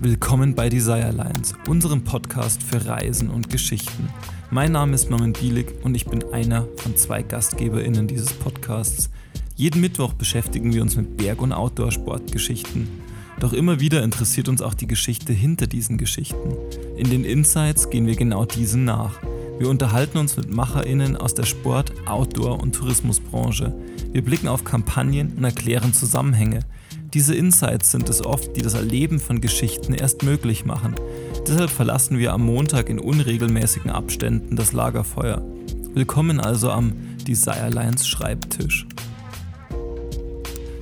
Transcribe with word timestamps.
Willkommen 0.00 0.54
bei 0.54 0.68
Desire 0.68 1.10
Lines, 1.10 1.54
unserem 1.66 2.04
Podcast 2.04 2.62
für 2.62 2.86
Reisen 2.86 3.30
und 3.30 3.50
Geschichten. 3.50 4.08
Mein 4.48 4.70
Name 4.70 4.94
ist 4.94 5.10
Norman 5.10 5.32
Bielig 5.32 5.74
und 5.82 5.96
ich 5.96 6.06
bin 6.06 6.22
einer 6.32 6.68
von 6.76 6.96
zwei 6.96 7.24
GastgeberInnen 7.24 8.06
dieses 8.06 8.32
Podcasts. 8.32 9.10
Jeden 9.56 9.80
Mittwoch 9.80 10.12
beschäftigen 10.12 10.72
wir 10.72 10.82
uns 10.82 10.94
mit 10.94 11.16
Berg- 11.16 11.42
und 11.42 11.52
Outdoor-Sportgeschichten. 11.52 12.86
Doch 13.40 13.52
immer 13.52 13.80
wieder 13.80 14.04
interessiert 14.04 14.48
uns 14.48 14.62
auch 14.62 14.74
die 14.74 14.86
Geschichte 14.86 15.32
hinter 15.32 15.66
diesen 15.66 15.98
Geschichten. 15.98 16.54
In 16.96 17.10
den 17.10 17.24
Insights 17.24 17.90
gehen 17.90 18.06
wir 18.06 18.14
genau 18.14 18.44
diesen 18.44 18.84
nach. 18.84 19.18
Wir 19.58 19.68
unterhalten 19.68 20.18
uns 20.18 20.36
mit 20.36 20.48
MacherInnen 20.48 21.16
aus 21.16 21.34
der 21.34 21.44
Sport-, 21.44 21.92
Outdoor- 22.06 22.60
und 22.60 22.72
Tourismusbranche. 22.72 23.74
Wir 24.12 24.22
blicken 24.22 24.46
auf 24.46 24.62
Kampagnen 24.62 25.32
und 25.36 25.42
erklären 25.42 25.92
Zusammenhänge. 25.92 26.60
Diese 27.14 27.34
Insights 27.34 27.90
sind 27.90 28.10
es 28.10 28.22
oft, 28.22 28.54
die 28.54 28.60
das 28.60 28.74
Erleben 28.74 29.18
von 29.18 29.40
Geschichten 29.40 29.94
erst 29.94 30.24
möglich 30.24 30.66
machen. 30.66 30.94
Deshalb 31.46 31.70
verlassen 31.70 32.18
wir 32.18 32.34
am 32.34 32.44
Montag 32.44 32.90
in 32.90 32.98
unregelmäßigen 32.98 33.90
Abständen 33.90 34.56
das 34.56 34.74
Lagerfeuer. 34.74 35.40
Willkommen 35.94 36.38
also 36.38 36.70
am 36.70 36.92
Desire 37.26 37.70
Lines 37.70 38.06
Schreibtisch. 38.06 38.86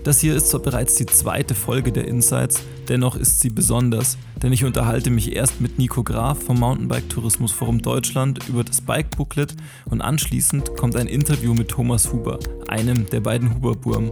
Das 0.02 0.18
hier 0.18 0.34
ist 0.34 0.48
zwar 0.48 0.62
bereits 0.62 0.96
die 0.96 1.06
zweite 1.06 1.54
Folge 1.54 1.92
der 1.92 2.08
Insights, 2.08 2.60
dennoch 2.88 3.14
ist 3.14 3.40
sie 3.40 3.50
besonders, 3.50 4.18
denn 4.42 4.52
ich 4.52 4.64
unterhalte 4.64 5.10
mich 5.10 5.32
erst 5.32 5.60
mit 5.60 5.78
Nico 5.78 6.02
Graf 6.02 6.42
vom 6.42 6.58
Mountainbike 6.58 7.08
Tourismus 7.08 7.52
Forum 7.52 7.82
Deutschland 7.82 8.48
über 8.48 8.64
das 8.64 8.80
Bike 8.80 9.16
Booklet 9.16 9.54
und 9.84 10.00
anschließend 10.00 10.76
kommt 10.76 10.96
ein 10.96 11.06
Interview 11.06 11.54
mit 11.54 11.68
Thomas 11.68 12.12
Huber, 12.12 12.40
einem 12.66 13.08
der 13.10 13.20
beiden 13.20 13.54
Huber-Burm. 13.54 14.10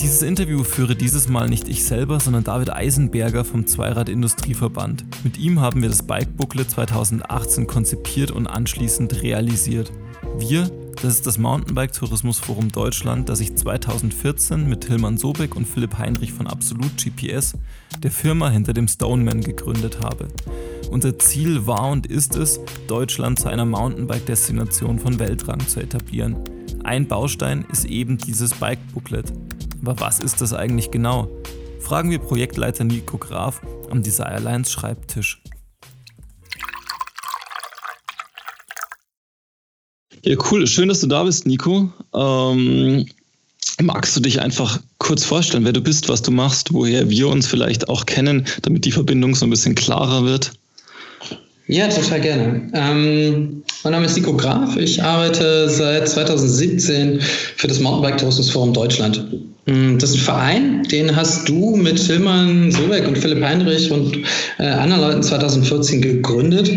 Dieses 0.00 0.22
Interview 0.22 0.62
führe 0.62 0.94
dieses 0.94 1.28
Mal 1.28 1.48
nicht 1.48 1.66
ich 1.66 1.84
selber, 1.84 2.20
sondern 2.20 2.44
David 2.44 2.70
Eisenberger 2.70 3.44
vom 3.44 3.66
Zweirad 3.66 4.08
Industrieverband. 4.08 5.04
Mit 5.24 5.38
ihm 5.38 5.60
haben 5.60 5.82
wir 5.82 5.88
das 5.88 6.04
Bike 6.04 6.36
Booklet 6.36 6.70
2018 6.70 7.66
konzipiert 7.66 8.30
und 8.30 8.46
anschließend 8.46 9.22
realisiert. 9.22 9.90
Wir, 10.38 10.70
das 11.02 11.14
ist 11.14 11.26
das 11.26 11.36
Mountainbike 11.36 11.92
Tourismus 11.92 12.38
Forum 12.38 12.70
Deutschland, 12.70 13.28
das 13.28 13.40
ich 13.40 13.56
2014 13.56 14.68
mit 14.68 14.82
Tilman 14.82 15.18
Sobeck 15.18 15.56
und 15.56 15.66
Philipp 15.66 15.98
Heinrich 15.98 16.32
von 16.32 16.46
Absolut 16.46 16.96
GPS, 16.96 17.54
der 18.00 18.12
Firma 18.12 18.50
hinter 18.50 18.74
dem 18.74 18.86
Stoneman, 18.86 19.40
gegründet 19.40 19.98
habe. 20.00 20.28
Unser 20.92 21.18
Ziel 21.18 21.66
war 21.66 21.90
und 21.90 22.06
ist 22.06 22.36
es, 22.36 22.60
Deutschland 22.86 23.40
zu 23.40 23.48
einer 23.48 23.64
Mountainbike-Destination 23.64 25.00
von 25.00 25.18
Weltrang 25.18 25.66
zu 25.66 25.80
etablieren. 25.80 26.36
Ein 26.84 27.08
Baustein 27.08 27.64
ist 27.72 27.84
eben 27.84 28.16
dieses 28.16 28.54
Bike 28.54 28.78
Booklet. 28.94 29.32
Aber 29.82 30.00
was 30.00 30.20
ist 30.20 30.40
das 30.40 30.52
eigentlich 30.52 30.90
genau? 30.90 31.28
Fragen 31.80 32.10
wir 32.10 32.18
Projektleiter 32.18 32.84
Nico 32.84 33.18
Graf 33.18 33.60
am 33.90 34.02
Desire 34.02 34.28
Alliance 34.28 34.70
Schreibtisch. 34.70 35.40
Ja, 40.24 40.36
cool. 40.50 40.66
Schön, 40.66 40.88
dass 40.88 41.00
du 41.00 41.06
da 41.06 41.22
bist, 41.24 41.46
Nico. 41.46 41.90
Ähm, 42.14 43.06
magst 43.80 44.16
du 44.16 44.20
dich 44.20 44.40
einfach 44.40 44.80
kurz 44.98 45.24
vorstellen, 45.24 45.64
wer 45.64 45.72
du 45.72 45.80
bist, 45.80 46.08
was 46.08 46.22
du 46.22 46.30
machst, 46.30 46.72
woher 46.72 47.08
wir 47.08 47.28
uns 47.28 47.46
vielleicht 47.46 47.88
auch 47.88 48.04
kennen, 48.04 48.46
damit 48.62 48.84
die 48.84 48.92
Verbindung 48.92 49.34
so 49.34 49.46
ein 49.46 49.50
bisschen 49.50 49.74
klarer 49.74 50.24
wird? 50.24 50.52
Ja, 51.68 51.86
total 51.88 52.20
gerne. 52.20 52.70
Ähm, 52.74 53.62
mein 53.84 53.92
Name 53.92 54.06
ist 54.06 54.16
Nico 54.16 54.34
Graf. 54.34 54.76
Ich 54.76 55.02
arbeite 55.02 55.68
seit 55.68 56.08
2017 56.08 57.20
für 57.20 57.68
das 57.68 57.78
Mountainbike 57.78 58.18
Tourismus 58.18 58.50
Forum 58.50 58.72
Deutschland. 58.72 59.24
Mm, 59.68 59.98
das 59.98 60.10
ist 60.10 60.16
ein 60.16 60.22
Verein, 60.22 60.82
den 60.84 61.14
hast 61.14 61.48
du 61.48 61.76
mit 61.76 62.04
Tilman 62.04 62.72
Sobeck 62.72 63.06
und 63.06 63.18
Philipp 63.18 63.44
Heinrich 63.44 63.90
und 63.90 64.16
äh, 64.58 64.64
anderen 64.64 65.02
Leuten 65.02 65.22
2014 65.22 66.00
gegründet. 66.00 66.70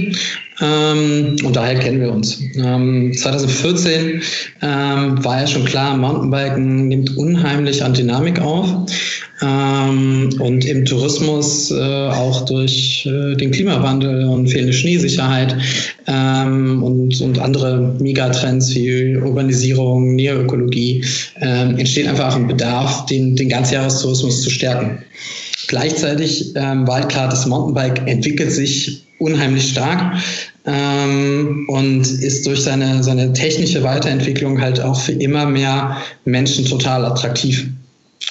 Ähm, 0.61 1.35
und 1.43 1.55
daher 1.55 1.79
kennen 1.79 2.01
wir 2.01 2.11
uns. 2.11 2.39
Ähm, 2.55 3.13
2014 3.15 4.21
ähm, 4.61 5.23
war 5.23 5.41
ja 5.41 5.47
schon 5.47 5.65
klar, 5.65 5.97
Mountainbiken 5.97 6.87
nimmt 6.87 7.17
unheimlich 7.17 7.83
an 7.83 7.93
Dynamik 7.93 8.39
auf. 8.39 8.67
Ähm, 9.41 10.29
und 10.39 10.65
im 10.65 10.85
Tourismus 10.85 11.71
äh, 11.71 11.81
auch 11.81 12.45
durch 12.45 13.07
äh, 13.07 13.35
den 13.35 13.49
Klimawandel 13.49 14.25
und 14.25 14.47
fehlende 14.47 14.73
Schneesicherheit 14.73 15.55
ähm, 16.05 16.83
und, 16.83 17.19
und 17.21 17.39
andere 17.39 17.95
Megatrends 17.99 18.75
wie 18.75 19.17
Urbanisierung, 19.17 20.15
Neoökologie 20.15 21.03
ähm, 21.41 21.75
entsteht 21.79 22.07
einfach 22.07 22.35
ein 22.35 22.47
Bedarf, 22.47 23.07
den, 23.07 23.35
den 23.35 23.49
Ganzjahrestourismus 23.49 24.43
zu 24.43 24.51
stärken. 24.51 24.99
Gleichzeitig 25.67 26.53
ähm, 26.55 26.85
war 26.87 26.99
halt 26.99 27.09
klar, 27.09 27.27
das 27.27 27.47
Mountainbike 27.47 28.07
entwickelt 28.07 28.51
sich 28.51 29.05
unheimlich 29.21 29.69
stark 29.69 30.15
ähm, 30.65 31.65
und 31.69 32.01
ist 32.01 32.45
durch 32.45 32.61
seine, 32.63 33.03
seine 33.03 33.33
technische 33.33 33.83
Weiterentwicklung 33.83 34.59
halt 34.59 34.81
auch 34.81 34.99
für 34.99 35.13
immer 35.13 35.45
mehr 35.45 35.97
Menschen 36.25 36.65
total 36.65 37.05
attraktiv. 37.05 37.67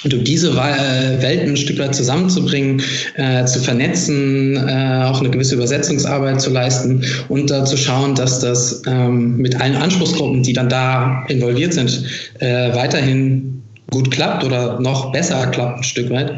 Und 0.02 0.14
um 0.14 0.24
diese 0.24 0.50
äh, 0.50 1.22
Welten 1.22 1.50
ein 1.50 1.56
Stück 1.56 1.78
weit 1.78 1.94
zusammenzubringen, 1.94 2.82
äh, 3.16 3.44
zu 3.44 3.58
vernetzen, 3.60 4.56
äh, 4.56 5.04
auch 5.04 5.20
eine 5.20 5.28
gewisse 5.28 5.56
Übersetzungsarbeit 5.56 6.40
zu 6.40 6.50
leisten 6.50 7.04
und 7.28 7.50
da 7.50 7.64
zu 7.66 7.76
schauen, 7.76 8.14
dass 8.14 8.40
das 8.40 8.82
ähm, 8.86 9.36
mit 9.36 9.60
allen 9.60 9.76
Anspruchsgruppen, 9.76 10.42
die 10.42 10.54
dann 10.54 10.70
da 10.70 11.24
involviert 11.28 11.74
sind, 11.74 12.04
äh, 12.38 12.74
weiterhin 12.74 13.59
gut 13.90 14.10
klappt 14.10 14.44
oder 14.44 14.80
noch 14.80 15.12
besser 15.12 15.46
klappt 15.48 15.78
ein 15.78 15.84
Stück 15.84 16.10
weit. 16.10 16.32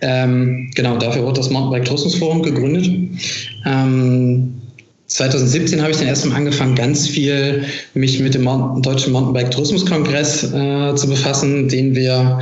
Ähm, 0.00 0.70
genau, 0.74 0.96
dafür 0.96 1.24
wurde 1.24 1.40
das 1.40 1.50
Mountainbike 1.50 1.84
Tourismusforum 1.84 2.42
gegründet. 2.42 2.88
Ähm, 3.66 4.54
2017 5.08 5.80
habe 5.80 5.90
ich 5.90 5.96
dann 5.96 6.06
erstmal 6.06 6.36
angefangen, 6.36 6.74
ganz 6.74 7.08
viel 7.08 7.64
mich 7.94 8.20
mit 8.20 8.34
dem 8.34 8.42
Mountain, 8.42 8.82
Deutschen 8.82 9.12
Mountainbike 9.12 9.50
Tourismuskongress 9.50 10.52
äh, 10.52 10.94
zu 10.96 11.08
befassen, 11.08 11.68
den 11.68 11.94
wir 11.94 12.38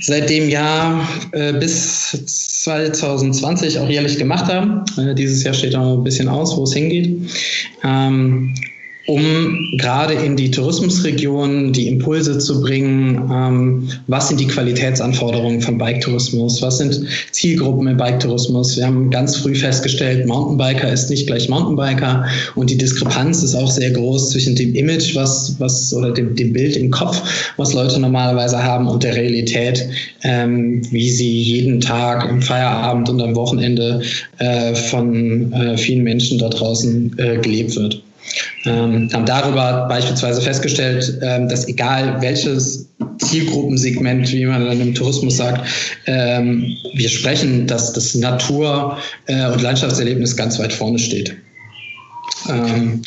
seit 0.00 0.28
dem 0.28 0.48
Jahr 0.48 1.08
äh, 1.30 1.52
bis 1.52 2.10
2020 2.64 3.78
auch 3.78 3.88
jährlich 3.88 4.18
gemacht 4.18 4.46
haben. 4.52 4.84
Äh, 4.98 5.14
dieses 5.14 5.44
Jahr 5.44 5.54
steht 5.54 5.74
noch 5.74 5.98
ein 5.98 6.02
bisschen 6.02 6.28
aus, 6.28 6.56
wo 6.56 6.64
es 6.64 6.72
hingeht. 6.72 7.16
Ähm, 7.84 8.52
um 9.06 9.76
gerade 9.78 10.14
in 10.14 10.36
die 10.36 10.50
Tourismusregion 10.50 11.72
die 11.72 11.88
Impulse 11.88 12.38
zu 12.38 12.60
bringen, 12.60 13.30
ähm, 13.32 13.88
was 14.06 14.28
sind 14.28 14.38
die 14.38 14.46
Qualitätsanforderungen 14.46 15.60
von 15.60 15.76
Bike-Tourismus, 15.76 16.62
was 16.62 16.78
sind 16.78 17.00
Zielgruppen 17.32 17.88
im 17.88 17.96
Bike-Tourismus. 17.96 18.76
Wir 18.76 18.86
haben 18.86 19.10
ganz 19.10 19.36
früh 19.36 19.54
festgestellt, 19.54 20.26
Mountainbiker 20.26 20.92
ist 20.92 21.10
nicht 21.10 21.26
gleich 21.26 21.48
Mountainbiker 21.48 22.26
und 22.54 22.70
die 22.70 22.78
Diskrepanz 22.78 23.42
ist 23.42 23.56
auch 23.56 23.70
sehr 23.70 23.90
groß 23.90 24.30
zwischen 24.30 24.54
dem 24.54 24.74
Image, 24.74 25.16
was, 25.16 25.56
was 25.58 25.92
oder 25.92 26.12
dem, 26.12 26.36
dem 26.36 26.52
Bild 26.52 26.76
im 26.76 26.90
Kopf, 26.90 27.52
was 27.56 27.74
Leute 27.74 28.00
normalerweise 28.00 28.62
haben 28.62 28.86
und 28.86 29.02
der 29.02 29.16
Realität, 29.16 29.88
ähm, 30.22 30.82
wie 30.92 31.10
sie 31.10 31.42
jeden 31.42 31.80
Tag 31.80 32.28
im 32.28 32.40
Feierabend 32.40 33.08
und 33.08 33.20
am 33.20 33.34
Wochenende 33.34 34.02
äh, 34.38 34.74
von 34.74 35.52
äh, 35.52 35.76
vielen 35.76 36.04
Menschen 36.04 36.38
da 36.38 36.48
draußen 36.48 37.18
äh, 37.18 37.38
gelebt 37.38 37.74
wird. 37.74 38.02
Ähm, 38.64 39.08
haben 39.12 39.26
darüber 39.26 39.86
beispielsweise 39.88 40.40
festgestellt, 40.40 41.18
ähm, 41.22 41.48
dass 41.48 41.66
egal 41.66 42.20
welches 42.20 42.88
Zielgruppensegment, 43.18 44.30
wie 44.32 44.46
man 44.46 44.64
dann 44.64 44.80
im 44.80 44.94
Tourismus 44.94 45.36
sagt, 45.36 45.66
ähm, 46.06 46.76
wir 46.94 47.08
sprechen, 47.08 47.66
dass 47.66 47.92
das 47.92 48.14
Natur- 48.14 48.98
äh, 49.26 49.46
und 49.50 49.62
Landschaftserlebnis 49.62 50.36
ganz 50.36 50.58
weit 50.58 50.72
vorne 50.72 50.98
steht. 50.98 51.36
Ähm, 52.48 53.02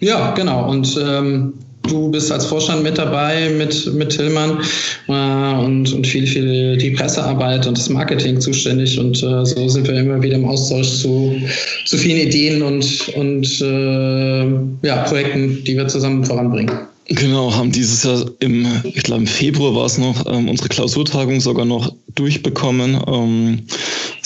ja, 0.00 0.32
genau. 0.32 0.68
Und 0.68 0.98
ähm, 1.00 1.54
Du 1.88 2.10
bist 2.10 2.30
als 2.32 2.46
Vorstand 2.46 2.82
mit 2.82 2.98
dabei, 2.98 3.50
mit, 3.50 3.92
mit 3.94 4.10
Tillmann 4.10 4.60
äh, 5.08 5.64
und, 5.64 5.92
und 5.92 6.06
viel, 6.06 6.26
viel 6.26 6.76
die 6.76 6.90
Pressearbeit 6.90 7.66
und 7.66 7.78
das 7.78 7.88
Marketing 7.88 8.40
zuständig. 8.40 8.98
Und 8.98 9.22
äh, 9.22 9.44
so 9.44 9.68
sind 9.68 9.86
wir 9.86 9.94
immer 9.94 10.22
wieder 10.22 10.36
im 10.36 10.44
Austausch 10.44 11.00
zu, 11.00 11.36
zu 11.84 11.96
vielen 11.96 12.28
Ideen 12.28 12.62
und, 12.62 13.08
und 13.16 13.60
äh, 13.60 14.86
ja, 14.86 14.96
Projekten, 15.04 15.62
die 15.64 15.76
wir 15.76 15.88
zusammen 15.88 16.24
voranbringen. 16.24 16.70
Genau, 17.08 17.54
haben 17.54 17.70
dieses 17.70 18.02
Jahr 18.02 18.24
im, 18.40 18.66
ich 18.82 19.04
glaube 19.04 19.22
im 19.22 19.26
Februar 19.26 19.74
war 19.74 19.86
es 19.86 19.96
noch, 19.96 20.26
ähm, 20.26 20.48
unsere 20.48 20.68
Klausurtagung 20.68 21.40
sogar 21.40 21.64
noch 21.64 21.92
durchbekommen. 22.14 23.00
Ähm, 23.06 23.62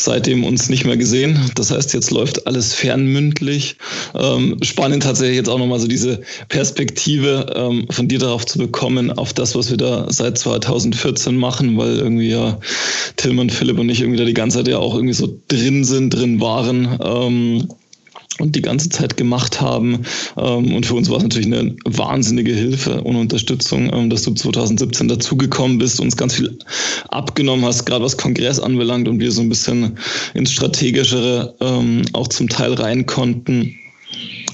seitdem 0.02 0.44
uns 0.44 0.68
nicht 0.68 0.84
mehr 0.84 0.96
gesehen. 0.96 1.38
Das 1.54 1.70
heißt, 1.70 1.92
jetzt 1.94 2.10
läuft 2.10 2.46
alles 2.46 2.72
fernmündlich. 2.74 3.76
Ähm, 4.14 4.56
spannend 4.62 5.02
tatsächlich 5.02 5.36
jetzt 5.36 5.48
auch 5.48 5.58
nochmal 5.58 5.80
so 5.80 5.88
diese 5.88 6.22
Perspektive 6.48 7.52
ähm, 7.54 7.86
von 7.90 8.08
dir 8.08 8.18
darauf 8.18 8.46
zu 8.46 8.58
bekommen, 8.58 9.10
auf 9.12 9.32
das, 9.32 9.54
was 9.54 9.70
wir 9.70 9.76
da 9.76 10.06
seit 10.10 10.38
2014 10.38 11.36
machen, 11.36 11.76
weil 11.76 11.98
irgendwie 11.98 12.30
ja 12.30 12.58
Tillmann, 13.16 13.50
Philipp 13.50 13.78
und 13.78 13.88
ich 13.88 14.00
irgendwie 14.00 14.18
da 14.18 14.24
die 14.24 14.34
ganze 14.34 14.58
Zeit 14.58 14.68
ja 14.68 14.78
auch 14.78 14.94
irgendwie 14.94 15.14
so 15.14 15.38
drin 15.48 15.84
sind, 15.84 16.10
drin 16.10 16.40
waren. 16.40 16.98
Ähm, 17.02 17.68
und 18.40 18.56
die 18.56 18.62
ganze 18.62 18.88
Zeit 18.88 19.16
gemacht 19.16 19.60
haben. 19.60 20.02
Ähm, 20.36 20.74
und 20.74 20.86
für 20.86 20.94
uns 20.94 21.08
war 21.10 21.18
es 21.18 21.22
natürlich 21.22 21.46
eine 21.46 21.74
wahnsinnige 21.84 22.52
Hilfe 22.52 23.02
und 23.02 23.16
Unterstützung, 23.16 23.92
ähm, 23.92 24.10
dass 24.10 24.22
du 24.22 24.32
2017 24.32 25.08
dazugekommen 25.08 25.78
bist, 25.78 26.00
uns 26.00 26.16
ganz 26.16 26.34
viel 26.34 26.58
abgenommen 27.08 27.64
hast, 27.64 27.84
gerade 27.86 28.04
was 28.04 28.16
Kongress 28.16 28.60
anbelangt 28.60 29.08
und 29.08 29.20
wir 29.20 29.32
so 29.32 29.40
ein 29.40 29.48
bisschen 29.48 29.98
ins 30.34 30.52
Strategischere 30.52 31.54
ähm, 31.60 32.02
auch 32.12 32.28
zum 32.28 32.48
Teil 32.48 32.74
rein 32.74 33.06
konnten. 33.06 33.76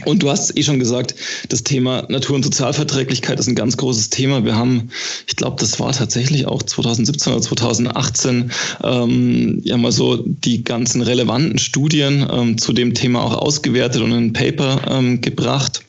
Und 0.06 0.22
du 0.22 0.30
hast 0.30 0.56
eh 0.56 0.62
schon 0.62 0.78
gesagt, 0.78 1.16
das 1.48 1.64
Thema 1.64 2.06
Natur- 2.08 2.36
und 2.36 2.44
Sozialverträglichkeit 2.44 3.40
ist 3.40 3.48
ein 3.48 3.56
ganz 3.56 3.76
großes 3.76 4.10
Thema. 4.10 4.44
Wir 4.44 4.54
haben, 4.54 4.90
ich 5.26 5.34
glaube, 5.34 5.56
das 5.58 5.80
war 5.80 5.90
tatsächlich 5.92 6.46
auch 6.46 6.62
2017 6.62 7.32
oder 7.32 7.42
2018, 7.42 8.52
ähm, 8.84 9.60
ja 9.64 9.76
mal 9.76 9.90
so 9.90 10.22
die 10.24 10.62
ganzen 10.62 11.02
relevanten 11.02 11.58
Studien 11.58 12.24
ähm, 12.30 12.56
zu 12.56 12.72
dem 12.72 12.94
Thema 12.94 13.24
auch 13.24 13.34
ausgewertet 13.34 14.00
und 14.00 14.12
in 14.12 14.26
ein 14.26 14.32
Paper 14.32 14.80
ähm, 14.88 15.20
gebracht 15.20 15.82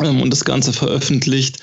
ähm, 0.00 0.20
und 0.20 0.30
das 0.30 0.44
Ganze 0.44 0.74
veröffentlicht. 0.74 1.60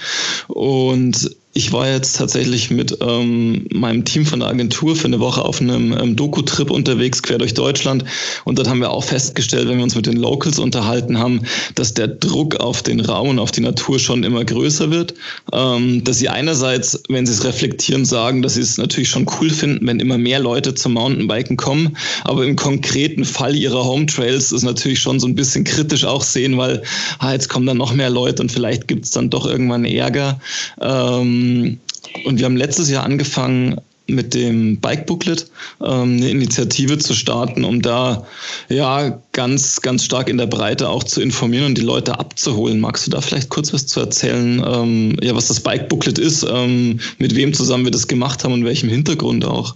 Und 0.47 1.29
ich 1.57 1.73
war 1.73 1.89
jetzt 1.89 2.15
tatsächlich 2.17 2.69
mit 2.69 2.99
ähm, 3.01 3.65
meinem 3.73 4.05
Team 4.05 4.27
von 4.27 4.41
der 4.41 4.49
Agentur 4.49 4.95
für 4.95 5.07
eine 5.07 5.19
Woche 5.19 5.43
auf 5.43 5.59
einem 5.59 5.91
ähm, 5.91 6.15
Doku-Trip 6.15 6.69
unterwegs, 6.69 7.23
quer 7.23 7.39
durch 7.39 7.55
Deutschland. 7.55 8.05
Und 8.45 8.59
dort 8.59 8.69
haben 8.69 8.79
wir 8.79 8.91
auch 8.91 9.03
festgestellt, 9.03 9.67
wenn 9.67 9.77
wir 9.77 9.83
uns 9.83 9.95
mit 9.95 10.05
den 10.05 10.17
Locals 10.17 10.59
unterhalten 10.59 11.17
haben, 11.17 11.41
dass 11.73 11.95
der 11.95 12.09
Druck 12.09 12.57
auf 12.57 12.83
den 12.83 12.99
Raum 12.99 13.29
und 13.29 13.39
auf 13.39 13.51
die 13.51 13.61
Natur 13.61 13.97
schon 13.97 14.23
immer 14.23 14.45
größer 14.45 14.91
wird. 14.91 15.15
Ähm, 15.51 16.03
dass 16.03 16.19
sie 16.19 16.29
einerseits, 16.29 17.01
wenn 17.09 17.25
sie 17.25 17.33
es 17.33 17.43
reflektieren, 17.43 18.05
sagen, 18.05 18.43
dass 18.43 18.53
sie 18.53 18.61
es 18.61 18.77
natürlich 18.77 19.09
schon 19.09 19.25
cool 19.41 19.49
finden, 19.49 19.87
wenn 19.87 19.99
immer 19.99 20.19
mehr 20.19 20.39
Leute 20.39 20.75
zum 20.75 20.93
Mountainbiken 20.93 21.57
kommen. 21.57 21.97
Aber 22.23 22.45
im 22.45 22.55
konkreten 22.55 23.25
Fall 23.25 23.55
ihrer 23.55 23.83
Home 23.83 24.05
Trails 24.05 24.51
ist 24.51 24.61
natürlich 24.61 24.99
schon 24.99 25.19
so 25.19 25.25
ein 25.25 25.33
bisschen 25.33 25.63
kritisch 25.63 26.05
auch 26.05 26.21
sehen, 26.21 26.55
weil 26.59 26.83
ah, 27.17 27.33
jetzt 27.33 27.49
kommen 27.49 27.65
dann 27.65 27.77
noch 27.77 27.95
mehr 27.95 28.11
Leute 28.11 28.43
und 28.43 28.51
vielleicht 28.51 28.87
gibt 28.87 29.05
es 29.05 29.11
dann 29.11 29.31
doch 29.31 29.47
irgendwann 29.47 29.85
Ärger. 29.85 30.39
Ähm, 30.79 31.46
ähm, 31.47 31.79
und 32.25 32.39
wir 32.39 32.45
haben 32.45 32.57
letztes 32.57 32.89
Jahr 32.89 33.03
angefangen, 33.03 33.79
mit 34.07 34.33
dem 34.33 34.77
Bike 34.77 35.05
Booklet 35.05 35.49
ähm, 35.81 36.17
eine 36.17 36.29
Initiative 36.29 36.97
zu 36.97 37.13
starten, 37.13 37.63
um 37.63 37.81
da 37.81 38.25
ja 38.69 39.21
ganz, 39.33 39.81
ganz 39.81 40.05
stark 40.05 40.29
in 40.29 40.37
der 40.37 40.47
Breite 40.47 40.89
auch 40.89 41.03
zu 41.03 41.21
informieren 41.21 41.65
und 41.65 41.77
die 41.77 41.83
Leute 41.83 42.17
abzuholen. 42.17 42.79
Magst 42.79 43.05
du 43.05 43.11
da 43.11 43.21
vielleicht 43.21 43.49
kurz 43.49 43.73
was 43.73 43.85
zu 43.85 43.99
erzählen, 43.99 44.63
ähm, 44.65 45.17
ja, 45.21 45.35
was 45.35 45.47
das 45.47 45.59
Bike 45.59 45.89
Booklet 45.89 46.17
ist, 46.17 46.45
ähm, 46.49 46.99
mit 47.17 47.35
wem 47.35 47.53
zusammen 47.53 47.83
wir 47.83 47.91
das 47.91 48.07
gemacht 48.07 48.43
haben 48.43 48.53
und 48.53 48.65
welchem 48.65 48.89
Hintergrund 48.89 49.45
auch? 49.45 49.75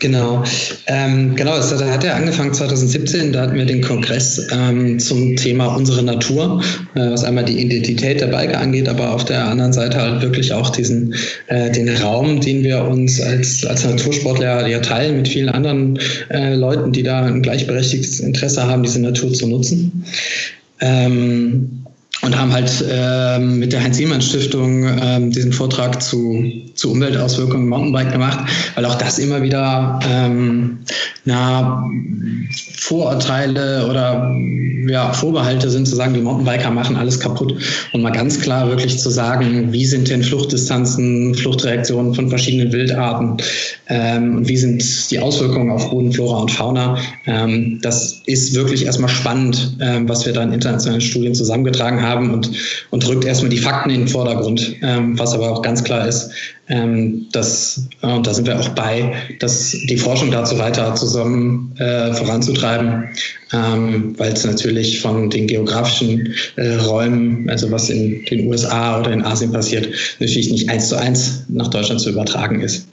Genau, 0.00 0.44
ähm, 0.86 1.34
genau, 1.34 1.56
das 1.56 1.72
hat 1.72 2.04
ja 2.04 2.14
angefangen 2.14 2.54
2017, 2.54 3.32
da 3.32 3.42
hatten 3.42 3.56
wir 3.56 3.64
den 3.64 3.82
Kongress 3.82 4.46
ähm, 4.52 4.98
zum 4.98 5.34
Thema 5.34 5.74
unsere 5.74 6.02
Natur, 6.04 6.62
äh, 6.94 7.10
was 7.10 7.24
einmal 7.24 7.44
die 7.44 7.60
Identität 7.60 8.20
der 8.20 8.28
Biker 8.28 8.60
angeht, 8.60 8.88
aber 8.88 9.12
auf 9.12 9.24
der 9.24 9.44
anderen 9.46 9.72
Seite 9.72 10.00
halt 10.00 10.22
wirklich 10.22 10.52
auch 10.52 10.70
diesen, 10.70 11.14
äh, 11.48 11.70
den 11.72 11.88
Raum, 11.96 12.40
den 12.40 12.62
wir 12.62 12.84
uns 12.84 13.20
als, 13.20 13.66
als 13.66 13.84
Natursportler 13.84 14.68
ja 14.68 14.78
teilen 14.78 15.16
mit 15.16 15.28
vielen 15.28 15.48
anderen 15.48 15.98
äh, 16.30 16.54
Leuten, 16.54 16.92
die 16.92 17.02
da 17.02 17.24
ein 17.24 17.42
gleichberechtigtes 17.42 18.20
Interesse 18.20 18.64
haben, 18.64 18.84
diese 18.84 19.00
Natur 19.00 19.32
zu 19.32 19.48
nutzen. 19.48 20.04
Ähm, 20.80 21.84
und 22.28 22.38
haben 22.38 22.52
halt 22.52 22.84
ähm, 22.90 23.58
mit 23.58 23.72
der 23.72 23.82
Heinz-Siemann-Stiftung 23.82 24.84
ähm, 24.84 25.30
diesen 25.30 25.50
Vortrag 25.50 26.02
zu, 26.02 26.44
zu 26.74 26.92
Umweltauswirkungen 26.92 27.66
Mountainbike 27.66 28.12
gemacht, 28.12 28.40
weil 28.74 28.84
auch 28.84 28.96
das 28.96 29.18
immer 29.18 29.40
wieder 29.40 29.98
ähm, 30.06 30.80
na, 31.24 31.88
Vorurteile 32.76 33.86
oder 33.88 34.30
ja, 34.86 35.12
Vorbehalte 35.14 35.70
sind, 35.70 35.88
zu 35.88 35.96
sagen, 35.96 36.12
die 36.12 36.20
Mountainbiker 36.20 36.70
machen 36.70 36.96
alles 36.96 37.18
kaputt 37.18 37.54
und 37.94 38.02
mal 38.02 38.12
ganz 38.12 38.40
klar 38.40 38.68
wirklich 38.68 38.98
zu 38.98 39.08
sagen, 39.08 39.72
wie 39.72 39.86
sind 39.86 40.10
denn 40.10 40.22
Fluchtdistanzen, 40.22 41.34
Fluchtreaktionen 41.34 42.14
von 42.14 42.28
verschiedenen 42.28 42.72
Wildarten 42.72 43.38
ähm, 43.88 44.36
und 44.36 44.48
wie 44.48 44.56
sind 44.56 45.10
die 45.10 45.18
Auswirkungen 45.18 45.70
auf 45.70 45.90
Bodenflora 45.90 46.42
und 46.42 46.50
Fauna. 46.50 46.98
Ähm, 47.26 47.78
das 47.80 48.20
ist 48.26 48.54
wirklich 48.54 48.84
erstmal 48.84 49.08
spannend, 49.08 49.76
ähm, 49.80 50.08
was 50.08 50.26
wir 50.26 50.34
da 50.34 50.42
in 50.42 50.52
internationalen 50.52 51.00
Studien 51.00 51.34
zusammengetragen 51.34 52.02
haben 52.02 52.17
haben 52.18 52.34
und, 52.34 52.50
und 52.90 53.06
rückt 53.06 53.24
erstmal 53.24 53.50
die 53.50 53.58
Fakten 53.58 53.90
in 53.90 54.00
den 54.00 54.08
Vordergrund, 54.08 54.76
ähm, 54.82 55.18
was 55.18 55.32
aber 55.32 55.50
auch 55.50 55.62
ganz 55.62 55.82
klar 55.84 56.06
ist, 56.06 56.30
ähm, 56.68 57.26
dass, 57.32 57.88
äh, 58.02 58.06
und 58.06 58.26
da 58.26 58.34
sind 58.34 58.46
wir 58.46 58.58
auch 58.58 58.68
bei, 58.70 59.14
dass 59.40 59.70
die 59.70 59.96
Forschung 59.96 60.30
dazu 60.30 60.58
weiter 60.58 60.94
zusammen 60.94 61.74
äh, 61.78 62.12
voranzutreiben, 62.12 63.08
ähm, 63.52 64.14
weil 64.18 64.32
es 64.32 64.44
natürlich 64.44 65.00
von 65.00 65.30
den 65.30 65.46
geografischen 65.46 66.34
äh, 66.56 66.74
Räumen, 66.74 67.48
also 67.48 67.70
was 67.70 67.88
in 67.88 68.24
den 68.26 68.48
USA 68.48 69.00
oder 69.00 69.12
in 69.12 69.24
Asien 69.24 69.52
passiert, 69.52 69.88
natürlich 70.18 70.50
nicht 70.50 70.68
eins 70.68 70.88
zu 70.88 70.96
eins 70.96 71.44
nach 71.48 71.68
Deutschland 71.68 72.00
zu 72.00 72.10
übertragen 72.10 72.60
ist. 72.60 72.86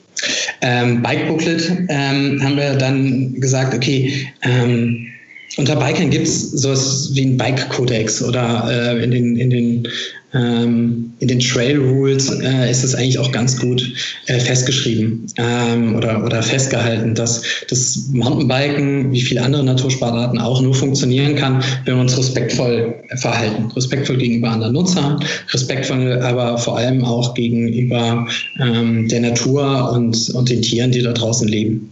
Ähm, 0.62 1.02
Bike 1.02 1.28
Booklet 1.28 1.70
ähm, 1.88 2.40
haben 2.42 2.56
wir 2.56 2.74
dann 2.74 3.34
gesagt, 3.38 3.74
okay, 3.74 4.26
ähm, 4.42 5.08
unter 5.56 5.76
Bikern 5.76 6.10
gibt 6.10 6.26
es 6.26 6.50
sowas 6.50 7.10
wie 7.14 7.24
ein 7.24 7.36
Bike-Kodex 7.36 8.22
oder 8.22 8.68
äh, 8.68 9.02
in 9.02 9.10
den, 9.10 9.36
in 9.36 9.50
den, 9.50 9.88
ähm, 10.34 11.12
den 11.20 11.40
Trail 11.40 11.78
Rules 11.78 12.30
äh, 12.40 12.70
ist 12.70 12.84
es 12.84 12.94
eigentlich 12.94 13.18
auch 13.18 13.32
ganz 13.32 13.58
gut 13.58 13.90
äh, 14.26 14.38
festgeschrieben 14.38 15.26
ähm, 15.38 15.94
oder, 15.96 16.22
oder 16.24 16.42
festgehalten, 16.42 17.14
dass 17.14 17.42
das 17.70 18.08
Mountainbiken 18.12 19.12
wie 19.12 19.22
viele 19.22 19.40
andere 19.42 19.64
Natursportarten 19.64 20.38
auch 20.38 20.60
nur 20.60 20.74
funktionieren 20.74 21.36
kann, 21.36 21.62
wenn 21.86 21.94
wir 21.94 22.02
uns 22.02 22.18
respektvoll 22.18 22.94
verhalten. 23.16 23.70
Respektvoll 23.74 24.18
gegenüber 24.18 24.50
anderen 24.50 24.74
Nutzern, 24.74 25.24
respektvoll 25.52 26.20
aber 26.20 26.58
vor 26.58 26.76
allem 26.76 27.02
auch 27.02 27.32
gegenüber 27.34 28.26
ähm, 28.60 29.08
der 29.08 29.20
Natur 29.20 29.92
und, 29.92 30.28
und 30.30 30.50
den 30.50 30.60
Tieren, 30.60 30.90
die 30.90 31.02
da 31.02 31.12
draußen 31.12 31.48
leben. 31.48 31.90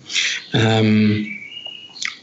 Ähm, 0.53 1.29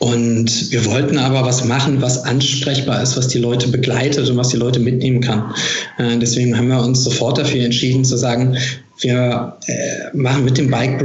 und 0.02 0.72
wir 0.72 0.84
wollten 0.86 1.20
aber 1.20 1.46
was 1.46 1.64
machen, 1.64 2.02
was 2.02 2.24
ansprechbar 2.24 3.04
ist, 3.04 3.16
was 3.18 3.28
die 3.28 3.38
Leute 3.38 3.68
begleitet 3.68 4.28
und 4.28 4.36
was 4.36 4.50
die 4.50 4.58
Leute 4.58 4.80
mitnehmen 4.80 5.22
kann. 5.22 5.54
Äh, 6.00 6.18
deswegen 6.18 6.58
haben 6.58 6.70
wir 6.70 6.82
uns 6.82 7.04
sofort 7.04 7.38
dafür 7.38 7.64
entschieden 7.64 8.04
zu 8.04 8.18
sagen, 8.18 8.58
wir 9.02 9.58
äh, 9.68 10.16
machen 10.16 10.46
mit 10.46 10.58
dem 10.58 10.70
Bike 10.70 11.04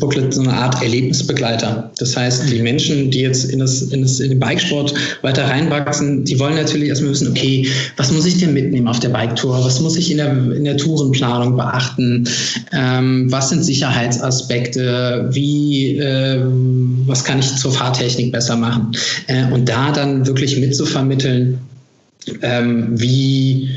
Booklet 0.00 0.32
so 0.32 0.40
eine 0.40 0.52
Art 0.52 0.82
Erlebnisbegleiter. 0.82 1.90
Das 1.98 2.16
heißt, 2.16 2.50
die 2.50 2.60
Menschen, 2.60 3.10
die 3.10 3.20
jetzt 3.20 3.44
in, 3.44 3.58
das, 3.58 3.82
in, 3.82 4.02
das, 4.02 4.20
in 4.20 4.30
den 4.30 4.40
Bikesport 4.40 4.94
weiter 5.22 5.44
reinwachsen, 5.44 6.24
die 6.24 6.38
wollen 6.38 6.56
natürlich 6.56 6.88
erstmal 6.88 7.12
wissen, 7.12 7.28
okay, 7.28 7.68
was 7.96 8.10
muss 8.10 8.24
ich 8.26 8.38
denn 8.38 8.54
mitnehmen 8.54 8.88
auf 8.88 9.00
der 9.00 9.10
Bike-Tour? 9.10 9.64
Was 9.64 9.80
muss 9.80 9.96
ich 9.96 10.10
in 10.10 10.18
der, 10.18 10.32
in 10.32 10.64
der 10.64 10.76
Tourenplanung 10.76 11.56
beachten? 11.56 12.28
Ähm, 12.72 13.30
was 13.30 13.50
sind 13.50 13.62
Sicherheitsaspekte? 13.62 15.28
Wie, 15.30 15.98
äh, 15.98 16.40
was 17.06 17.24
kann 17.24 17.38
ich 17.38 17.54
zur 17.56 17.72
Fahrtechnik 17.72 18.32
besser 18.32 18.56
machen? 18.56 18.92
Äh, 19.26 19.52
und 19.52 19.68
da 19.68 19.92
dann 19.92 20.26
wirklich 20.26 20.58
mitzuvermitteln, 20.58 21.58
ähm, 22.42 22.88
wie 22.92 23.68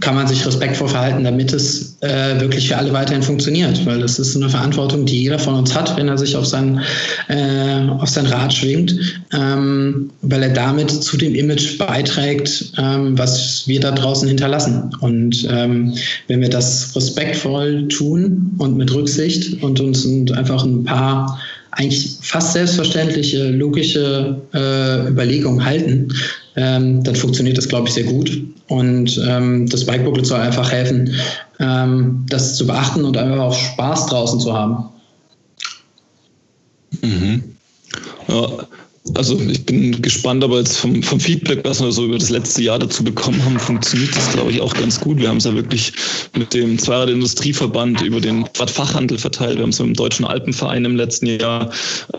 kann 0.00 0.14
man 0.14 0.26
sich 0.26 0.44
respektvoll 0.46 0.88
verhalten, 0.88 1.24
damit 1.24 1.52
es 1.52 1.96
äh, 2.00 2.40
wirklich 2.40 2.68
für 2.68 2.76
alle 2.76 2.92
weiterhin 2.92 3.22
funktioniert. 3.22 3.84
Weil 3.86 4.00
das 4.00 4.18
ist 4.18 4.34
eine 4.34 4.48
Verantwortung, 4.48 5.04
die 5.04 5.22
jeder 5.22 5.38
von 5.38 5.54
uns 5.54 5.74
hat, 5.74 5.96
wenn 5.96 6.08
er 6.08 6.16
sich 6.16 6.34
auf 6.36 6.46
sein, 6.46 6.80
äh, 7.28 7.86
auf 7.88 8.08
sein 8.08 8.26
Rad 8.26 8.52
schwingt, 8.52 8.94
ähm, 9.32 10.10
weil 10.22 10.42
er 10.42 10.50
damit 10.50 10.90
zu 10.90 11.16
dem 11.16 11.34
Image 11.34 11.78
beiträgt, 11.78 12.72
ähm, 12.78 13.18
was 13.18 13.64
wir 13.66 13.80
da 13.80 13.92
draußen 13.92 14.26
hinterlassen. 14.26 14.90
Und 15.00 15.46
ähm, 15.50 15.94
wenn 16.28 16.40
wir 16.40 16.50
das 16.50 16.94
respektvoll 16.96 17.86
tun 17.88 18.52
und 18.58 18.76
mit 18.76 18.92
Rücksicht 18.92 19.62
und 19.62 19.80
uns 19.80 20.04
und 20.06 20.32
einfach 20.32 20.64
ein 20.64 20.84
paar 20.84 21.38
eigentlich 21.72 22.16
fast 22.22 22.54
selbstverständliche, 22.54 23.50
logische 23.50 24.40
äh, 24.52 25.08
Überlegungen 25.08 25.64
halten, 25.64 26.08
ähm, 26.60 27.02
dann 27.02 27.16
funktioniert 27.16 27.56
das, 27.56 27.68
glaube 27.68 27.88
ich, 27.88 27.94
sehr 27.94 28.04
gut. 28.04 28.30
Und 28.68 29.18
ähm, 29.26 29.66
das 29.68 29.86
Bikebooklet 29.86 30.26
soll 30.26 30.40
einfach 30.40 30.70
helfen, 30.70 31.14
ähm, 31.58 32.26
das 32.28 32.56
zu 32.56 32.66
beachten 32.66 33.04
und 33.04 33.16
einfach 33.16 33.38
auch 33.38 33.54
Spaß 33.54 34.06
draußen 34.06 34.38
zu 34.40 34.52
haben. 34.52 34.84
Mhm. 37.00 37.56
Ja, 38.28 38.48
also 39.14 39.40
ich 39.40 39.64
bin 39.64 40.02
gespannt, 40.02 40.44
aber 40.44 40.58
jetzt 40.58 40.76
vom, 40.76 41.02
vom 41.02 41.18
Feedback, 41.18 41.60
was 41.64 41.80
wir 41.80 41.90
so 41.90 42.04
über 42.04 42.18
das 42.18 42.28
letzte 42.28 42.62
Jahr 42.62 42.78
dazu 42.78 43.02
bekommen 43.02 43.42
haben, 43.44 43.58
funktioniert 43.58 44.14
das, 44.14 44.30
glaube 44.32 44.50
ich, 44.52 44.60
auch 44.60 44.74
ganz 44.74 45.00
gut. 45.00 45.18
Wir 45.18 45.28
haben 45.30 45.38
es 45.38 45.44
ja 45.44 45.54
wirklich 45.54 45.92
mit 46.36 46.52
dem 46.52 46.78
Zweirad-Industrieverband 46.78 48.02
über 48.02 48.20
den 48.20 48.44
Radfachhandel 48.58 49.16
verteilt. 49.16 49.56
Wir 49.56 49.62
haben 49.62 49.70
es 49.70 49.78
mit 49.78 49.88
dem 49.88 49.94
Deutschen 49.94 50.26
Alpenverein 50.26 50.84
im 50.84 50.96
letzten 50.96 51.26
Jahr 51.26 51.70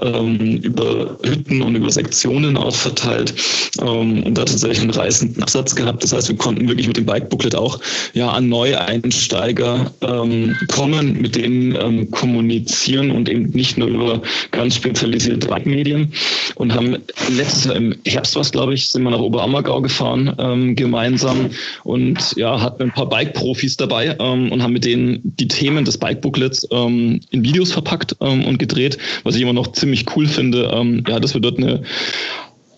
ähm, 0.01 0.57
über 0.57 1.17
Hütten 1.23 1.61
und 1.61 1.75
über 1.75 1.91
Sektionen 1.91 2.57
auch 2.57 2.75
verteilt 2.75 3.35
ähm, 3.79 4.23
und 4.23 4.35
da 4.35 4.45
tatsächlich 4.45 4.81
einen 4.81 4.89
reißenden 4.89 5.43
Absatz 5.43 5.75
gehabt. 5.75 6.03
Das 6.03 6.13
heißt, 6.13 6.29
wir 6.29 6.38
konnten 6.38 6.67
wirklich 6.67 6.88
mit 6.88 6.97
dem 6.97 7.05
Bike-Booklet 7.05 7.53
auch 7.53 7.79
ja 8.13 8.31
an 8.31 8.50
Neueinsteiger 8.50 9.91
ähm, 10.01 10.55
kommen, 10.67 11.21
mit 11.21 11.35
denen 11.35 11.75
ähm, 11.75 12.09
kommunizieren 12.09 13.11
und 13.11 13.29
eben 13.29 13.51
nicht 13.51 13.77
nur 13.77 13.88
über 13.88 14.21
ganz 14.50 14.75
spezialisierte 14.75 15.47
Bike-Medien. 15.47 16.11
Und 16.55 16.71
und 16.72 16.78
haben 16.78 16.98
letztes 17.36 17.66
Jahr 17.66 17.75
im 17.75 17.96
Herbst 18.06 18.36
was, 18.36 18.51
glaube 18.51 18.74
ich, 18.74 18.90
sind 18.90 19.04
wir 19.04 19.12
nach 19.12 19.20
Oberammergau 19.20 19.82
gefahren 19.82 20.34
ähm, 20.40 20.75
gemeinsam 20.75 21.50
und 21.84 22.34
ja, 22.36 22.62
hatten 22.62 22.84
ein 22.84 22.92
paar 22.92 23.10
Bike-Profis 23.10 23.78
dabei 23.78 24.16
ähm, 24.20 24.51
und 24.51 24.63
haben 24.63 24.74
mit 24.74 24.86
denen 24.86 25.20
die 25.24 25.48
Themen 25.48 25.86
des 25.86 25.98
Bike-Booklets 25.98 26.68
ähm, 26.72 27.20
in 27.32 27.44
Videos 27.44 27.72
verpackt 27.72 28.16
ähm, 28.22 28.46
und 28.46 28.58
gedreht, 28.58 28.98
was 29.24 29.36
ich 29.36 29.42
immer 29.42 29.54
noch 29.54 29.72
ziemlich 29.74 30.06
cool 30.16 30.28
finde, 30.28 30.72
ähm, 30.74 31.04
ja, 31.08 31.20
dass 31.20 31.34
wir 31.34 31.42
dort 31.42 31.58
eine 31.58 31.82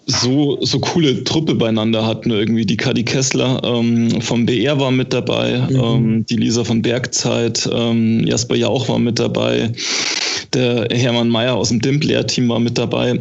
so, 0.05 0.57
so 0.61 0.79
coole 0.79 1.23
Truppe 1.23 1.55
beieinander 1.55 2.05
hatten. 2.05 2.31
Irgendwie 2.31 2.65
die 2.65 2.77
Kadi 2.77 3.03
Kessler 3.03 3.61
ähm, 3.63 4.21
vom 4.21 4.45
BR 4.45 4.79
war 4.79 4.91
mit 4.91 5.13
dabei, 5.13 5.59
mhm. 5.69 5.75
ähm, 5.75 6.25
die 6.25 6.35
Lisa 6.35 6.63
von 6.63 6.81
Bergzeit, 6.81 7.69
ähm, 7.71 8.25
Jasper 8.25 8.55
Jauch 8.55 8.89
war 8.89 8.99
mit 8.99 9.19
dabei, 9.19 9.71
der 10.53 10.87
Hermann 10.91 11.29
Mayer 11.29 11.55
aus 11.55 11.69
dem 11.69 11.81
DIMP-Lehrteam 11.81 12.49
war 12.49 12.59
mit 12.59 12.77
dabei. 12.77 13.19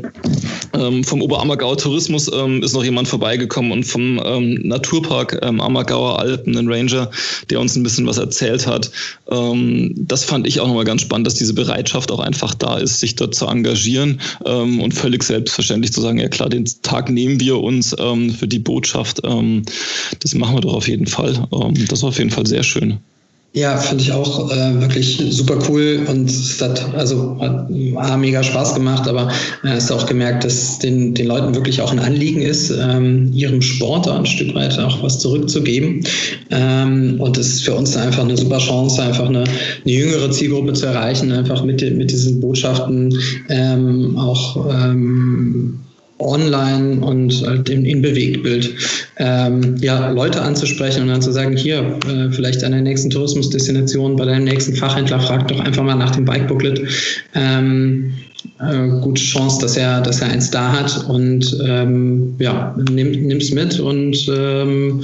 Ähm, 0.74 1.04
vom 1.04 1.20
Oberammergauer 1.20 1.76
Tourismus 1.76 2.30
ähm, 2.32 2.62
ist 2.62 2.72
noch 2.72 2.84
jemand 2.84 3.08
vorbeigekommen 3.08 3.72
und 3.72 3.84
vom 3.84 4.20
ähm, 4.24 4.54
Naturpark 4.62 5.38
ähm, 5.42 5.60
Ammergauer 5.60 6.18
Alpen, 6.18 6.56
ein 6.56 6.68
Ranger, 6.68 7.10
der 7.50 7.60
uns 7.60 7.76
ein 7.76 7.82
bisschen 7.82 8.06
was 8.06 8.18
erzählt 8.18 8.66
hat. 8.66 8.90
Ähm, 9.30 9.92
das 9.96 10.24
fand 10.24 10.46
ich 10.46 10.60
auch 10.60 10.66
nochmal 10.66 10.84
ganz 10.84 11.02
spannend, 11.02 11.26
dass 11.26 11.34
diese 11.34 11.54
Bereitschaft 11.54 12.10
auch 12.10 12.20
einfach 12.20 12.54
da 12.54 12.78
ist, 12.78 13.00
sich 13.00 13.16
dort 13.16 13.34
zu 13.34 13.46
engagieren 13.46 14.20
ähm, 14.46 14.80
und 14.80 14.94
völlig 14.94 15.22
selbstverständlich 15.22 15.92
zu 15.92 16.00
sagen, 16.00 16.18
ja 16.18 16.28
klar, 16.28 16.48
den 16.48 16.64
Tag 16.82 17.10
nehmen 17.10 17.38
wir 17.40 17.58
uns 17.58 17.94
ähm, 17.98 18.30
für 18.30 18.48
die 18.48 18.58
Botschaft. 18.58 19.22
Das 19.22 20.34
machen 20.34 20.56
wir 20.56 20.60
doch 20.60 20.74
auf 20.74 20.88
jeden 20.88 21.06
Fall. 21.06 21.46
Das 21.88 22.02
war 22.02 22.08
auf 22.08 22.18
jeden 22.18 22.30
Fall 22.30 22.46
sehr 22.46 22.62
schön. 22.62 22.98
Ja, 23.54 23.76
finde 23.76 24.02
ich 24.02 24.12
auch 24.12 24.50
äh, 24.50 24.80
wirklich 24.80 25.22
super 25.28 25.58
cool 25.68 26.06
und 26.08 26.30
es 26.30 26.58
hat 26.62 26.94
also 26.94 27.36
hat, 27.38 27.68
hat 27.96 28.18
mega 28.18 28.42
Spaß 28.42 28.74
gemacht, 28.74 29.06
aber 29.06 29.28
äh, 29.62 29.68
hast 29.68 29.92
auch 29.92 30.06
gemerkt, 30.06 30.44
dass 30.44 30.78
den, 30.78 31.12
den 31.12 31.26
Leuten 31.26 31.54
wirklich 31.54 31.82
auch 31.82 31.92
ein 31.92 31.98
Anliegen 31.98 32.40
ist, 32.40 32.70
ähm, 32.70 33.30
ihrem 33.34 33.60
Sport 33.60 34.08
ein 34.08 34.24
Stück 34.24 34.54
weit 34.54 34.78
auch 34.78 35.02
was 35.02 35.18
zurückzugeben. 35.18 36.02
Ähm, 36.50 37.20
und 37.20 37.36
es 37.36 37.48
ist 37.48 37.64
für 37.64 37.74
uns 37.74 37.94
einfach 37.94 38.24
eine 38.24 38.38
super 38.38 38.56
Chance, 38.56 39.02
einfach 39.02 39.28
eine, 39.28 39.44
eine 39.44 39.92
jüngere 39.92 40.30
Zielgruppe 40.30 40.72
zu 40.72 40.86
erreichen, 40.86 41.30
einfach 41.30 41.62
mit, 41.62 41.82
mit 41.94 42.10
diesen 42.10 42.40
Botschaften 42.40 43.18
ähm, 43.50 44.16
auch 44.16 44.66
ähm, 44.72 45.78
online 46.26 47.00
und 47.00 47.46
halt 47.46 47.68
in, 47.68 47.84
in 47.84 48.02
Bewegtbild 48.02 48.74
ähm, 49.18 49.76
ja, 49.80 50.10
Leute 50.10 50.40
anzusprechen 50.42 51.02
und 51.02 51.08
dann 51.08 51.22
zu 51.22 51.32
sagen, 51.32 51.56
hier, 51.56 51.98
äh, 52.08 52.30
vielleicht 52.30 52.64
an 52.64 52.72
der 52.72 52.82
nächsten 52.82 53.10
Tourismusdestination, 53.10 54.16
bei 54.16 54.24
deinem 54.24 54.44
nächsten 54.44 54.74
Fachhändler, 54.74 55.20
frag 55.20 55.48
doch 55.48 55.60
einfach 55.60 55.82
mal 55.82 55.94
nach 55.94 56.14
dem 56.14 56.24
Bike-Booklet. 56.24 56.82
Ähm, 57.34 58.14
äh, 58.60 58.88
gute 59.00 59.22
Chance, 59.22 59.60
dass 59.60 59.76
er, 59.76 60.00
dass 60.00 60.20
er 60.20 60.28
eins 60.28 60.50
da 60.50 60.72
hat 60.72 61.08
und 61.08 61.58
ähm, 61.64 62.34
ja, 62.38 62.74
nimm, 62.90 63.10
nimm's 63.26 63.50
mit 63.50 63.78
und 63.78 64.16
ähm, 64.34 65.02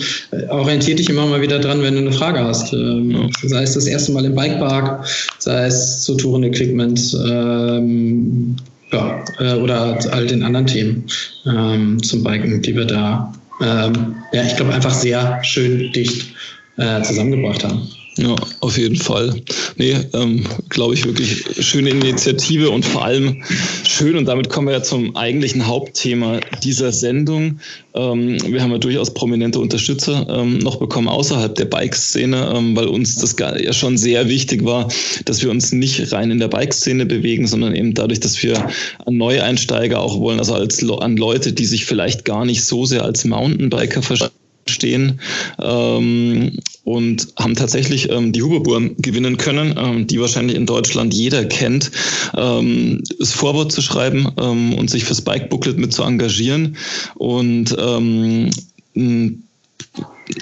orientier 0.49 0.97
dich 0.97 1.09
immer 1.09 1.27
mal 1.27 1.41
wieder 1.41 1.59
dran, 1.59 1.83
wenn 1.83 1.95
du 1.95 2.01
eine 2.01 2.13
Frage 2.13 2.41
hast. 2.41 2.73
Ähm, 2.73 3.31
sei 3.43 3.63
es 3.63 3.75
das 3.75 3.87
erste 3.87 4.13
Mal 4.13 4.25
im 4.25 4.35
Bikepark, 4.35 5.07
sei 5.39 5.67
es 5.67 6.03
zu 6.03 6.17
Touren-Equipment, 6.17 7.17
ähm, 7.29 8.57
ja, 8.93 9.25
äh, 9.39 9.55
oder 9.55 9.99
all 10.13 10.27
den 10.27 10.43
anderen 10.43 10.67
Themen 10.67 11.07
ähm, 11.47 12.03
zum 12.03 12.23
Biken, 12.23 12.63
die 12.63 12.75
wir 12.75 12.85
da, 12.85 13.33
ähm, 13.61 14.17
ja, 14.33 14.43
ich 14.43 14.57
glaube, 14.57 14.73
einfach 14.73 14.95
sehr 14.95 15.43
schön 15.43 15.93
dicht 15.93 16.35
äh, 16.77 17.03
zusammengebracht 17.03 17.65
haben. 17.65 17.89
Ja, 18.19 18.35
auf 18.59 18.77
jeden 18.77 18.97
Fall. 18.97 19.33
Nee, 19.77 19.97
ähm, 20.13 20.45
glaube 20.71 20.95
ich 20.95 21.05
wirklich 21.05 21.45
schöne 21.61 21.91
Initiative 21.91 22.69
und 22.69 22.85
vor 22.85 23.05
allem 23.05 23.45
schön, 23.89 24.17
und 24.17 24.25
damit 24.25 24.49
kommen 24.49 24.67
wir 24.67 24.75
ja 24.75 24.83
zum 24.83 25.15
eigentlichen 25.15 25.69
Hauptthema 25.69 26.41
dieser 26.65 26.91
Sendung. 26.91 27.61
Ähm, 27.95 28.39
wir 28.45 28.61
haben 28.61 28.73
ja 28.73 28.79
durchaus 28.79 29.15
prominente 29.15 29.61
Unterstützer 29.61 30.27
ähm, 30.29 30.59
noch 30.59 30.81
bekommen 30.81 31.07
außerhalb 31.07 31.55
der 31.55 31.67
Bike-Szene, 31.67 32.55
ähm, 32.57 32.75
weil 32.75 32.89
uns 32.89 33.15
das 33.15 33.37
ja 33.39 33.73
schon 33.73 33.97
sehr 33.97 34.29
wichtig 34.29 34.65
war, 34.65 34.89
dass 35.25 35.41
wir 35.41 35.51
uns 35.51 35.71
nicht 35.71 36.13
rein 36.13 36.33
in 36.33 36.41
der 36.41 36.49
Bike-Szene 36.49 37.07
bewegen, 37.07 37.47
sondern 37.47 37.77
eben 37.77 37.95
dadurch, 37.95 38.19
dass 38.19 38.43
wir 38.43 38.69
an 39.07 39.17
Neueinsteiger 39.17 40.01
auch 40.01 40.19
wollen, 40.19 40.41
also 40.41 40.55
als, 40.55 40.83
an 40.83 41.17
Leute, 41.17 41.53
die 41.53 41.67
sich 41.67 41.85
vielleicht 41.85 42.25
gar 42.25 42.45
nicht 42.45 42.65
so 42.65 42.85
sehr 42.85 43.05
als 43.05 43.25
Mountainbiker 43.25 44.03
verstehen 44.03 44.33
stehen 44.69 45.21
ähm, 45.61 46.59
und 46.89 47.29
haben 47.37 47.55
tatsächlich 47.55 48.11
ähm, 48.11 48.33
die 48.33 48.43
Huberburm 48.43 48.97
gewinnen 48.97 49.37
können, 49.37 49.75
ähm, 49.77 50.07
die 50.07 50.19
wahrscheinlich 50.19 50.57
in 50.57 50.65
Deutschland 50.65 51.13
jeder 51.13 51.45
kennt, 51.45 51.91
ähm, 52.35 53.03
das 53.19 53.33
Vorwort 53.33 53.73
zu 53.73 53.83
schreiben 53.83 54.33
ähm, 54.41 54.73
und 54.73 54.89
sich 54.89 55.05
fürs 55.05 55.21
Bike 55.21 55.51
Booklet 55.51 55.77
mit 55.77 55.93
zu 55.93 56.03
engagieren 56.03 56.79
und 57.17 57.77
ähm, 57.79 58.51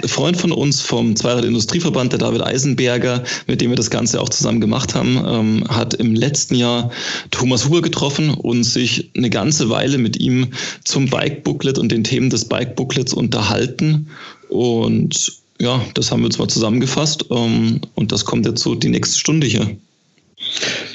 Freund 0.06 0.36
von 0.36 0.52
uns 0.52 0.80
vom 0.80 1.16
Zweirad-Industrieverband, 1.16 2.12
der 2.12 2.20
David 2.20 2.42
Eisenberger, 2.42 3.24
mit 3.48 3.60
dem 3.60 3.70
wir 3.70 3.76
das 3.76 3.90
Ganze 3.90 4.20
auch 4.20 4.28
zusammen 4.28 4.60
gemacht 4.60 4.94
haben, 4.94 5.20
ähm, 5.26 5.64
hat 5.68 5.94
im 5.94 6.14
letzten 6.14 6.54
Jahr 6.54 6.92
Thomas 7.32 7.66
Huber 7.66 7.82
getroffen 7.82 8.30
und 8.30 8.62
sich 8.62 9.10
eine 9.16 9.30
ganze 9.30 9.68
Weile 9.68 9.98
mit 9.98 10.20
ihm 10.20 10.52
zum 10.84 11.06
Bike-Booklet 11.06 11.78
und 11.78 11.90
den 11.90 12.04
Themen 12.04 12.30
des 12.30 12.44
Bike-Booklets 12.44 13.14
unterhalten. 13.14 14.08
Und 14.48 15.44
ja, 15.60 15.80
das 15.94 16.10
haben 16.10 16.22
wir 16.22 16.38
mal 16.38 16.48
zusammengefasst 16.48 17.26
ähm, 17.30 17.80
und 17.94 18.12
das 18.12 18.24
kommt 18.24 18.46
jetzt 18.46 18.62
so 18.62 18.74
die 18.74 18.88
nächste 18.88 19.18
Stunde 19.18 19.46
hier. 19.46 19.76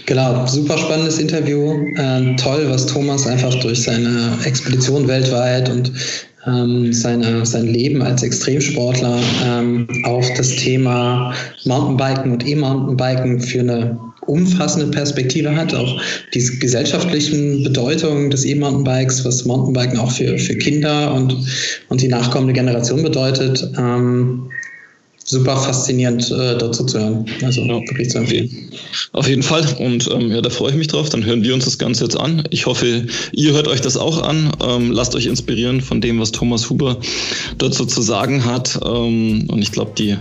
Genau, 0.06 0.46
super 0.46 0.78
spannendes 0.78 1.20
Interview. 1.20 1.86
Äh, 1.96 2.36
toll, 2.36 2.66
was 2.70 2.86
Thomas 2.86 3.26
einfach 3.26 3.54
durch 3.56 3.84
seine 3.84 4.38
Expedition 4.44 5.08
weltweit 5.08 5.70
und 5.70 5.92
ähm, 6.46 6.92
seine, 6.92 7.46
sein 7.46 7.68
Leben 7.68 8.02
als 8.02 8.24
Extremsportler 8.24 9.20
ähm, 9.46 9.88
auf 10.04 10.26
das 10.36 10.56
Thema 10.56 11.34
Mountainbiken 11.66 12.32
und 12.32 12.48
E-Mountainbiken 12.48 13.40
für 13.40 13.60
eine 13.60 14.11
umfassende 14.28 14.88
Perspektive 14.88 15.56
hat, 15.56 15.74
auch 15.74 16.02
die 16.34 16.60
gesellschaftlichen 16.60 17.64
Bedeutungen 17.64 18.30
des 18.30 18.46
E-Mountainbikes, 18.46 19.26
was 19.26 19.46
Mountainbiken 19.46 20.00
auch 20.00 20.12
für, 20.12 20.38
für 20.38 20.56
Kinder 20.56 21.14
und, 21.14 21.36
und 21.90 22.02
die 22.02 22.08
nachkommende 22.08 22.54
Generation 22.54 23.04
bedeutet. 23.04 23.68
Ähm, 23.78 24.50
super 25.24 25.58
faszinierend 25.58 26.32
äh, 26.32 26.58
dazu 26.58 26.86
zu 26.86 27.00
hören. 27.00 27.26
Also 27.44 27.62
ja, 27.62 27.76
wirklich 27.76 28.10
zu 28.10 28.18
empfehlen. 28.20 28.72
Auf 29.14 29.28
jeden 29.28 29.44
Fall. 29.44 29.66
Und 29.80 30.10
ähm, 30.12 30.32
ja, 30.32 30.42
da 30.42 30.50
freue 30.50 30.72
ich 30.72 30.78
mich 30.78 30.88
drauf. 30.88 31.10
Dann 31.10 31.26
hören 31.26 31.44
wir 31.44 31.54
uns 31.54 31.66
das 31.66 31.78
Ganze 31.78 32.04
jetzt 32.04 32.20
an. 32.20 32.44
Ich 32.50 32.66
hoffe, 32.66 33.06
ihr 33.32 33.54
hört 33.54 33.68
euch 33.68 33.82
das 33.82 33.98
auch 33.98 34.22
an. 34.22 34.52
Ähm, 34.64 34.92
lasst 34.92 35.16
euch 35.16 35.26
inspirieren 35.26 35.82
von 35.82 36.02
dem, 36.02 36.20
was 36.20 36.32
Thomas 36.32 36.70
Huber 36.70 36.98
dazu 37.58 37.86
zu 37.86 38.02
sagen 38.02 38.46
hat. 38.46 38.80
Ähm, 38.86 39.48
und 39.48 39.62
ich 39.62 39.72
glaube, 39.72 39.92
die 39.98 40.18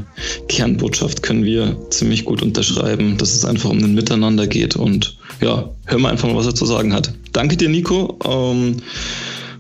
Kernbotschaft 0.49 1.23
können 1.23 1.45
wir 1.45 1.77
ziemlich 1.91 2.25
gut 2.25 2.43
unterschreiben, 2.43 3.17
dass 3.17 3.35
es 3.35 3.45
einfach 3.45 3.71
um 3.71 3.79
ein 3.79 3.95
Miteinander 3.95 4.47
geht. 4.47 4.77
Und 4.77 5.17
ja, 5.41 5.71
hören 5.87 6.03
wir 6.03 6.09
einfach 6.09 6.29
mal, 6.29 6.37
was 6.37 6.47
er 6.47 6.55
zu 6.55 6.67
sagen 6.67 6.93
hat. 6.93 7.13
Danke 7.33 7.57
dir, 7.57 7.69
Nico. 7.69 8.19
Ähm, 8.25 8.77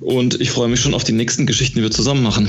und 0.00 0.40
ich 0.40 0.50
freue 0.50 0.68
mich 0.68 0.80
schon 0.80 0.94
auf 0.94 1.04
die 1.04 1.12
nächsten 1.12 1.47
Geschichten, 1.47 1.76
die 1.76 1.82
wir 1.82 1.90
zusammen 1.90 2.23
machen. 2.23 2.49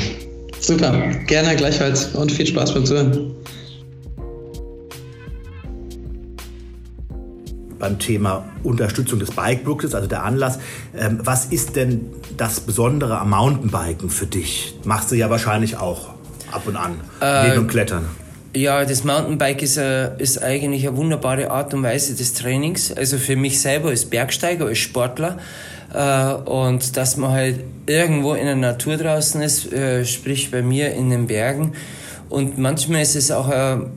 Super, 0.62 0.94
gerne 1.26 1.56
gleichfalls 1.56 2.06
und 2.14 2.32
viel 2.32 2.46
Spaß 2.46 2.74
beim 2.74 2.86
Zuhören. 2.86 3.34
Beim 7.80 7.98
Thema 7.98 8.46
Unterstützung 8.62 9.18
des 9.18 9.32
Bikebooks, 9.32 9.96
also 9.96 10.08
der 10.08 10.24
Anlass. 10.24 10.60
Ähm, 10.96 11.20
was 11.24 11.46
ist 11.46 11.76
denn 11.76 12.12
das 12.38 12.60
Besondere 12.60 13.18
am 13.20 13.32
Mountainbiken 13.32 14.12
für 14.12 14.28
dich? 14.28 14.76
Machst 14.84 15.10
du 15.10 15.16
ja 15.16 15.32
wahrscheinlich 15.32 15.78
auch 15.78 16.10
ab 16.52 16.68
und 16.68 16.76
an, 16.76 17.00
äh, 17.22 17.50
neben 17.50 17.68
Klettern. 17.68 18.06
Ja, 18.54 18.84
das 18.84 19.04
Mountainbike 19.04 19.64
ist, 19.64 19.78
a, 19.78 20.06
ist 20.18 20.44
eigentlich 20.44 20.88
eine 20.88 20.98
wunderbare 20.98 21.50
Art 21.50 21.74
und 21.74 21.84
Weise 21.84 22.16
des 22.16 22.34
Trainings. 22.34 22.92
Also 22.92 23.18
für 23.18 23.36
mich 23.36 23.60
selber 23.62 23.90
als 23.90 24.06
Bergsteiger, 24.06 24.66
als 24.66 24.78
Sportler 24.78 25.38
äh, 25.94 26.34
und 26.34 26.98
dass 26.98 27.18
man 27.18 27.32
halt 27.32 27.62
irgendwo 27.86 28.34
in 28.34 28.46
der 28.46 28.56
Natur 28.56 28.98
draußen 28.98 29.42
ist, 29.42 29.72
äh, 29.72 30.06
sprich 30.06 30.52
bei 30.52 30.62
mir 30.62 30.94
in 30.94 31.10
den 31.10 31.28
Bergen. 31.28 31.74
Und 32.30 32.58
manchmal 32.58 33.02
ist 33.02 33.16
es 33.16 33.32
auch 33.32 33.50
eine 33.50 33.88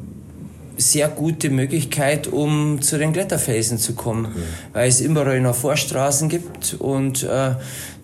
sehr 0.77 1.09
gute 1.09 1.51
Möglichkeit, 1.51 2.27
um 2.27 2.83
zu 2.83 2.99
den 2.99 3.13
Kletterfelsen 3.13 3.79
zu 3.79 3.95
kommen, 3.95 4.23
mhm. 4.23 4.43
weil 4.73 4.89
es 4.89 5.01
überall 5.01 5.41
noch 5.41 5.55
Vorstraßen 5.55 6.29
gibt 6.29 6.75
und 6.79 7.23
äh, 7.23 7.55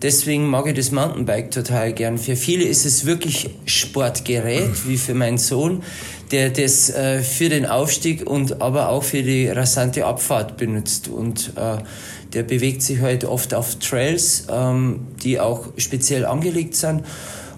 deswegen 0.01 0.47
mag 0.47 0.67
ich 0.67 0.75
das 0.75 0.91
Mountainbike 0.91 1.51
total 1.51 1.93
gern. 1.93 2.17
Für 2.17 2.35
viele 2.35 2.63
ist 2.63 2.85
es 2.85 3.05
wirklich 3.05 3.49
Sportgerät, 3.65 4.69
mhm. 4.69 4.89
wie 4.89 4.97
für 4.97 5.13
meinen 5.13 5.37
Sohn, 5.37 5.83
der 6.31 6.49
das 6.49 6.89
äh, 6.89 7.21
für 7.21 7.49
den 7.49 7.65
Aufstieg 7.65 8.29
und 8.29 8.61
aber 8.61 8.89
auch 8.89 9.03
für 9.03 9.23
die 9.23 9.47
rasante 9.47 10.05
Abfahrt 10.05 10.57
benutzt 10.57 11.07
und 11.07 11.53
äh, 11.55 11.77
der 12.33 12.43
bewegt 12.43 12.81
sich 12.81 13.01
halt 13.01 13.25
oft 13.25 13.53
auf 13.53 13.75
Trails, 13.75 14.45
ähm, 14.49 15.07
die 15.21 15.39
auch 15.39 15.67
speziell 15.77 16.25
angelegt 16.25 16.75
sind. 16.75 17.03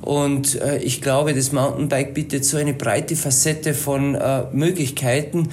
Und 0.04 0.60
äh, 0.60 0.80
ich 0.80 1.02
glaube, 1.02 1.34
das 1.34 1.54
Mountainbike 1.54 2.14
bietet 2.14 2.44
so 2.44 2.58
eine 2.58 2.74
breite 2.74 3.16
Facette 3.16 3.74
von 3.74 4.16
äh, 4.16 4.44
Möglichkeiten, 4.52 5.50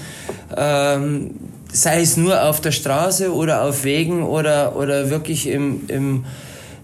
ähm, 0.56 1.30
sei 1.72 2.00
es 2.00 2.16
nur 2.16 2.42
auf 2.42 2.60
der 2.60 2.72
Straße 2.72 3.32
oder 3.32 3.62
auf 3.62 3.84
Wegen 3.84 4.24
oder, 4.24 4.74
oder 4.74 5.08
wirklich 5.08 5.46
im, 5.46 5.82
im, 5.86 6.24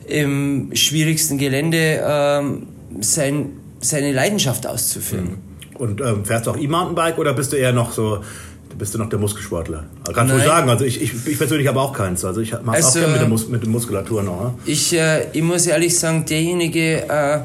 im 0.07 0.71
schwierigsten 0.75 1.39
Gelände 1.39 2.05
ähm, 2.07 2.69
sein, 3.01 3.49
seine 3.81 4.13
Leidenschaft 4.13 4.65
auszuführen. 4.65 5.39
Und 5.75 6.01
ähm, 6.01 6.25
fährst 6.25 6.47
du 6.47 6.53
auch 6.53 6.57
E-Mountainbike 6.57 7.19
oder 7.19 7.35
bist 7.35 7.53
du 7.53 7.57
eher 7.57 7.73
noch 7.73 7.93
so, 7.93 8.23
bist 8.79 8.95
du 8.95 8.99
noch 8.99 9.09
der 9.09 9.19
Muskelsportler? 9.19 9.85
Kannst 10.13 10.35
du 10.35 10.39
sagen, 10.39 10.69
also 10.69 10.85
ich, 10.85 11.01
ich, 11.03 11.27
ich 11.27 11.39
persönlich 11.39 11.67
habe 11.67 11.81
auch 11.81 11.93
keins. 11.93 12.25
Also 12.25 12.41
ich 12.41 12.53
mache 12.53 12.77
also, 12.77 12.89
auch 12.89 12.95
gerne 12.95 13.13
mit 13.13 13.21
der, 13.21 13.29
Mus 13.29 13.49
mit 13.49 13.63
der 13.63 13.69
Muskulatur 13.69 14.23
noch. 14.23 14.41
Ne? 14.41 14.55
Ich, 14.67 14.93
äh, 14.93 15.27
ich 15.33 15.43
muss 15.43 15.67
ehrlich 15.67 15.99
sagen, 15.99 16.25
derjenige, 16.27 17.09
äh, 17.09 17.41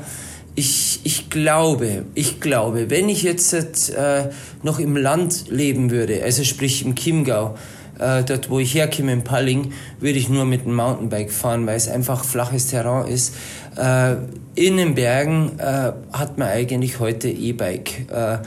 ich, 0.56 1.00
ich 1.04 1.30
glaube, 1.30 2.04
ich 2.14 2.42
glaube, 2.42 2.90
wenn 2.90 3.10
ich 3.10 3.24
jetzt 3.24 3.54
äh, 3.54 4.30
noch 4.64 4.80
im 4.80 4.98
Land 4.98 5.46
leben 5.50 5.92
würde, 5.92 6.22
also 6.24 6.44
sprich 6.44 6.86
im 6.86 6.96
Chiemgau, 6.96 7.56
äh, 8.00 8.24
dort 8.24 8.50
wo 8.50 8.60
ich 8.60 8.74
herkomme, 8.74 9.14
in 9.14 9.24
Palling, 9.24 9.72
würde 10.00 10.18
ich 10.18 10.28
nur 10.28 10.46
mit 10.46 10.66
dem 10.66 10.76
Mountainbike 10.76 11.32
fahren, 11.32 11.66
weil 11.68 11.78
es 11.78 11.88
einfach 11.88 12.26
flaches 12.26 12.68
Terrain 12.68 13.08
ist. 13.08 13.36
Äh, 13.78 14.16
in 14.56 14.78
den 14.78 14.96
Bergen 14.96 15.58
äh, 15.60 15.94
hat 16.12 16.38
man 16.38 16.50
eigentlich 16.50 17.00
heute 17.00 17.30
E-Bike, 17.30 18.12
äh, 18.12 18.40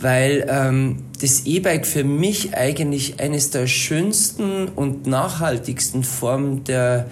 weil 0.00 0.46
ähm, 0.48 0.96
das 1.24 1.46
E-Bike 1.46 1.86
für 1.86 2.04
mich 2.04 2.54
eigentlich 2.54 3.18
eines 3.18 3.48
der 3.48 3.66
schönsten 3.66 4.68
und 4.68 5.06
nachhaltigsten 5.06 6.04
Formen 6.04 6.64
der, 6.64 7.06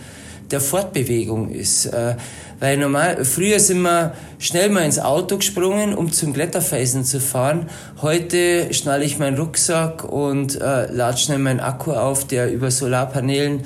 der 0.51 0.61
Fortbewegung 0.61 1.49
ist. 1.49 1.87
Äh, 1.87 2.17
weil 2.61 2.77
normal, 2.77 3.25
früher 3.25 3.59
sind 3.59 3.81
wir 3.81 4.13
schnell 4.39 4.69
mal 4.69 4.85
ins 4.85 4.99
Auto 4.99 5.39
gesprungen, 5.39 5.95
um 5.95 6.13
zum 6.13 6.35
Kletterfelsen 6.35 7.05
zu 7.05 7.21
fahren. 7.21 7.71
Heute 8.03 8.75
schnalle 8.75 9.05
ich 9.05 9.19
meinen 9.19 9.39
Rucksack 9.39 10.05
und 10.05 10.61
äh, 10.61 10.93
lade 10.93 11.17
schnell 11.17 11.39
meinen 11.39 11.61
Akku 11.61 11.93
auf, 11.93 12.27
der 12.27 12.53
über 12.53 12.71
Solarpanelen 12.71 13.63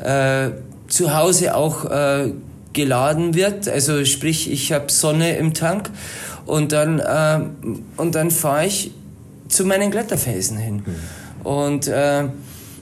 äh, 0.00 0.50
zu 0.86 1.16
Hause 1.16 1.56
auch 1.56 1.86
äh, 1.86 2.30
geladen 2.72 3.34
wird. 3.34 3.68
Also 3.68 4.04
sprich, 4.04 4.48
ich 4.48 4.72
habe 4.72 4.92
Sonne 4.92 5.36
im 5.38 5.54
Tank 5.54 5.90
und 6.46 6.70
dann, 6.70 7.00
äh, 7.00 7.40
und 7.96 8.14
dann 8.14 8.30
fahre 8.30 8.66
ich 8.66 8.92
zu 9.48 9.64
meinen 9.64 9.90
Kletterfelsen 9.90 10.58
hin. 10.58 10.82
Mhm. 10.84 11.46
Und 11.46 11.88
äh, 11.88 12.24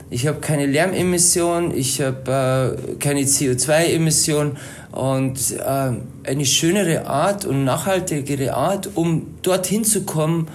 ich 0.09 0.27
habe 0.27 0.39
keine 0.39 0.65
Lärmemission, 0.65 1.75
ich 1.75 2.01
habe 2.01 2.77
äh, 2.77 2.95
keine 2.95 3.21
CO2-Emission 3.21 4.57
und 4.91 5.37
äh, 5.51 5.91
eine 6.29 6.45
schönere 6.45 7.07
Art 7.07 7.45
und 7.45 7.65
nachhaltigere 7.65 8.53
Art, 8.53 8.89
um 8.95 9.35
dorthin 9.41 9.83
zu 9.83 10.03
kommen, 10.03 10.47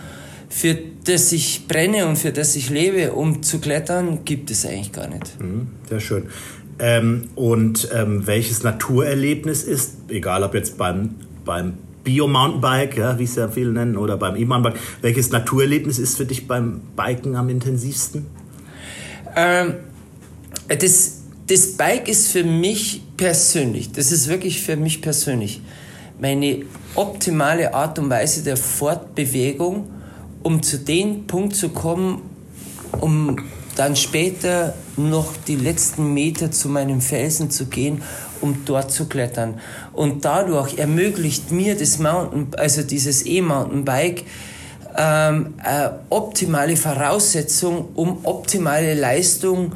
für 0.49 0.76
das 1.04 1.33
ich 1.33 1.66
brenne 1.66 2.07
und 2.07 2.16
für 2.16 2.33
das 2.33 2.57
ich 2.57 2.71
lebe, 2.71 3.12
um 3.12 3.42
zu 3.42 3.59
klettern, 3.59 4.25
gibt 4.25 4.50
es 4.50 4.64
eigentlich 4.66 4.92
gar 4.92 5.09
nicht. 5.09 5.40
Mhm, 5.40 5.69
sehr 5.88 6.00
schön. 6.00 6.28
Ähm, 6.78 7.28
und 7.35 7.88
ähm, 7.95 8.26
welches 8.26 8.62
Naturerlebnis 8.62 9.62
ist, 9.62 9.97
egal 10.09 10.42
ob 10.42 10.54
jetzt 10.54 10.78
beim, 10.78 11.16
beim 11.45 11.75
Bio-Mountainbike, 12.04 12.97
ja, 12.97 13.18
wie 13.18 13.25
es 13.25 13.37
ja 13.37 13.49
viele 13.49 13.71
nennen, 13.71 13.97
oder 13.97 14.16
beim 14.16 14.37
E-Mountainbike, 14.37 14.80
welches 15.00 15.30
Naturerlebnis 15.30 15.99
ist 15.99 16.16
für 16.16 16.26
dich 16.26 16.47
beim 16.47 16.80
Biken 16.97 17.37
am 17.37 17.49
intensivsten? 17.49 18.26
Ähm, 19.37 19.75
das 20.68 21.23
das 21.49 21.73
Bike 21.73 22.09
ist 22.09 22.28
für 22.28 22.44
mich 22.44 23.02
persönlich, 23.16 23.92
das 23.92 24.12
ist 24.12 24.28
wirklich 24.28 24.62
für 24.62 24.76
mich 24.76 25.02
persönlich, 25.02 25.61
meine 26.21 26.64
optimale 26.94 27.75
Art 27.75 27.99
und 27.99 28.09
Weise 28.11 28.42
der 28.42 28.56
Fortbewegung, 28.56 29.90
um 30.42 30.62
zu 30.62 30.78
dem 30.78 31.26
Punkt 31.26 31.56
zu 31.56 31.71
kommen, 31.71 32.23
um 33.00 33.37
dann 33.76 33.97
später 33.97 34.75
noch 34.97 35.35
die 35.49 35.56
letzten 35.56 36.14
Meter 36.14 36.50
zu 36.50 36.68
meinem 36.68 37.00
Felsen 37.00 37.50
zu 37.50 37.66
gehen, 37.66 38.02
um 38.40 38.64
dort 38.64 38.92
zu 38.92 39.06
klettern. 39.06 39.61
Und 39.93 40.25
dadurch 40.25 40.79
ermöglicht 40.79 41.51
mir 41.51 41.77
das 41.77 41.99
Mountain, 41.99 42.49
also 42.57 42.83
dieses 42.83 43.27
E-Mountainbike, 43.27 44.25
ähm, 44.97 45.55
äh, 45.65 45.89
optimale 46.11 46.77
Voraussetzung, 46.77 47.89
um 47.95 48.25
optimale 48.25 48.95
Leistung 48.95 49.73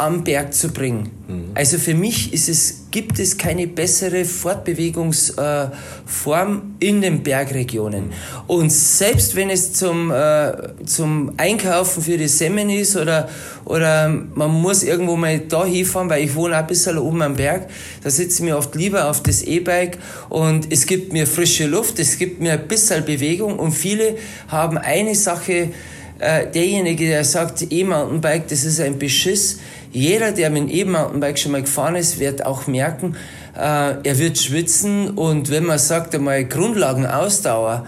am 0.00 0.24
Berg 0.24 0.52
zu 0.54 0.68
bringen. 0.68 1.10
Mhm. 1.28 1.50
Also 1.54 1.76
für 1.78 1.94
mich 1.94 2.32
ist 2.32 2.48
es, 2.48 2.86
gibt 2.90 3.18
es 3.18 3.36
keine 3.36 3.66
bessere 3.66 4.24
Fortbewegungsform 4.24 6.76
äh, 6.80 6.88
in 6.88 7.02
den 7.02 7.22
Bergregionen. 7.22 8.06
Mhm. 8.06 8.12
Und 8.46 8.72
selbst 8.72 9.36
wenn 9.36 9.50
es 9.50 9.74
zum, 9.74 10.10
äh, 10.10 10.52
zum 10.86 11.34
Einkaufen 11.36 12.02
für 12.02 12.16
die 12.16 12.28
Semmen 12.28 12.70
ist 12.70 12.96
oder, 12.96 13.28
oder 13.64 14.08
man 14.08 14.50
muss 14.50 14.82
irgendwo 14.82 15.16
mal 15.16 15.38
da 15.40 15.64
hinfahren, 15.64 16.08
weil 16.08 16.24
ich 16.24 16.34
wohne 16.34 16.56
ein 16.56 16.66
bisschen 16.66 16.96
oben 16.98 17.22
am 17.22 17.36
Berg, 17.36 17.68
da 18.02 18.10
sitze 18.10 18.38
ich 18.38 18.44
mir 18.44 18.56
oft 18.56 18.74
lieber 18.74 19.10
auf 19.10 19.22
das 19.22 19.42
E-Bike 19.42 19.98
und 20.30 20.72
es 20.72 20.86
gibt 20.86 21.12
mir 21.12 21.26
frische 21.26 21.66
Luft, 21.66 21.98
es 21.98 22.16
gibt 22.18 22.40
mir 22.40 22.54
ein 22.54 22.66
bisschen 22.66 23.04
Bewegung 23.04 23.58
und 23.58 23.72
viele 23.72 24.16
haben 24.48 24.78
eine 24.78 25.14
Sache, 25.14 25.72
äh, 26.20 26.46
derjenige, 26.46 27.06
der 27.06 27.24
sagt, 27.24 27.66
E-Mountainbike, 27.70 28.46
das 28.48 28.64
ist 28.64 28.80
ein 28.80 28.98
Beschiss, 28.98 29.58
jeder, 29.92 30.32
der 30.32 30.50
mit 30.50 30.62
dem 30.62 30.68
E-Mountainbike 30.68 31.38
schon 31.38 31.52
mal 31.52 31.62
gefahren 31.62 31.96
ist, 31.96 32.18
wird 32.20 32.46
auch 32.46 32.66
merken, 32.66 33.16
äh, 33.56 33.94
er 34.02 34.18
wird 34.18 34.38
schwitzen. 34.38 35.10
Und 35.10 35.50
wenn 35.50 35.64
man 35.64 35.78
sagt 35.78 36.14
einmal 36.14 36.44
Grundlagenausdauer, 36.44 37.86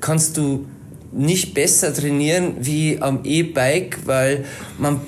kannst 0.00 0.36
du 0.36 0.66
nicht 1.12 1.54
besser 1.54 1.92
trainieren 1.92 2.56
wie 2.60 2.98
am 3.00 3.20
E-Bike, 3.24 3.98
weil 4.06 4.44
man 4.78 5.00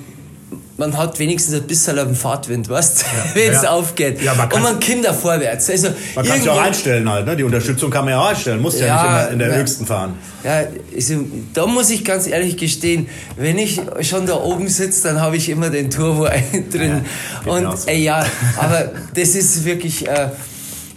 man 0.77 0.97
hat 0.97 1.17
wenigstens 1.19 1.55
ein 1.55 1.63
bisschen 1.63 1.95
dem 1.95 2.15
Fahrtwind, 2.15 2.67
weißt 2.67 3.03
ja. 3.03 3.07
wenn 3.35 3.53
es 3.53 3.63
ja. 3.63 3.71
aufgeht. 3.71 4.21
Ja, 4.21 4.33
man 4.33 4.51
und 4.51 4.61
man 4.61 4.79
kommt 4.79 5.05
da 5.05 5.13
vorwärts. 5.13 5.69
Also 5.69 5.89
man 6.15 6.25
kann 6.25 6.39
es 6.39 6.45
ja 6.45 6.51
auch 6.51 6.61
einstellen 6.61 7.09
halt, 7.09 7.25
ne? 7.25 7.35
Die 7.35 7.43
Unterstützung 7.43 7.89
kann 7.89 8.05
man 8.05 8.13
ja 8.13 8.19
auch 8.19 8.29
einstellen, 8.29 8.61
muss 8.61 8.79
ja, 8.79 8.87
ja 8.87 8.95
nicht 8.95 9.31
in 9.33 9.39
der, 9.39 9.47
in 9.47 9.51
der 9.51 9.59
höchsten 9.59 9.85
fahren. 9.85 10.15
Ja, 10.43 10.63
also, 10.93 11.25
da 11.53 11.65
muss 11.65 11.89
ich 11.89 12.03
ganz 12.03 12.27
ehrlich 12.27 12.57
gestehen, 12.57 13.07
wenn 13.37 13.57
ich 13.57 13.81
schon 14.01 14.25
da 14.25 14.35
oben 14.35 14.67
sitze, 14.67 15.07
dann 15.07 15.21
habe 15.21 15.37
ich 15.37 15.49
immer 15.49 15.69
den 15.69 15.89
Turbo 15.89 16.27
drin. 16.71 17.05
und 17.45 17.87
äh, 17.87 17.97
ja, 17.97 18.25
aber 18.57 18.91
das 19.13 19.29
ist 19.35 19.63
wirklich, 19.63 20.07
äh, 20.07 20.29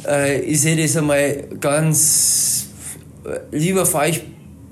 äh, 0.06 0.40
ich 0.40 0.60
sehe 0.60 0.76
das 0.76 0.96
einmal 0.96 1.44
ganz, 1.60 2.66
äh, 3.24 3.56
lieber 3.56 3.86
fahre 3.86 4.10
ich 4.10 4.22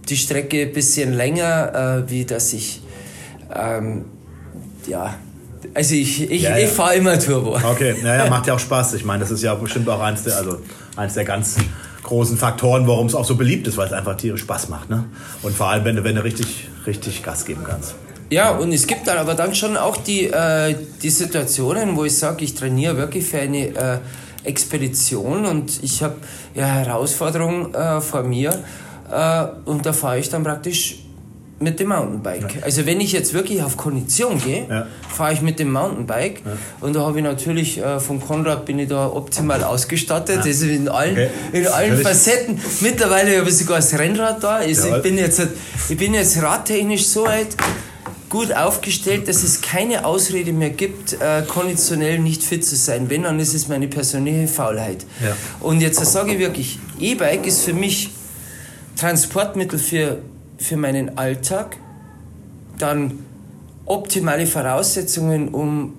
die 0.09 0.17
Strecke 0.17 0.63
ein 0.63 0.73
bisschen 0.73 1.13
länger, 1.13 2.05
äh, 2.07 2.11
wie 2.11 2.25
dass 2.25 2.53
ich 2.53 2.83
ähm, 3.55 4.05
ja, 4.87 5.15
also 5.75 5.95
ich, 5.95 6.31
ich, 6.31 6.43
ja, 6.43 6.57
ja. 6.57 6.65
ich 6.65 6.71
fahre 6.71 6.97
immer 6.97 7.19
Turbo. 7.19 7.57
Okay, 7.57 7.97
naja, 8.03 8.29
macht 8.29 8.47
ja 8.47 8.55
auch 8.55 8.59
Spaß. 8.59 8.95
Ich 8.95 9.05
meine, 9.05 9.21
das 9.21 9.31
ist 9.31 9.43
ja 9.43 9.55
bestimmt 9.55 9.89
auch 9.89 10.01
eins 10.01 10.23
der, 10.23 10.37
also 10.37 10.59
eins 10.97 11.15
der 11.15 11.25
ganz 11.25 11.57
großen 12.03 12.37
Faktoren, 12.37 12.87
warum 12.87 13.07
es 13.07 13.15
auch 13.15 13.25
so 13.25 13.35
beliebt 13.35 13.67
ist, 13.67 13.77
weil 13.77 13.87
es 13.87 13.93
einfach 13.93 14.17
tierisch 14.17 14.43
Spaß 14.43 14.69
macht. 14.69 14.91
Ne? 14.91 15.05
Und 15.43 15.57
vor 15.57 15.69
allem, 15.69 15.85
wenn 15.85 15.97
du, 15.97 16.05
wenn 16.05 16.15
du 16.15 16.23
richtig, 16.23 16.69
richtig 16.87 17.23
Gas 17.23 17.45
geben 17.45 17.63
kannst. 17.67 17.95
Ja, 18.31 18.51
und 18.51 18.73
es 18.73 18.87
gibt 18.87 19.07
dann 19.07 19.19
aber 19.19 19.35
dann 19.35 19.55
schon 19.55 19.77
auch 19.77 19.97
die, 19.97 20.25
äh, 20.25 20.75
die 21.03 21.11
Situationen, 21.11 21.97
wo 21.97 22.05
ich 22.05 22.17
sage, 22.17 22.45
ich 22.45 22.55
trainiere 22.55 22.97
wirklich 22.97 23.25
für 23.25 23.39
eine 23.39 23.69
äh, 23.69 23.99
Expedition 24.45 25.47
und 25.47 25.83
ich 25.83 26.03
habe 26.03 26.17
ja 26.55 26.67
Herausforderungen 26.67 27.75
äh, 27.75 28.01
vor 28.01 28.23
mir 28.23 28.51
äh, 29.11 29.47
und 29.65 29.87
da 29.87 29.93
fahre 29.93 30.19
ich 30.19 30.29
dann 30.29 30.43
praktisch 30.43 31.06
mit 31.59 31.81
dem 31.81 31.89
Mountainbike. 31.89 32.57
Ja. 32.57 32.63
Also 32.63 32.85
wenn 32.85 33.01
ich 33.01 33.13
jetzt 33.13 33.33
wirklich 33.33 33.63
auf 33.63 33.77
Kondition 33.77 34.41
gehe, 34.43 34.67
ja. 34.69 34.87
fahre 35.09 35.33
ich 35.33 35.41
mit 35.41 35.59
dem 35.59 35.73
Mountainbike 35.73 36.43
ja. 36.45 36.53
und 36.81 36.95
da 36.95 37.01
habe 37.01 37.19
ich 37.19 37.25
natürlich 37.25 37.79
äh, 37.79 37.99
von 37.99 38.21
Konrad 38.21 38.67
bin 38.67 38.79
ich 38.79 38.89
da 38.89 39.07
optimal 39.07 39.65
ausgestattet, 39.65 40.41
also 40.45 40.67
in 40.67 40.89
allen, 40.89 41.13
okay. 41.13 41.31
in 41.53 41.67
allen 41.67 42.03
Facetten. 42.03 42.61
Mittlerweile 42.81 43.39
habe 43.39 43.49
ich 43.49 43.57
sogar 43.57 43.77
das 43.77 43.99
Rennrad 43.99 44.43
da. 44.45 44.57
Also 44.57 44.95
ich, 44.95 45.03
bin 45.03 45.17
jetzt, 45.17 45.41
ich 45.89 45.97
bin 45.97 46.13
jetzt 46.13 46.43
radtechnisch 46.43 47.07
so 47.07 47.25
weit 47.25 47.57
gut 48.29 48.53
aufgestellt, 48.53 49.29
dass 49.29 49.43
es 49.43 49.63
keine 49.63 50.05
Ausrede 50.05 50.53
mehr 50.53 50.71
gibt, 50.71 51.15
äh, 51.15 51.43
konditionell 51.49 52.19
nicht 52.19 52.43
fit 52.43 52.67
zu 52.67 52.77
sein. 52.77 53.09
Wenn, 53.09 53.23
dann 53.23 53.41
ist 53.41 53.55
es 53.55 53.69
meine 53.69 53.89
persönliche 53.89 54.49
Faulheit. 54.49 55.07
Und 55.61 55.81
jetzt 55.81 56.05
sage 56.05 56.33
ich 56.33 56.39
wirklich, 56.39 56.79
E-Bike 56.99 57.47
ist 57.47 57.63
für 57.63 57.73
mich 57.73 58.11
Transportmittel 58.97 59.79
für 59.79 60.19
für 60.59 60.77
meinen 60.77 61.19
Alltag, 61.19 61.77
dann 62.79 63.19
optimale 63.85 64.47
Voraussetzungen, 64.47 65.49
um 65.49 65.95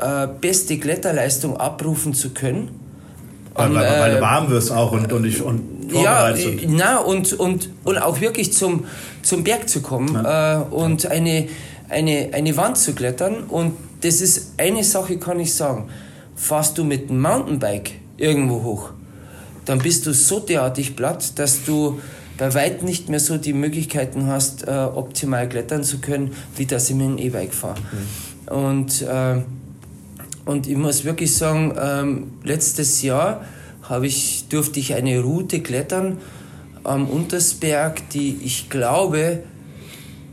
äh, 0.00 0.26
beste 0.40 0.78
Kletterleistung 0.78 1.56
abrufen 1.56 2.14
zu 2.14 2.30
können. 2.30 2.70
Weil, 3.54 3.74
weil, 3.74 4.00
weil, 4.00 4.10
du 4.12 4.18
äh, 4.18 4.20
warm 4.20 4.50
wirst 4.50 4.70
auch 4.70 4.92
und, 4.92 5.12
und, 5.12 5.24
ich, 5.24 5.42
und 5.42 5.92
ja, 5.92 6.32
na, 6.66 6.98
und, 6.98 7.32
und, 7.32 7.70
und 7.84 7.98
auch 7.98 8.20
wirklich 8.20 8.52
zum, 8.52 8.84
zum 9.22 9.42
Berg 9.42 9.68
zu 9.68 9.80
kommen 9.80 10.14
ja. 10.14 10.60
äh, 10.60 10.64
und 10.64 11.06
eine, 11.06 11.48
eine, 11.88 12.30
eine 12.32 12.56
Wand 12.56 12.78
zu 12.78 12.94
klettern. 12.94 13.44
Und 13.48 13.74
das 14.02 14.20
ist 14.20 14.52
eine 14.58 14.84
Sache, 14.84 15.18
kann 15.18 15.40
ich 15.40 15.54
sagen. 15.54 15.88
Fährst 16.36 16.78
du 16.78 16.84
mit 16.84 17.10
dem 17.10 17.20
Mountainbike 17.20 17.92
irgendwo 18.16 18.62
hoch, 18.62 18.90
dann 19.64 19.78
bist 19.80 20.06
du 20.06 20.12
so 20.12 20.40
derartig 20.40 20.94
platt, 20.94 21.38
dass 21.38 21.64
du 21.64 22.00
bei 22.38 22.54
weitem 22.54 22.86
nicht 22.86 23.08
mehr 23.08 23.20
so 23.20 23.36
die 23.36 23.52
Möglichkeiten 23.52 24.26
hast, 24.28 24.66
äh, 24.66 24.70
optimal 24.70 25.48
klettern 25.48 25.82
zu 25.82 25.98
können, 25.98 26.34
wie 26.56 26.66
das 26.66 26.88
ich 26.88 26.96
mit 26.96 27.06
dem 27.06 27.18
E-Bike 27.18 27.52
fahre. 27.52 27.80
Mhm. 28.48 28.56
Und, 28.56 29.02
äh, 29.02 29.42
und 30.46 30.66
ich 30.66 30.76
muss 30.76 31.04
wirklich 31.04 31.36
sagen, 31.36 31.74
ähm, 31.78 32.32
letztes 32.44 33.02
Jahr 33.02 33.44
ich, 34.02 34.46
durfte 34.48 34.80
ich 34.80 34.94
eine 34.94 35.20
Route 35.20 35.60
klettern 35.60 36.18
am 36.84 37.08
Untersberg, 37.08 38.08
die 38.10 38.38
ich 38.44 38.70
glaube, 38.70 39.42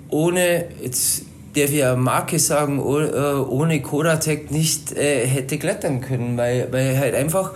ohne, 0.09 0.65
jetzt 0.81 1.23
darf 1.55 1.71
ich 1.71 1.83
eine 1.83 1.97
Marke 1.97 2.37
sagen, 2.37 2.79
äh, 2.79 2.81
ohne 2.81 3.81
Kodatec 3.81 4.51
nicht 4.51 4.91
äh, 4.91 5.25
hätte 5.25 5.57
klettern 5.57 6.01
können, 6.01 6.37
weil, 6.37 6.67
weil 6.71 6.97
halt 6.97 7.15
einfach 7.15 7.53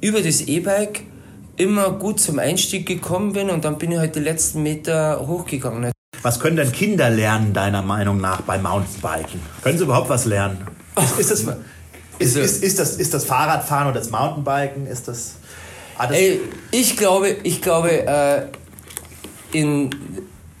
über 0.00 0.22
das 0.22 0.42
E-Bike 0.42 1.02
immer 1.56 1.90
gut 1.90 2.20
zum 2.20 2.38
Einstieg 2.38 2.86
gekommen 2.86 3.32
bin 3.32 3.50
und 3.50 3.64
dann 3.64 3.78
bin 3.78 3.92
ich 3.92 3.98
halt 3.98 4.16
die 4.16 4.20
letzten 4.20 4.62
Meter 4.62 5.26
hochgegangen. 5.26 5.92
Was 6.22 6.38
können 6.38 6.56
denn 6.56 6.72
Kinder 6.72 7.10
lernen, 7.10 7.52
deiner 7.52 7.82
Meinung 7.82 8.20
nach, 8.20 8.42
beim 8.42 8.62
Mountainbiken? 8.62 9.40
Können 9.62 9.78
sie 9.78 9.84
überhaupt 9.84 10.08
was 10.08 10.24
lernen? 10.24 10.58
Ist, 10.96 11.18
ist, 11.18 11.30
das, 11.30 11.56
ist, 12.18 12.36
ist, 12.36 12.62
ist, 12.62 12.78
das, 12.78 12.96
ist 12.96 13.14
das 13.14 13.24
Fahrradfahren 13.24 13.88
oder 13.88 13.98
das 13.98 14.10
Mountainbiken? 14.10 14.86
Ist 14.86 15.08
das, 15.08 15.36
ah, 15.98 16.06
das 16.06 16.16
Ey, 16.16 16.40
ich 16.70 16.96
glaube, 16.96 17.36
ich 17.42 17.60
glaube 17.60 18.06
äh, 18.06 18.46
in, 19.52 19.90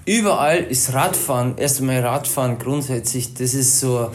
überall 0.04 0.58
ist 0.58 0.92
Radfahren, 0.92 1.56
erst 1.58 1.80
einmal 1.80 2.00
Radfahren 2.00 2.58
grundsätzlich, 2.58 3.34
das 3.34 3.54
ist 3.54 3.78
so 3.78 4.10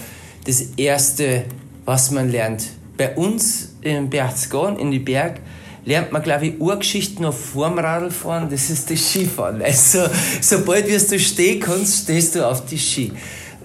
das 0.46 0.62
Erste, 0.78 1.46
was 1.86 2.12
man 2.12 2.30
lernt. 2.30 2.66
Bei 2.98 3.16
uns 3.16 3.76
in 3.82 4.10
Berchtesgaden, 4.10 4.78
in 4.80 4.92
die 4.92 5.00
Berg, 5.00 5.40
lernt 5.88 6.12
man, 6.12 6.22
glaube 6.22 6.48
ich, 6.48 6.60
Urgeschichten 6.60 7.24
noch 7.24 7.34
vorm 7.34 7.80
Radlfahren, 7.80 8.50
das 8.50 8.70
ist 8.70 8.92
das 8.92 9.00
Skifahren. 9.00 9.62
Also, 9.62 10.04
sobald 10.42 10.86
wirst 10.88 11.14
du 11.14 11.20
stehen 11.20 11.62
kannst, 11.62 12.04
stehst 12.04 12.36
du 12.36 12.46
auf 12.46 12.66
die 12.66 12.78
Ski. 12.78 13.14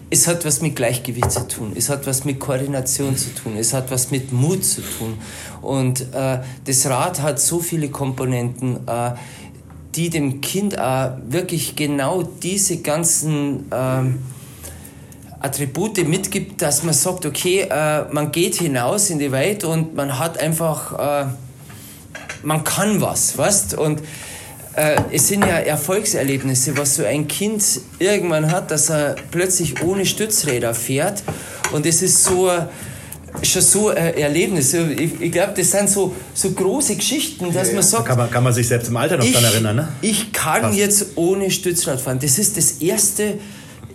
Es 0.08 0.28
hat 0.28 0.44
was 0.44 0.62
mit 0.62 0.76
Gleichgewicht 0.76 1.32
zu 1.32 1.48
tun, 1.48 1.72
es 1.74 1.88
hat 1.88 2.06
was 2.06 2.24
mit 2.24 2.38
Koordination 2.38 3.16
zu 3.16 3.34
tun, 3.34 3.56
es 3.56 3.74
hat 3.74 3.90
was 3.90 4.10
mit 4.12 4.30
Mut 4.30 4.64
zu 4.64 4.82
tun. 4.82 5.14
Und 5.62 6.02
äh, 6.14 6.38
das 6.64 6.86
Rad 6.86 7.20
hat 7.22 7.40
so 7.40 7.58
viele 7.58 7.88
Komponenten, 7.88 8.86
äh, 8.86 9.12
die 9.96 10.08
dem 10.08 10.40
Kind 10.40 10.78
auch 10.78 11.16
wirklich 11.26 11.74
genau 11.74 12.22
diese 12.22 12.82
ganzen 12.82 13.70
äh, 13.72 14.02
Attribute 15.40 16.06
mitgibt, 16.06 16.62
dass 16.62 16.84
man 16.84 16.94
sagt, 16.94 17.26
okay, 17.26 17.66
äh, 17.68 18.04
man 18.12 18.30
geht 18.30 18.56
hinaus 18.56 19.10
in 19.10 19.18
die 19.18 19.32
Welt 19.32 19.64
und 19.64 19.96
man 19.96 20.18
hat 20.18 20.38
einfach 20.38 21.24
äh, 21.24 21.26
man 22.42 22.64
kann 22.64 23.00
was, 23.00 23.36
weißt 23.36 23.74
Und 23.74 24.00
äh, 24.74 24.96
es 25.12 25.28
sind 25.28 25.42
ja 25.42 25.58
Erfolgserlebnisse, 25.58 26.76
was 26.76 26.96
so 26.96 27.04
ein 27.04 27.28
Kind 27.28 27.62
irgendwann 27.98 28.50
hat, 28.50 28.70
dass 28.70 28.90
er 28.90 29.16
plötzlich 29.30 29.82
ohne 29.82 30.06
Stützräder 30.06 30.74
fährt. 30.74 31.22
Und 31.72 31.86
es 31.86 32.02
ist 32.02 32.24
so 32.24 32.50
schon 33.42 33.62
so 33.62 33.88
ein 33.88 34.14
Erlebnis. 34.14 34.74
Ich, 34.74 35.20
ich 35.20 35.32
glaube, 35.32 35.54
das 35.56 35.70
sind 35.70 35.88
so, 35.88 36.14
so 36.34 36.50
große 36.50 36.96
Geschichten, 36.96 37.52
dass 37.52 37.68
ja, 37.68 37.74
man 37.74 37.82
sagt. 37.82 38.06
Kann 38.06 38.18
man, 38.18 38.30
kann 38.30 38.44
man 38.44 38.52
sich 38.52 38.68
selbst 38.68 38.88
im 38.88 38.96
Alter 38.96 39.16
noch 39.16 39.26
daran 39.26 39.44
erinnern, 39.44 39.76
ne? 39.76 39.88
Ich 40.02 40.32
kann 40.32 40.62
Krass. 40.62 40.76
jetzt 40.76 41.06
ohne 41.16 41.50
Stützrad 41.50 42.00
fahren. 42.00 42.18
Das 42.20 42.38
ist 42.38 42.56
das 42.56 42.72
erste, 42.72 43.38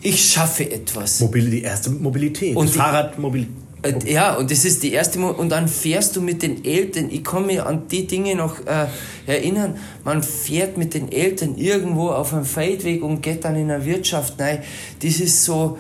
ich 0.02 0.32
schaffe 0.32 0.70
etwas. 0.70 1.20
Mobil, 1.20 1.50
die 1.50 1.62
erste 1.62 1.90
Mobilität. 1.90 2.56
Und 2.56 2.70
Fahrradmobilität. 2.70 3.67
Äh, 3.82 4.12
ja, 4.12 4.36
und 4.36 4.50
das 4.52 4.66
ist 4.66 4.84
die 4.84 4.94
erste 4.94 5.20
Mal. 5.20 5.32
Und 5.32 5.50
dann 5.50 5.68
fährst 5.68 6.16
du 6.16 6.22
mit 6.22 6.42
den 6.42 6.64
Eltern. 6.66 7.10
Ich 7.12 7.24
kann 7.24 7.46
mich 7.46 7.62
an 7.62 7.88
die 7.90 8.08
Dinge 8.08 8.36
noch 8.36 8.60
äh, 8.66 8.88
erinnern. 9.26 9.78
Man 10.04 10.24
fährt 10.24 10.78
mit 10.78 10.94
den 10.94 11.12
Eltern 11.12 11.56
irgendwo 11.58 12.10
auf 12.10 12.34
einem 12.34 12.46
Feldweg 12.46 13.04
und 13.04 13.22
geht 13.22 13.46
dann 13.46 13.56
in 13.56 13.72
eine 13.72 13.86
Wirtschaft 13.86 14.40
Nein, 14.40 14.60
Das 15.02 15.20
ist 15.20 15.44
so, 15.44 15.78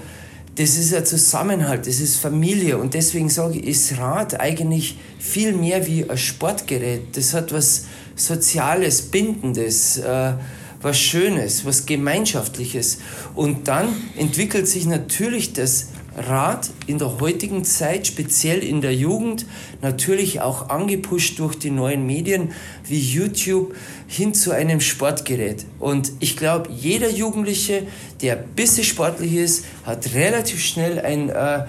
das 0.55 0.77
ist 0.77 0.93
ein 0.93 1.05
Zusammenhalt, 1.05 1.87
das 1.87 1.99
ist 1.99 2.17
Familie. 2.17 2.77
Und 2.77 2.93
deswegen 2.93 3.29
sage 3.29 3.59
ich, 3.59 3.67
ist 3.67 3.97
Rad 3.97 4.39
eigentlich 4.39 4.97
viel 5.19 5.53
mehr 5.53 5.85
wie 5.87 6.09
ein 6.09 6.17
Sportgerät. 6.17 7.15
Das 7.15 7.33
hat 7.33 7.53
was 7.53 7.85
Soziales, 8.15 9.03
Bindendes. 9.03 9.97
Äh, 9.97 10.33
was 10.81 10.99
Schönes, 10.99 11.65
was 11.65 11.85
Gemeinschaftliches. 11.85 12.99
Und 13.35 13.67
dann 13.67 13.87
entwickelt 14.15 14.67
sich 14.67 14.85
natürlich 14.85 15.53
das 15.53 15.87
Rad 16.17 16.71
in 16.87 16.97
der 16.97 17.19
heutigen 17.19 17.63
Zeit, 17.63 18.07
speziell 18.07 18.59
in 18.63 18.81
der 18.81 18.93
Jugend, 18.93 19.45
natürlich 19.81 20.41
auch 20.41 20.69
angepusht 20.69 21.37
durch 21.39 21.55
die 21.55 21.69
neuen 21.69 22.05
Medien 22.05 22.51
wie 22.85 22.99
YouTube 22.99 23.75
hin 24.07 24.33
zu 24.33 24.51
einem 24.51 24.81
Sportgerät. 24.81 25.65
Und 25.79 26.11
ich 26.19 26.35
glaube, 26.35 26.69
jeder 26.75 27.09
Jugendliche, 27.09 27.83
der 28.21 28.39
ein 28.39 28.47
bisschen 28.55 28.83
sportlich 28.83 29.35
ist, 29.35 29.65
hat 29.85 30.13
relativ 30.13 30.59
schnell 30.59 30.99
ein 30.99 31.29
äh, 31.29 31.65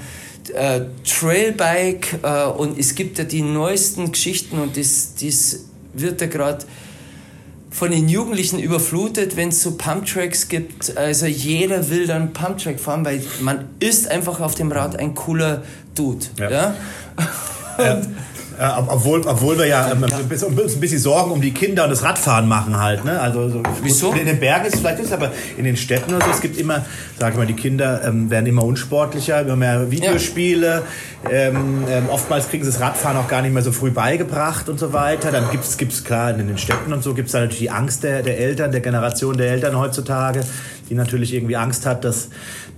äh, 0.55 0.87
Trailbike 1.05 2.21
äh, 2.23 2.47
und 2.47 2.79
es 2.79 2.95
gibt 2.95 3.19
ja 3.19 3.25
die 3.25 3.43
neuesten 3.43 4.13
Geschichten 4.13 4.59
und 4.59 4.77
das, 4.77 5.15
das 5.21 5.65
wird 5.93 6.21
da 6.21 6.27
gerade 6.27 6.65
von 7.71 7.91
den 7.91 8.09
Jugendlichen 8.09 8.59
überflutet, 8.59 9.37
wenn 9.37 9.51
es 9.51 9.63
so 9.63 9.73
Pumptracks 9.73 10.49
gibt. 10.49 10.97
Also 10.97 11.27
jeder 11.27 11.91
will 11.91 12.07
dann 12.07 12.33
Pumptrack 12.33 12.81
fahren, 12.81 13.05
weil 13.05 13.23
man 13.41 13.67
ist 13.81 14.11
einfach 14.11 14.41
auf 14.41 14.55
dem 14.55 14.73
Rad 14.73 14.99
ein 14.99 15.15
cooler 15.15 15.63
Dude. 15.95 16.27
Ja. 16.39 16.51
ja? 16.51 16.75
ja. 17.79 18.03
Äh, 18.59 18.71
obwohl, 18.89 19.21
obwohl 19.25 19.57
wir 19.57 19.67
ja 19.67 19.93
ähm, 19.93 20.03
ein 20.03 20.29
bisschen 20.29 20.99
Sorgen 20.99 21.31
um 21.31 21.41
die 21.41 21.53
Kinder 21.53 21.85
und 21.85 21.91
das 21.91 22.03
Radfahren 22.03 22.49
machen 22.49 22.77
halt. 22.77 23.05
Ne? 23.05 23.21
Also 23.21 23.49
so, 23.49 23.63
Wieso? 23.83 24.13
In 24.13 24.27
den 24.27 24.41
Bergen 24.41 24.67
ist 24.67 24.75
es 24.75 24.81
vielleicht 24.81 24.99
ist, 24.99 25.13
aber 25.13 25.31
in 25.57 25.63
den 25.63 25.77
Städten 25.77 26.13
oder 26.13 26.25
so, 26.25 26.33
es 26.33 26.41
gibt 26.41 26.59
immer, 26.59 26.85
sag 27.21 27.33
ich 27.33 27.39
mal, 27.39 27.47
die 27.47 27.55
Kinder 27.55 28.03
ähm, 28.05 28.31
werden 28.31 28.47
immer 28.47 28.65
unsportlicher, 28.65 29.43
immer 29.43 29.55
mehr 29.55 29.93
Videospiele. 29.93 30.83
Ähm, 31.31 31.85
ähm, 31.89 32.09
oftmals 32.11 32.49
kriegen 32.49 32.65
sie 32.65 32.71
das 32.71 32.81
Radfahren 32.81 33.17
auch 33.17 33.29
gar 33.29 33.43
nicht 33.43 33.53
mehr 33.53 33.63
so 33.63 33.73
früh 33.73 33.91
beigebracht 33.91 34.69
und 34.69 34.79
so 34.79 34.93
weiter. 34.93 35.33
Dann 35.33 35.51
gibt 35.51 35.65
es, 35.65 36.05
klar, 36.05 36.31
in 36.31 36.47
den 36.47 36.59
Städten 36.59 36.93
und 36.93 37.03
so 37.03 37.15
gibt 37.15 37.29
es 37.29 37.35
natürlich 37.35 37.59
die 37.59 37.71
Angst 37.71 38.05
der, 38.05 38.23
der 38.23 38.39
Eltern, 38.39 38.71
der 38.71 38.81
Generation 38.81 39.37
der 39.37 39.51
Eltern 39.51 39.77
heutzutage, 39.77 40.41
die 40.89 40.95
natürlich 40.95 41.35
irgendwie 41.35 41.57
Angst 41.57 41.87
hat, 41.87 42.05
dass 42.05 42.29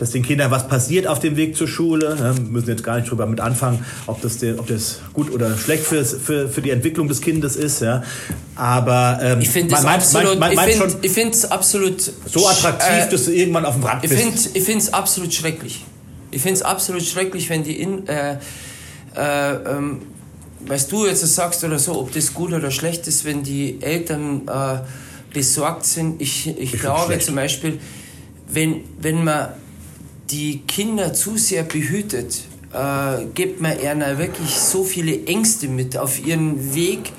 dass 0.00 0.12
den 0.12 0.22
Kindern 0.22 0.50
was 0.50 0.66
passiert 0.66 1.06
auf 1.06 1.18
dem 1.20 1.36
Weg 1.36 1.56
zur 1.56 1.68
Schule. 1.68 2.16
Wir 2.18 2.42
müssen 2.42 2.70
jetzt 2.70 2.82
gar 2.82 2.96
nicht 2.96 3.10
drüber 3.10 3.26
mit 3.26 3.38
anfangen, 3.38 3.84
ob 4.06 4.22
das, 4.22 4.38
ob 4.56 4.66
das 4.66 5.00
gut 5.12 5.30
oder 5.30 5.56
schlecht 5.58 5.84
für, 5.84 6.04
für, 6.04 6.48
für 6.48 6.62
die 6.62 6.70
Entwicklung 6.70 7.06
des 7.06 7.20
Kindes 7.20 7.54
ist. 7.54 7.82
Ja. 7.82 8.02
Aber 8.56 9.18
ähm, 9.22 9.40
ich 9.42 9.50
finde 9.50 9.74
es 9.74 9.84
absolut, 9.84 10.38
ich 11.02 11.10
find, 11.12 11.52
absolut 11.52 12.00
so 12.00 12.48
attraktiv, 12.48 13.06
äh, 13.06 13.10
dass 13.10 13.26
du 13.26 13.32
irgendwann 13.32 13.66
auf 13.66 13.74
dem 13.74 13.84
Rad 13.84 14.00
bist. 14.00 14.50
Ich 14.54 14.62
finde 14.64 14.80
es 14.80 14.92
absolut 14.94 15.34
schrecklich. 15.34 15.84
Ich 16.30 16.42
finde 16.42 16.54
es 16.54 16.62
absolut 16.62 17.02
schrecklich, 17.02 17.48
wenn 17.50 17.62
die 17.62 17.80
in, 17.80 18.06
äh, 18.06 18.38
äh, 19.16 19.54
ähm, 19.54 20.02
weißt 20.66 20.90
du 20.92 21.06
jetzt 21.06 21.26
sagst 21.26 21.64
oder 21.64 21.78
so, 21.78 21.98
ob 21.98 22.12
das 22.12 22.32
gut 22.34 22.52
oder 22.52 22.70
schlecht 22.70 23.06
ist, 23.06 23.24
wenn 23.24 23.42
die 23.42 23.82
Eltern 23.82 24.42
äh, 24.48 24.80
besorgt 25.32 25.84
sind. 25.86 26.20
Ich, 26.20 26.48
ich, 26.48 26.74
ich 26.74 26.80
glaube 26.80 27.18
zum 27.18 27.34
Beispiel, 27.34 27.78
wenn, 28.48 28.82
wenn 29.00 29.24
man 29.24 29.48
die 30.30 30.60
Kinder 30.60 31.12
zu 31.12 31.36
sehr 31.36 31.64
behütet, 31.64 32.42
äh, 32.72 33.24
gibt 33.34 33.60
man 33.60 33.80
ihnen 33.80 34.18
wirklich 34.18 34.50
so 34.50 34.84
viele 34.84 35.24
Ängste 35.26 35.68
mit 35.68 35.96
auf 35.96 36.24
ihren 36.24 36.74
Weg, 36.74 37.12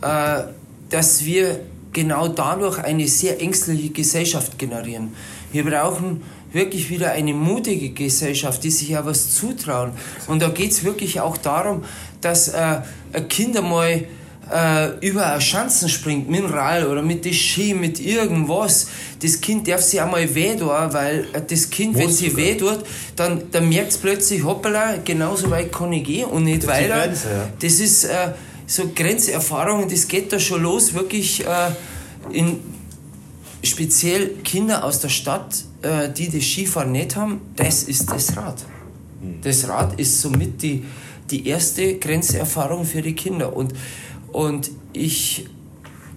äh, 0.00 0.42
dass 0.90 1.24
wir 1.24 1.60
genau 1.92 2.28
dadurch 2.28 2.78
eine 2.78 3.06
sehr 3.08 3.40
ängstliche 3.40 3.90
Gesellschaft 3.90 4.58
generieren. 4.58 5.12
Wir 5.52 5.64
brauchen 5.64 6.22
wirklich 6.52 6.90
wieder 6.90 7.12
eine 7.12 7.34
mutige 7.34 7.90
Gesellschaft, 7.90 8.62
die 8.64 8.70
sich 8.70 8.90
ja 8.90 9.04
was 9.04 9.34
zutrauen. 9.34 9.92
Und 10.26 10.42
da 10.42 10.48
geht 10.48 10.70
es 10.70 10.84
wirklich 10.84 11.20
auch 11.20 11.36
darum, 11.36 11.84
dass 12.20 12.48
äh, 12.48 12.80
Kinder 13.28 13.62
mal 13.62 14.04
äh, 14.52 14.98
über 15.06 15.40
Schanzen 15.40 15.88
springt, 15.88 16.28
mit 16.28 16.40
dem 16.40 16.46
Rall 16.46 16.86
oder 16.86 17.02
mit 17.02 17.24
der 17.24 17.32
Ski, 17.32 17.74
mit 17.74 18.00
irgendwas, 18.00 18.88
das 19.20 19.40
Kind 19.40 19.68
darf 19.68 19.82
sich 19.82 20.00
einmal 20.00 20.34
weh 20.34 20.56
tun, 20.56 20.68
weil 20.68 21.26
äh, 21.32 21.40
das 21.48 21.70
Kind, 21.70 21.94
Muss 21.94 22.02
wenn 22.02 22.10
sie 22.10 22.36
weh 22.36 22.54
tut, 22.54 22.80
dann, 23.16 23.50
dann 23.50 23.68
merkt 23.68 23.92
es 23.92 23.98
plötzlich, 23.98 24.44
hoppala, 24.44 24.96
genauso 25.04 25.50
weit 25.50 25.72
kann 25.72 25.92
ich 25.92 26.04
gehen 26.04 26.26
und 26.26 26.44
nicht 26.44 26.64
das 26.64 26.70
weiter. 26.70 27.06
Grenze, 27.06 27.28
ja. 27.28 27.48
Das 27.58 27.80
ist 27.80 28.04
äh, 28.04 28.32
so 28.66 28.90
Grenzerfahrungen, 28.94 29.88
das 29.88 30.08
geht 30.08 30.32
da 30.32 30.38
schon 30.38 30.62
los, 30.62 30.94
wirklich 30.94 31.44
äh, 31.46 31.46
in 32.32 32.60
speziell 33.62 34.28
Kinder 34.44 34.84
aus 34.84 35.00
der 35.00 35.08
Stadt, 35.08 35.64
äh, 35.82 36.10
die 36.10 36.30
das 36.30 36.44
Skifahren 36.44 36.92
nicht 36.92 37.16
haben, 37.16 37.40
das 37.56 37.84
ist 37.84 38.10
das 38.10 38.36
Rad. 38.36 38.64
Hm. 39.20 39.40
Das 39.42 39.68
Rad 39.68 39.98
ist 39.98 40.20
somit 40.20 40.62
die, 40.62 40.84
die 41.30 41.46
erste 41.46 41.98
Grenzerfahrung 41.98 42.84
für 42.84 43.02
die 43.02 43.14
Kinder. 43.14 43.54
Und 43.54 43.74
und 44.32 44.70
ich 44.94 45.46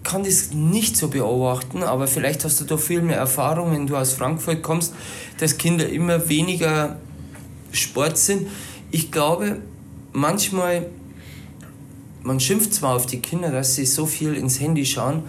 kann 0.04 0.24
das 0.24 0.52
nicht 0.54 0.96
so 0.96 1.10
beobachten, 1.10 1.84
aber 1.84 2.08
vielleicht 2.08 2.46
hast 2.46 2.62
du 2.62 2.66
da 2.66 2.78
viel 2.78 3.02
mehr 3.02 3.18
Erfahrung, 3.18 3.72
wenn 3.72 3.88
du 3.88 3.98
aus 3.98 4.14
Frankfurt 4.14 4.64
kommst, 4.64 4.94
dass 5.40 5.58
Kinder 5.58 5.90
immer 5.90 6.30
weniger 6.30 6.98
Sport 7.72 8.18
sind. 8.18 8.48
Ich 8.92 9.12
glaube, 9.12 9.60
manchmal, 10.14 10.86
man 12.24 12.40
schimpft 12.40 12.74
zwar 12.74 12.96
auf 12.96 13.06
die 13.06 13.20
Kinder, 13.20 13.52
dass 13.52 13.76
sie 13.76 13.86
so 13.86 14.06
viel 14.06 14.36
ins 14.36 14.60
Handy 14.62 14.86
schauen, 14.86 15.24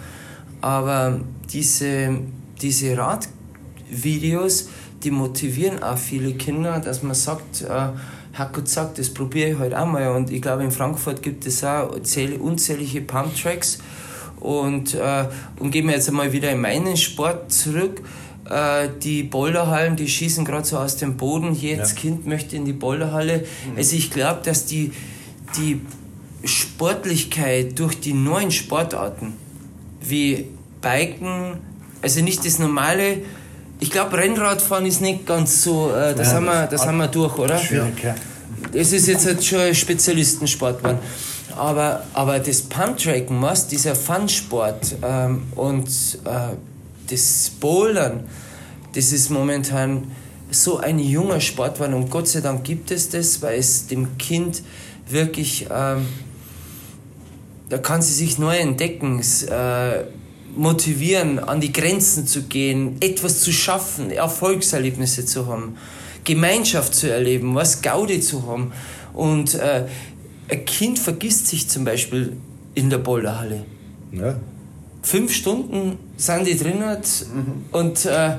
aber 0.61 1.19
diese, 1.51 2.19
diese 2.61 2.97
Radvideos, 2.97 4.69
die 5.03 5.11
motivieren 5.11 5.83
auch 5.83 5.97
viele 5.97 6.33
Kinder, 6.33 6.79
dass 6.79 7.03
man 7.03 7.13
sagt, 7.13 7.61
äh, 7.61 7.89
hat 8.33 8.53
gesagt, 8.53 8.99
das 8.99 9.13
probiere 9.13 9.51
ich 9.51 9.59
halt 9.59 9.73
auch 9.73 9.85
mal. 9.85 10.09
Und 10.09 10.31
ich 10.31 10.41
glaube, 10.41 10.63
in 10.63 10.71
Frankfurt 10.71 11.21
gibt 11.21 11.45
es 11.45 11.63
auch 11.63 11.91
unzählige 12.39 13.01
Pump-Tracks. 13.01 13.79
Und, 14.39 14.93
äh, 14.93 15.25
und 15.59 15.71
gehen 15.71 15.87
wir 15.87 15.95
jetzt 15.95 16.07
einmal 16.09 16.31
wieder 16.31 16.51
in 16.51 16.61
meinen 16.61 16.95
Sport 16.95 17.51
zurück. 17.51 18.01
Äh, 18.49 18.89
die 19.01 19.23
Boulderhallen, 19.23 19.95
die 19.95 20.07
schießen 20.07 20.45
gerade 20.45 20.65
so 20.65 20.77
aus 20.77 20.97
dem 20.97 21.17
Boden. 21.17 21.53
Jedes 21.53 21.93
ja. 21.93 21.97
Kind 21.97 22.27
möchte 22.27 22.55
in 22.55 22.65
die 22.65 22.73
Boulderhalle. 22.73 23.39
Mhm. 23.39 23.77
Also 23.77 23.95
ich 23.95 24.11
glaube, 24.11 24.41
dass 24.43 24.65
die, 24.65 24.91
die 25.57 25.81
Sportlichkeit 26.43 27.77
durch 27.79 27.99
die 27.99 28.13
neuen 28.13 28.51
Sportarten 28.51 29.33
wie 30.09 30.47
Biken, 30.81 31.57
also 32.01 32.21
nicht 32.21 32.45
das 32.45 32.59
normale, 32.59 33.17
ich 33.79 33.91
glaube 33.91 34.17
Rennradfahren 34.17 34.85
ist 34.85 35.01
nicht 35.01 35.25
ganz 35.25 35.63
so, 35.63 35.91
äh, 35.91 36.15
das, 36.15 36.29
ja, 36.29 36.33
haben, 36.35 36.45
wir, 36.45 36.67
das 36.67 36.85
haben 36.85 36.97
wir 36.97 37.07
durch, 37.07 37.37
oder? 37.37 37.57
Schwierig, 37.57 38.03
ja. 38.03 38.15
Es 38.73 38.91
ist 38.91 39.07
jetzt 39.07 39.25
halt 39.25 39.43
schon 39.43 39.59
ein 39.59 39.75
Spezialistensport 39.75 40.79
geworden. 40.79 40.99
Aber, 41.55 42.03
aber 42.13 42.39
das 42.39 42.61
Pumptracken, 42.61 43.41
was, 43.41 43.67
dieser 43.67 43.95
Fun-Sport 43.95 44.95
ähm, 45.01 45.43
und 45.55 45.87
äh, 46.25 46.55
das 47.09 47.51
Bouldern, 47.59 48.25
das 48.93 49.11
ist 49.11 49.29
momentan 49.29 50.11
so 50.51 50.77
ein 50.77 50.99
junger 50.99 51.41
Sport 51.41 51.75
geworden 51.75 51.93
und 51.95 52.09
Gott 52.09 52.27
sei 52.27 52.41
Dank 52.41 52.63
gibt 52.63 52.91
es 52.91 53.09
das, 53.09 53.41
weil 53.41 53.59
es 53.59 53.87
dem 53.87 54.17
Kind 54.17 54.61
wirklich, 55.09 55.67
ähm, 55.73 56.05
da 57.69 57.77
kann 57.77 58.01
sie 58.01 58.13
sich 58.13 58.37
neu 58.37 58.57
entdecken, 58.57 59.21
äh, 59.49 60.03
motivieren, 60.55 61.39
an 61.39 61.61
die 61.61 61.71
Grenzen 61.71 62.25
zu 62.25 62.43
gehen, 62.43 62.97
etwas 62.99 63.41
zu 63.41 63.51
schaffen, 63.51 64.11
Erfolgserlebnisse 64.11 65.25
zu 65.25 65.47
haben, 65.47 65.77
Gemeinschaft 66.23 66.95
zu 66.95 67.11
erleben, 67.11 67.55
was 67.55 67.81
Gaudi 67.81 68.21
zu 68.21 68.47
haben 68.47 68.71
und 69.13 69.55
äh, 69.55 69.85
ein 70.49 70.65
Kind 70.65 70.99
vergisst 70.99 71.47
sich 71.47 71.69
zum 71.69 71.83
Beispiel 71.83 72.37
in 72.73 72.89
der 72.89 72.99
Boulderhalle. 72.99 73.65
Ja. 74.11 74.35
Fünf 75.01 75.33
Stunden 75.33 75.97
sind 76.15 76.47
die 76.47 76.57
drin 76.57 76.79
mhm. 76.79 77.65
und 77.71 78.05
äh, 78.05 78.37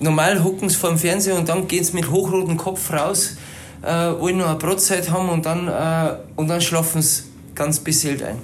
normal 0.00 0.42
hucken 0.42 0.68
sie 0.68 0.76
vor 0.76 0.90
dem 0.90 0.98
Fernseher 0.98 1.36
und 1.36 1.48
dann 1.48 1.68
gehen 1.68 1.84
sie 1.84 1.94
mit 1.94 2.10
hochrotem 2.10 2.56
Kopf 2.56 2.92
raus, 2.92 3.36
äh, 3.82 3.88
wollen 3.88 4.38
noch 4.38 4.48
eine 4.48 4.58
Brotzeit 4.58 5.10
haben 5.10 5.28
und 5.28 5.46
dann, 5.46 5.68
äh, 5.68 6.16
und 6.36 6.48
dann 6.48 6.60
schlafen 6.60 7.02
sie 7.02 7.31
ganz 7.62 7.78
beseelt 7.78 8.24
ein. 8.24 8.38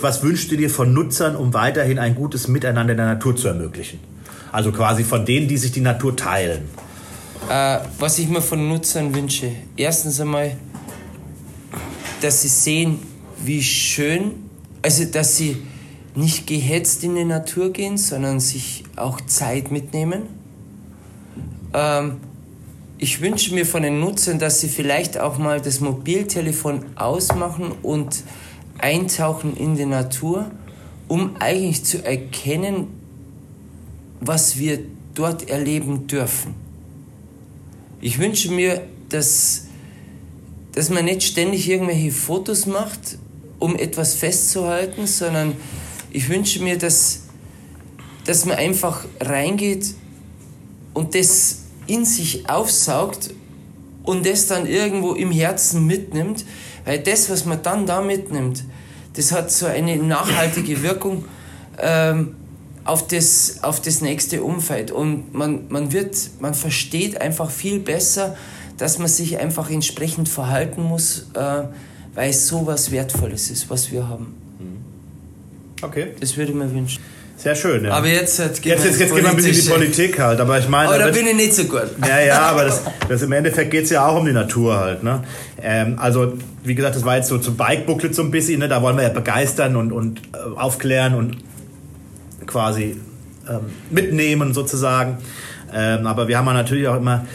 Was 0.00 0.24
wünschst 0.24 0.50
du 0.50 0.56
dir 0.56 0.68
von 0.68 0.92
Nutzern, 0.92 1.36
um 1.36 1.54
weiterhin 1.54 2.00
ein 2.00 2.16
gutes 2.16 2.48
Miteinander 2.48 2.92
in 2.92 2.96
der 2.96 3.06
Natur 3.06 3.36
zu 3.36 3.46
ermöglichen? 3.46 4.00
Also 4.50 4.72
quasi 4.72 5.04
von 5.04 5.24
denen, 5.24 5.46
die 5.46 5.56
sich 5.56 5.70
die 5.70 5.80
Natur 5.80 6.16
teilen. 6.16 6.68
Äh, 7.48 7.78
was 8.00 8.18
ich 8.18 8.28
mir 8.28 8.42
von 8.42 8.68
Nutzern 8.68 9.14
wünsche, 9.14 9.52
erstens 9.76 10.20
einmal 10.20 10.56
dass 12.20 12.42
sie 12.42 12.48
sehen, 12.48 12.98
wie 13.44 13.62
schön, 13.62 14.48
also 14.80 15.04
dass 15.04 15.36
sie 15.36 15.56
nicht 16.14 16.46
gehetzt 16.46 17.02
in 17.02 17.16
die 17.16 17.24
Natur 17.24 17.72
gehen, 17.72 17.98
sondern 17.98 18.38
sich 18.38 18.84
auch 18.94 19.20
Zeit 19.22 19.72
mitnehmen. 19.72 20.22
Ähm, 21.74 22.18
ich 23.02 23.20
wünsche 23.20 23.52
mir 23.52 23.66
von 23.66 23.82
den 23.82 23.98
Nutzern, 23.98 24.38
dass 24.38 24.60
sie 24.60 24.68
vielleicht 24.68 25.18
auch 25.18 25.36
mal 25.36 25.60
das 25.60 25.80
Mobiltelefon 25.80 26.84
ausmachen 26.94 27.72
und 27.82 28.22
eintauchen 28.78 29.56
in 29.56 29.74
die 29.74 29.86
Natur, 29.86 30.52
um 31.08 31.34
eigentlich 31.40 31.82
zu 31.82 32.04
erkennen, 32.04 32.86
was 34.20 34.56
wir 34.56 34.78
dort 35.14 35.50
erleben 35.50 36.06
dürfen. 36.06 36.54
Ich 38.00 38.20
wünsche 38.20 38.52
mir, 38.52 38.86
dass 39.08 39.66
dass 40.70 40.88
man 40.88 41.04
nicht 41.04 41.24
ständig 41.24 41.68
irgendwelche 41.68 42.12
Fotos 42.12 42.66
macht, 42.66 43.18
um 43.58 43.74
etwas 43.74 44.14
festzuhalten, 44.14 45.08
sondern 45.08 45.54
ich 46.12 46.28
wünsche 46.28 46.62
mir, 46.62 46.78
dass, 46.78 47.24
dass 48.24 48.46
man 48.46 48.58
einfach 48.58 49.04
reingeht 49.20 49.92
und 50.94 51.16
das 51.16 51.61
in 51.92 52.06
sich 52.06 52.48
aufsaugt 52.48 53.30
und 54.02 54.24
das 54.24 54.46
dann 54.46 54.66
irgendwo 54.66 55.12
im 55.12 55.30
Herzen 55.30 55.86
mitnimmt, 55.86 56.44
weil 56.86 56.98
das, 56.98 57.28
was 57.28 57.44
man 57.44 57.62
dann 57.62 57.86
da 57.86 58.00
mitnimmt, 58.00 58.64
das 59.14 59.30
hat 59.30 59.50
so 59.50 59.66
eine 59.66 59.96
nachhaltige 59.98 60.82
Wirkung 60.82 61.26
ähm, 61.78 62.34
auf, 62.84 63.06
das, 63.06 63.62
auf 63.62 63.82
das 63.82 64.00
nächste 64.00 64.42
Umfeld 64.42 64.90
und 64.90 65.34
man, 65.34 65.68
man 65.68 65.92
wird, 65.92 66.16
man 66.40 66.54
versteht 66.54 67.20
einfach 67.20 67.50
viel 67.50 67.78
besser, 67.78 68.36
dass 68.78 68.98
man 68.98 69.08
sich 69.08 69.38
einfach 69.38 69.70
entsprechend 69.70 70.30
verhalten 70.30 70.82
muss, 70.82 71.26
äh, 71.34 71.64
weil 72.14 72.30
es 72.30 72.48
so 72.48 72.66
was 72.66 72.90
Wertvolles 72.90 73.50
ist, 73.50 73.68
was 73.68 73.92
wir 73.92 74.08
haben. 74.08 74.34
Okay. 75.82 76.14
Das 76.20 76.36
würde 76.36 76.52
ich 76.52 76.56
mir 76.56 76.72
wünschen. 76.72 77.02
Sehr 77.42 77.56
schön, 77.56 77.84
ja. 77.84 77.90
Aber 77.90 78.06
jetzt, 78.06 78.38
jetzt, 78.38 78.64
jetzt, 78.64 78.84
jetzt, 78.84 79.00
jetzt 79.00 79.14
geht 79.14 79.22
man 79.24 79.32
ein 79.32 79.36
bisschen 79.36 79.54
in 79.54 79.60
die 79.60 79.68
Politik 79.68 80.20
halt. 80.20 80.38
Aber 80.38 80.60
ich 80.60 80.68
meine. 80.68 80.88
Aber 80.88 80.98
da 80.98 81.08
bin 81.08 81.26
ich 81.26 81.34
nicht 81.34 81.54
so 81.54 81.64
gut. 81.64 81.88
Ja, 82.06 82.20
ja, 82.20 82.40
aber 82.42 82.66
das, 82.66 82.82
das 83.08 83.22
im 83.22 83.32
Endeffekt 83.32 83.72
geht 83.72 83.84
es 83.84 83.90
ja 83.90 84.06
auch 84.06 84.20
um 84.20 84.26
die 84.26 84.32
Natur 84.32 84.78
halt. 84.78 85.02
Ne? 85.02 85.24
Ähm, 85.60 85.98
also, 85.98 86.34
wie 86.62 86.76
gesagt, 86.76 86.94
das 86.94 87.04
war 87.04 87.16
jetzt 87.16 87.26
so 87.26 87.38
zum 87.38 87.56
Bike-Booklet 87.56 88.14
so 88.14 88.22
ein 88.22 88.30
bisschen. 88.30 88.60
Ne? 88.60 88.68
Da 88.68 88.80
wollen 88.80 88.96
wir 88.96 89.02
ja 89.02 89.08
begeistern 89.08 89.74
und, 89.74 89.90
und 89.90 90.20
äh, 90.32 90.56
aufklären 90.56 91.14
und 91.16 91.38
quasi 92.46 92.96
ähm, 93.50 93.72
mitnehmen 93.90 94.54
sozusagen. 94.54 95.18
Ähm, 95.74 96.06
aber 96.06 96.28
wir 96.28 96.38
haben 96.38 96.44
natürlich 96.44 96.86
auch 96.86 96.96
immer 96.96 97.26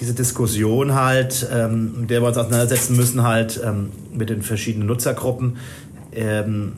diese 0.00 0.14
Diskussion 0.14 0.94
halt, 0.94 1.46
ähm, 1.52 2.00
mit 2.00 2.10
der 2.10 2.22
wir 2.22 2.28
uns 2.28 2.38
auseinandersetzen 2.38 2.96
müssen, 2.96 3.22
halt 3.22 3.60
ähm, 3.62 3.90
mit 4.14 4.30
den 4.30 4.40
verschiedenen 4.40 4.86
Nutzergruppen, 4.86 5.58
ähm, 6.14 6.72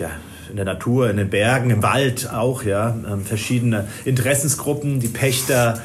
ja, 0.00 0.10
in 0.54 0.56
der 0.56 0.66
Natur, 0.66 1.10
in 1.10 1.16
den 1.16 1.30
Bergen, 1.30 1.70
im 1.70 1.82
Wald 1.82 2.30
auch, 2.32 2.62
ja, 2.62 2.94
ähm, 3.10 3.24
verschiedene 3.24 3.88
Interessensgruppen, 4.04 5.00
die 5.00 5.08
Pächter, 5.08 5.82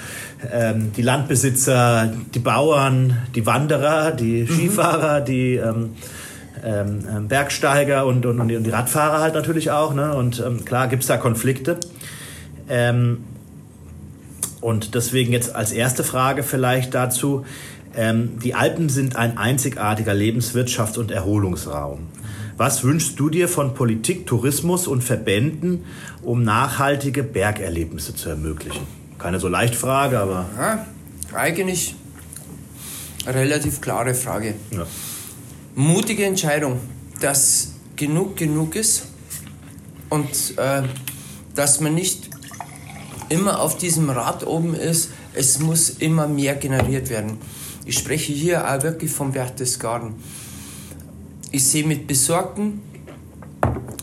ähm, 0.54 0.92
die 0.96 1.02
Landbesitzer, 1.02 2.14
die 2.36 2.40
Bauern, 2.40 3.18
die 3.34 3.48
Wanderer, 3.48 4.12
die 4.12 4.44
mhm. 4.44 4.48
Skifahrer, 4.48 5.22
die 5.22 5.56
ähm, 5.56 5.94
Bergsteiger 7.28 8.06
und, 8.06 8.28
und, 8.28 8.40
und, 8.40 8.50
die, 8.50 8.70
Radfahrer 8.70 9.22
halt 9.22 9.34
natürlich 9.34 9.72
auch. 9.72 9.96
Ne? 9.96 10.14
Und 10.14 10.44
klar 10.66 10.88
gibt 10.88 11.02
es 11.02 11.08
da 11.08 11.18
Konflikte. 11.18 11.78
Ähm, 12.70 13.24
und 14.62 14.94
deswegen 14.94 15.34
jetzt 15.34 15.56
als 15.56 15.72
erste 15.72 16.04
Frage 16.04 16.44
vielleicht 16.44 16.94
dazu. 16.94 17.44
Ähm, 17.96 18.38
die 18.44 18.54
Alpen 18.54 18.90
sind 18.90 19.16
ein 19.16 19.38
einzigartiger 19.38 20.12
Lebenswirtschafts- 20.12 21.00
und 21.00 21.10
Erholungsraum. 21.10 22.02
Was 22.60 22.84
wünschst 22.84 23.18
du 23.18 23.30
dir 23.30 23.48
von 23.48 23.74
Politik, 23.74 24.28
Tourismus 24.28 24.86
und 24.86 25.02
Verbänden, 25.02 25.86
um 26.22 26.44
nachhaltige 26.44 27.24
Bergerlebnisse 27.24 28.16
zu 28.16 28.28
ermöglichen? 28.28 28.86
Keine 29.18 29.40
so 29.40 29.48
leicht 29.48 29.76
Frage, 29.76 30.20
aber. 30.20 30.50
Ja, 30.58 30.86
eigentlich 31.34 31.96
relativ 33.26 33.80
klare 33.80 34.14
Frage. 34.14 34.56
Ja. 34.72 34.86
Mutige 35.74 36.26
Entscheidung, 36.26 36.82
dass 37.22 37.76
genug 37.96 38.36
genug 38.36 38.76
ist 38.76 39.06
und 40.10 40.58
äh, 40.58 40.82
dass 41.56 41.80
man 41.80 41.96
nicht 41.96 42.30
immer 43.30 43.62
auf 43.62 43.78
diesem 43.78 44.10
Rad 44.10 44.46
oben 44.46 44.74
ist, 44.74 45.12
es 45.34 45.60
muss 45.60 45.90
immer 45.90 46.28
mehr 46.28 46.56
generiert 46.56 47.10
werden. 47.10 47.38
Ich 47.86 47.98
spreche 47.98 48.34
hier 48.34 48.70
auch 48.70 48.84
wirklich 48.84 49.12
vom 49.12 49.32
Berchtesgaden. 49.32 50.16
Ich 51.52 51.68
sehe 51.68 51.86
mit 51.86 52.06
besorgtem 52.06 52.82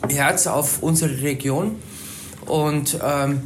Herz 0.08 0.48
auf 0.48 0.82
unsere 0.82 1.22
Region 1.22 1.76
und 2.44 2.98
ähm, 3.04 3.42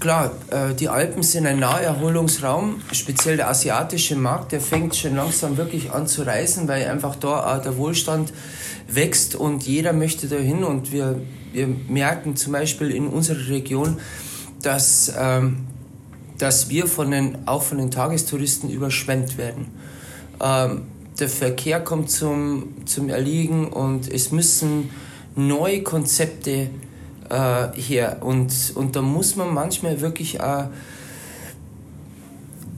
klar, 0.00 0.32
äh, 0.50 0.74
die 0.74 0.88
Alpen 0.88 1.22
sind 1.22 1.46
ein 1.46 1.60
Naherholungsraum, 1.60 2.82
speziell 2.90 3.36
der 3.36 3.48
asiatische 3.48 4.16
Markt, 4.16 4.50
der 4.50 4.60
fängt 4.60 4.96
schon 4.96 5.14
langsam 5.14 5.56
wirklich 5.56 5.92
an 5.92 6.08
zu 6.08 6.22
reisen, 6.22 6.66
weil 6.66 6.88
einfach 6.88 7.14
da 7.14 7.56
auch 7.56 7.62
der 7.62 7.76
Wohlstand 7.76 8.32
wächst 8.88 9.36
und 9.36 9.62
jeder 9.62 9.92
möchte 9.92 10.26
dahin 10.26 10.64
und 10.64 10.90
wir, 10.90 11.20
wir 11.52 11.68
merken 11.68 12.34
zum 12.34 12.52
Beispiel 12.52 12.90
in 12.90 13.06
unserer 13.06 13.48
Region, 13.48 13.98
dass, 14.62 15.12
ähm, 15.16 15.66
dass 16.38 16.70
wir 16.70 16.88
von 16.88 17.12
den, 17.12 17.46
auch 17.46 17.62
von 17.62 17.78
den 17.78 17.92
Tagestouristen 17.92 18.68
überschwemmt 18.68 19.38
werden. 19.38 19.68
Ähm, 20.40 20.82
der 21.18 21.28
Verkehr 21.28 21.80
kommt 21.80 22.10
zum, 22.10 22.86
zum 22.86 23.08
Erliegen 23.08 23.68
und 23.68 24.12
es 24.12 24.30
müssen 24.30 24.90
neue 25.34 25.82
Konzepte 25.82 26.70
äh, 27.28 27.80
her. 27.80 28.18
Und, 28.20 28.72
und 28.74 28.96
da 28.96 29.02
muss 29.02 29.36
man 29.36 29.52
manchmal 29.52 30.00
wirklich 30.00 30.38
äh, 30.38 30.64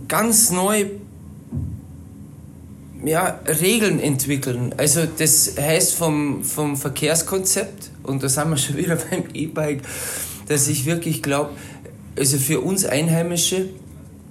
ganz 0.09 0.51
neu 0.51 0.87
ja, 3.05 3.41
Regeln 3.47 4.01
entwickeln. 4.01 4.75
Also 4.77 5.03
das 5.07 5.57
heißt 5.59 5.95
vom, 5.95 6.45
vom 6.45 6.77
Verkehrskonzept, 6.77 7.91
und 8.03 8.23
da 8.23 8.29
sind 8.29 8.51
wir 8.51 8.57
schon 8.57 8.77
wieder 8.77 8.97
beim 9.11 9.25
E-Bike, 9.33 9.83
dass 10.49 10.69
ich 10.69 10.87
wirklich 10.87 11.23
glaube, 11.23 11.51
also 12.19 12.39
für 12.39 12.61
uns 12.61 12.85
Einheimische, 12.85 13.69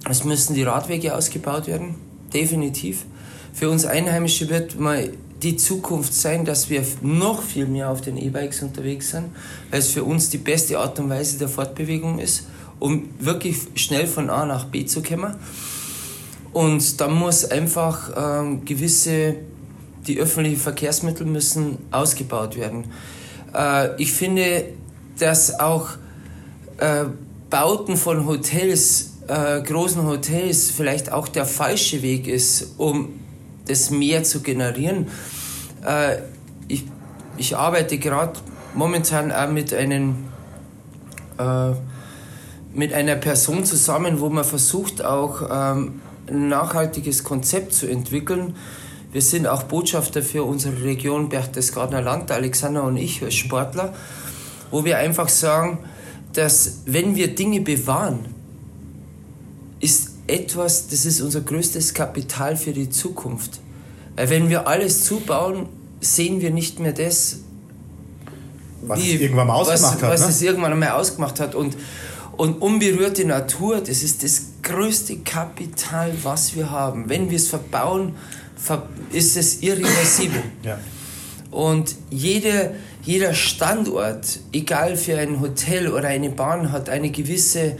es 0.08 0.24
müssen 0.24 0.54
die 0.54 0.62
Radwege 0.62 1.14
ausgebaut 1.14 1.66
werden. 1.66 1.94
definitiv. 2.32 3.04
Für 3.60 3.68
uns 3.68 3.84
Einheimische 3.84 4.48
wird 4.48 4.80
mal 4.80 5.10
die 5.42 5.54
Zukunft 5.54 6.14
sein, 6.14 6.46
dass 6.46 6.70
wir 6.70 6.82
noch 7.02 7.42
viel 7.42 7.66
mehr 7.66 7.90
auf 7.90 8.00
den 8.00 8.16
E-Bikes 8.16 8.62
unterwegs 8.62 9.10
sind, 9.10 9.26
weil 9.70 9.80
es 9.80 9.88
für 9.88 10.02
uns 10.02 10.30
die 10.30 10.38
beste 10.38 10.78
Art 10.78 10.98
und 10.98 11.10
Weise 11.10 11.38
der 11.38 11.50
Fortbewegung 11.50 12.20
ist, 12.20 12.44
um 12.78 13.10
wirklich 13.18 13.58
schnell 13.74 14.06
von 14.06 14.30
A 14.30 14.46
nach 14.46 14.64
B 14.64 14.86
zu 14.86 15.02
kommen. 15.02 15.34
Und 16.54 17.02
dann 17.02 17.12
muss 17.12 17.44
einfach 17.44 18.40
ähm, 18.40 18.64
gewisse, 18.64 19.36
die 20.06 20.18
öffentlichen 20.18 20.58
Verkehrsmittel 20.58 21.26
müssen 21.26 21.76
ausgebaut 21.90 22.56
werden. 22.56 22.86
Äh, 23.54 24.00
ich 24.00 24.14
finde, 24.14 24.72
dass 25.18 25.60
auch 25.60 25.90
äh, 26.78 27.04
Bauten 27.50 27.98
von 27.98 28.26
Hotels, 28.26 29.18
äh, 29.26 29.60
großen 29.60 30.06
Hotels, 30.06 30.70
vielleicht 30.70 31.12
auch 31.12 31.28
der 31.28 31.44
falsche 31.44 32.00
Weg 32.00 32.26
ist, 32.26 32.76
um 32.78 33.19
das 33.70 33.90
Meer 33.90 34.24
zu 34.24 34.42
generieren. 34.42 35.06
Äh, 35.86 36.18
ich, 36.68 36.84
ich 37.36 37.56
arbeite 37.56 37.98
gerade 37.98 38.38
momentan 38.74 39.32
auch 39.32 39.50
mit 39.50 39.72
einem 39.72 40.16
äh, 41.38 41.72
mit 42.72 42.92
einer 42.92 43.16
Person 43.16 43.64
zusammen, 43.64 44.20
wo 44.20 44.28
man 44.28 44.44
versucht 44.44 45.04
auch 45.04 45.42
ähm, 45.50 46.00
ein 46.28 46.48
nachhaltiges 46.48 47.24
Konzept 47.24 47.72
zu 47.72 47.88
entwickeln. 47.88 48.54
Wir 49.12 49.22
sind 49.22 49.48
auch 49.48 49.64
Botschafter 49.64 50.22
für 50.22 50.44
unsere 50.44 50.84
Region 50.84 51.28
Berchtesgadener 51.28 52.00
Land, 52.00 52.30
Alexander 52.30 52.84
und 52.84 52.96
ich 52.96 53.22
als 53.24 53.34
Sportler, 53.34 53.92
wo 54.70 54.84
wir 54.84 54.98
einfach 54.98 55.28
sagen, 55.28 55.80
dass 56.32 56.82
wenn 56.86 57.16
wir 57.16 57.34
Dinge 57.34 57.60
bewahren, 57.60 58.20
ist 59.80 60.09
etwas, 60.30 60.88
das 60.88 61.04
ist 61.06 61.20
unser 61.20 61.40
größtes 61.40 61.94
Kapital 61.94 62.56
für 62.56 62.72
die 62.72 62.90
Zukunft. 62.90 63.60
Weil 64.16 64.30
wenn 64.30 64.48
wir 64.50 64.66
alles 64.66 65.04
zubauen, 65.04 65.66
sehen 66.00 66.40
wir 66.40 66.50
nicht 66.50 66.80
mehr 66.80 66.92
das, 66.92 67.38
was 68.82 68.98
wie, 69.00 69.14
es 69.14 69.20
irgendwann 69.20 69.46
mal 69.46 69.54
ausgemacht 69.54 69.82
was, 69.82 70.02
hat. 70.02 70.10
Was 70.10 70.20
ne? 70.22 70.26
es 70.28 70.42
irgendwann 70.42 70.78
mal 70.78 70.90
ausgemacht 70.90 71.40
hat. 71.40 71.54
Und, 71.54 71.76
und 72.36 72.62
unberührte 72.62 73.24
Natur, 73.24 73.80
das 73.80 74.02
ist 74.02 74.22
das 74.22 74.42
größte 74.62 75.18
Kapital, 75.18 76.12
was 76.22 76.54
wir 76.54 76.70
haben. 76.70 77.08
Wenn 77.08 77.30
wir 77.30 77.36
es 77.36 77.48
verbauen, 77.48 78.14
ist 79.12 79.36
es 79.36 79.62
irreversibel. 79.62 80.42
Ja. 80.62 80.78
Und 81.50 81.96
jede, 82.10 82.76
jeder 83.02 83.34
Standort, 83.34 84.38
egal 84.52 84.96
für 84.96 85.18
ein 85.18 85.40
Hotel 85.40 85.88
oder 85.88 86.06
eine 86.06 86.30
Bahn, 86.30 86.70
hat 86.70 86.88
eine 86.88 87.10
gewisse, 87.10 87.76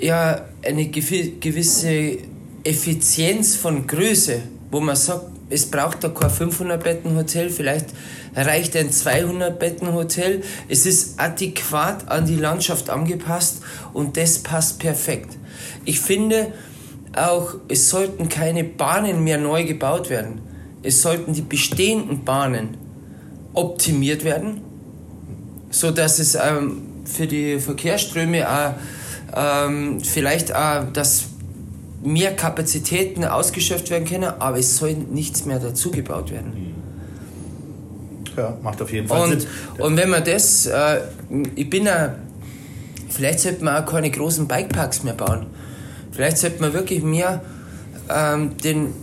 ja, 0.00 0.44
eine 0.64 0.86
gewisse 0.88 2.18
Effizienz 2.64 3.56
von 3.56 3.86
Größe, 3.86 4.42
wo 4.70 4.80
man 4.80 4.96
sagt, 4.96 5.26
es 5.50 5.66
braucht 5.66 6.02
da 6.02 6.08
kein 6.08 6.30
500-Betten-Hotel, 6.30 7.50
vielleicht 7.50 7.86
reicht 8.34 8.74
ein 8.76 8.90
200-Betten-Hotel. 8.90 10.42
Es 10.68 10.86
ist 10.86 11.20
adäquat 11.20 12.08
an 12.08 12.24
die 12.24 12.36
Landschaft 12.36 12.88
angepasst 12.88 13.62
und 13.92 14.16
das 14.16 14.38
passt 14.38 14.78
perfekt. 14.78 15.36
Ich 15.84 16.00
finde 16.00 16.52
auch, 17.14 17.56
es 17.68 17.90
sollten 17.90 18.30
keine 18.30 18.64
Bahnen 18.64 19.22
mehr 19.24 19.36
neu 19.36 19.64
gebaut 19.64 20.08
werden. 20.08 20.40
Es 20.82 21.02
sollten 21.02 21.34
die 21.34 21.42
bestehenden 21.42 22.24
Bahnen 22.24 22.78
optimiert 23.52 24.24
werden, 24.24 24.62
so 25.70 25.90
dass 25.90 26.18
es 26.18 26.34
ähm, 26.34 26.82
für 27.04 27.26
die 27.26 27.60
Verkehrsströme 27.60 28.48
auch, 28.48 28.74
ähm, 29.34 30.00
vielleicht 30.00 30.54
auch, 30.54 30.84
dass 30.92 31.26
mehr 32.02 32.34
Kapazitäten 32.34 33.24
ausgeschöpft 33.24 33.90
werden 33.90 34.06
können, 34.06 34.24
aber 34.24 34.58
es 34.58 34.76
soll 34.76 34.94
nichts 34.94 35.44
mehr 35.44 35.58
dazugebaut 35.58 36.30
werden. 36.30 36.74
Ja, 38.36 38.56
macht 38.62 38.80
auf 38.82 38.92
jeden 38.92 39.06
Fall 39.08 39.32
und, 39.32 39.40
Sinn. 39.40 39.50
Und 39.78 39.96
wenn 39.96 40.08
man 40.08 40.24
das, 40.24 40.66
äh, 40.66 41.00
ich 41.54 41.68
bin 41.68 41.84
ja, 41.84 42.14
vielleicht 43.08 43.40
sollte 43.40 43.64
man 43.64 43.82
auch 43.82 43.86
keine 43.86 44.10
großen 44.10 44.48
Bikeparks 44.48 45.04
mehr 45.04 45.14
bauen. 45.14 45.46
Vielleicht 46.12 46.38
sollte 46.38 46.60
man 46.60 46.72
wirklich 46.72 47.02
mehr 47.02 47.42
ähm, 48.08 48.56
den, 48.58 48.94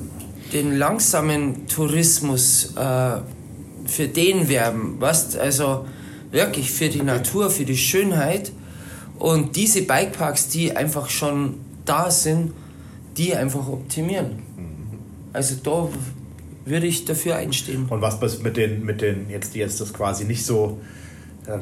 den 0.52 0.78
langsamen 0.78 1.68
Tourismus 1.68 2.74
äh, 2.76 3.18
für 3.86 4.08
den 4.08 4.50
werben, 4.50 4.98
was 5.00 5.36
also 5.36 5.86
wirklich 6.32 6.72
für 6.72 6.90
die 6.90 7.02
Natur, 7.02 7.50
für 7.50 7.66
die 7.66 7.78
Schönheit 7.78 8.52
und 9.20 9.56
diese 9.56 9.84
Bikeparks, 9.84 10.48
die 10.48 10.76
einfach 10.76 11.10
schon 11.10 11.56
da 11.86 12.10
sind, 12.10 12.54
die 13.18 13.36
einfach 13.36 13.68
optimieren. 13.68 14.44
Also 15.34 15.56
da 15.64 15.90
würde 16.66 16.88
ich 16.88 17.06
dafür 17.06 17.36
einstehen. 17.36 17.86
Und 17.90 18.02
was 18.02 18.42
mit 18.42 18.58
den, 18.58 18.86
mit 18.86 19.02
den 19.02 19.30
jetzt, 19.30 19.54
die 19.54 19.60
jetzt 19.60 19.82
das 19.82 19.94
quasi 19.94 20.26
nicht 20.26 20.46
so, 20.46 20.80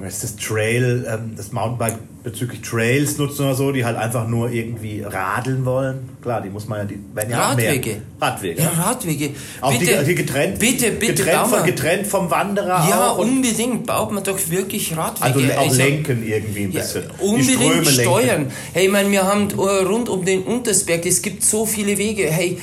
ist 0.06 0.24
das 0.24 0.36
Trail, 0.36 1.06
ähm, 1.08 1.34
das 1.36 1.52
Mountainbike 1.52 1.98
bezüglich 2.24 2.62
Trails 2.62 3.18
nutzen 3.18 3.46
oder 3.46 3.56
so, 3.56 3.72
die 3.72 3.86
halt 3.86 3.96
einfach 3.96 4.28
nur 4.28 4.52
irgendwie 4.52 5.02
radeln 5.02 5.64
wollen. 5.66 6.10
Klar, 6.22 6.42
die 6.42 6.50
muss 6.50 6.68
man 6.68 6.80
ja, 6.80 6.86
die 6.86 7.00
werden 7.14 7.30
ja 7.30 7.50
Radwege. 7.50 7.90
Mehr. 7.90 8.02
Radwege. 8.20 8.62
Ja, 8.62 8.70
Radwege. 8.70 9.30
Auch 9.62 9.72
bitte, 9.72 10.00
die, 10.00 10.06
die 10.06 10.16
getrennt, 10.16 10.60
bitte, 10.60 10.92
bitte, 10.92 11.24
getrennt, 11.24 11.48
von, 11.48 11.64
getrennt 11.64 12.08
vom 12.08 12.30
Wanderer. 12.30 12.86
Ja, 12.90 13.10
unbedingt. 13.12 13.86
Baut 13.86 14.12
man 14.12 14.24
doch 14.24 14.38
wirklich 14.50 14.98
Radwege. 14.98 15.24
Also 15.24 15.54
auch 15.54 15.68
also, 15.68 15.78
lenken 15.78 16.28
irgendwie 16.28 16.64
ein 16.64 16.72
bisschen. 16.74 17.04
Ja, 17.04 17.26
unbedingt 17.26 17.88
steuern. 17.88 18.42
Lenken. 18.42 18.54
Hey, 18.74 18.86
ich 18.88 18.92
meine, 18.92 19.10
wir 19.10 19.24
haben 19.24 19.50
rund 19.52 20.10
um 20.10 20.26
den 20.26 20.44
Untersberg, 20.44 21.06
es 21.06 21.22
gibt 21.22 21.44
so 21.44 21.66
viele 21.66 21.98
Wege. 21.98 22.30
Hey, 22.30 22.58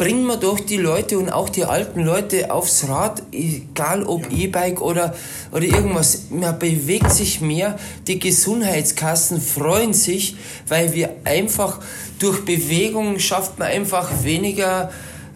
bringen 0.00 0.24
wir 0.24 0.38
doch 0.38 0.58
die 0.58 0.78
Leute 0.78 1.18
und 1.18 1.28
auch 1.28 1.50
die 1.50 1.64
alten 1.64 2.00
Leute 2.02 2.50
aufs 2.50 2.88
Rad, 2.88 3.22
egal 3.32 4.02
ob. 4.04 4.32
E-Bike 4.32 4.80
oder, 4.80 5.14
oder 5.52 5.64
irgendwas. 5.64 6.30
Man 6.30 6.58
bewegt 6.58 7.12
sich 7.12 7.42
mehr. 7.42 7.78
Die 8.06 8.18
Gesundheitskassen 8.18 9.42
freuen 9.42 9.92
sich, 9.92 10.36
weil 10.66 10.94
wir 10.94 11.16
einfach 11.24 11.80
durch 12.18 12.46
Bewegung 12.46 13.18
schafft 13.18 13.58
man 13.58 13.68
einfach 13.68 14.24
weniger 14.24 14.90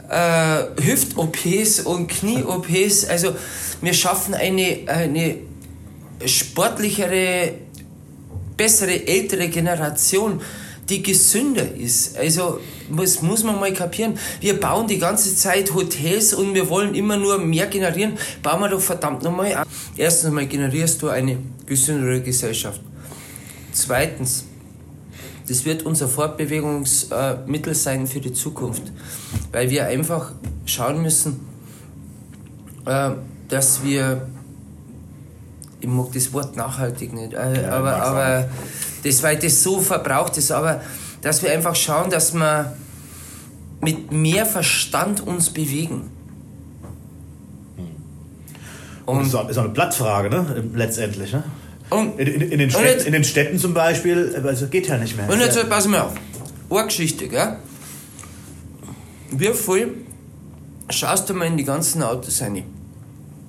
äh, 0.09 0.83
Hüft-OPs 0.83 1.81
und 1.81 2.09
Knie-OPs. 2.09 3.05
Also 3.05 3.37
wir 3.83 3.92
schaffen 3.92 4.33
eine, 4.33 4.79
eine 4.87 5.37
sportlichere, 6.24 7.53
bessere, 8.57 9.07
ältere 9.07 9.50
Generation 9.50 10.40
die 10.88 11.03
gesünder 11.03 11.66
ist. 11.74 12.16
Also 12.18 12.61
das 12.90 13.23
muss 13.23 13.44
man 13.44 13.59
mal 13.59 13.73
kapieren. 13.73 14.18
Wir 14.40 14.59
bauen 14.59 14.87
die 14.87 14.99
ganze 14.99 15.35
Zeit 15.35 15.75
Hotels 15.75 16.35
und 16.35 16.55
wir 16.55 16.68
wollen 16.68 16.94
immer 16.94 17.16
nur 17.16 17.38
mehr 17.38 17.66
generieren. 17.66 18.18
Bauen 18.42 18.61
wir 18.61 18.68
doch 18.68 18.81
verdammt 18.81 19.23
nochmal 19.23 19.55
an. 19.55 19.66
Erstens 19.97 20.31
mal 20.31 20.47
generierst 20.47 21.01
du 21.03 21.09
eine 21.09 21.38
gesündere 21.66 22.20
Gesellschaft. 22.20 22.81
Zweitens, 23.73 24.44
das 25.49 25.64
wird 25.64 25.83
unser 25.85 26.09
Fortbewegungsmittel 26.09 27.75
sein 27.75 28.07
für 28.07 28.20
die 28.20 28.33
Zukunft, 28.33 28.83
weil 29.53 29.68
wir 29.70 29.87
einfach 29.87 30.33
schauen 30.64 31.03
müssen, 31.03 31.40
äh, 32.87 33.11
dass 33.49 33.83
wir 33.83 34.27
ich 35.85 35.90
mag 35.90 36.12
das 36.12 36.33
Wort 36.33 36.57
nachhaltig 36.57 37.12
nicht, 37.12 37.35
äh, 37.35 37.66
aber, 37.70 37.97
aber 38.03 38.49
das, 39.03 39.23
weil 39.23 39.37
das 39.37 39.62
so 39.62 39.81
verbraucht 39.81 40.38
ist, 40.38 40.51
aber 40.51 40.81
dass 41.24 41.42
wir 41.42 41.50
einfach 41.52 41.74
schauen, 41.74 42.10
dass 42.10 42.34
wir 42.34 42.76
mit 43.80 44.12
mehr 44.12 44.46
Verstand 44.46 45.26
uns 45.26 45.50
bewegen. 45.50 46.10
Und, 49.06 49.18
und 49.18 49.26
ist, 49.26 49.34
auch, 49.34 49.48
ist 49.48 49.58
auch 49.58 49.64
eine 49.64 49.72
Platzfrage, 49.72 50.30
ne? 50.30 50.64
letztendlich. 50.74 51.32
Ne? 51.32 51.44
Und, 51.90 52.18
in, 52.18 52.26
in, 52.26 52.40
in, 52.52 52.58
den 52.58 52.70
Städten, 52.70 52.87
jetzt, 52.87 53.06
in 53.06 53.12
den 53.12 53.24
Städten 53.24 53.58
zum 53.58 53.74
Beispiel, 53.74 54.40
also 54.44 54.66
geht 54.68 54.88
ja 54.88 54.98
nicht 54.98 55.16
mehr. 55.16 55.28
Und 55.28 55.40
jetzt 55.40 55.56
ja. 55.56 55.64
pass 55.64 55.87
mal 55.88 56.02
auf, 56.02 56.12
eine 56.70 56.87
Geschichte, 56.87 57.28
gell? 57.28 57.56
Wie 59.30 59.52
viel 59.52 59.94
schaust 60.90 61.28
du 61.28 61.34
mal 61.34 61.46
in 61.46 61.56
die 61.56 61.64
ganzen 61.64 62.02
Autos 62.02 62.40
rein? 62.42 62.62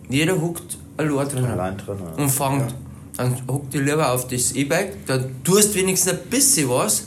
Jeder 0.10 0.40
huckt 0.40 0.78
allein 0.98 1.28
drin. 1.28 1.46
Allein 1.46 1.78
drin 1.78 1.98
ja. 2.00 2.24
Und 2.24 2.30
fängt. 2.30 2.72
Ja. 2.72 2.78
Dann 3.18 3.38
huckt 3.48 3.74
die 3.74 3.80
lieber 3.80 4.12
auf 4.12 4.28
das 4.28 4.52
E-Bike, 4.52 5.06
dann 5.06 5.44
tust 5.44 5.74
du 5.74 5.80
wenigstens 5.80 6.12
ein 6.12 6.20
bisschen 6.30 6.70
was, 6.70 7.06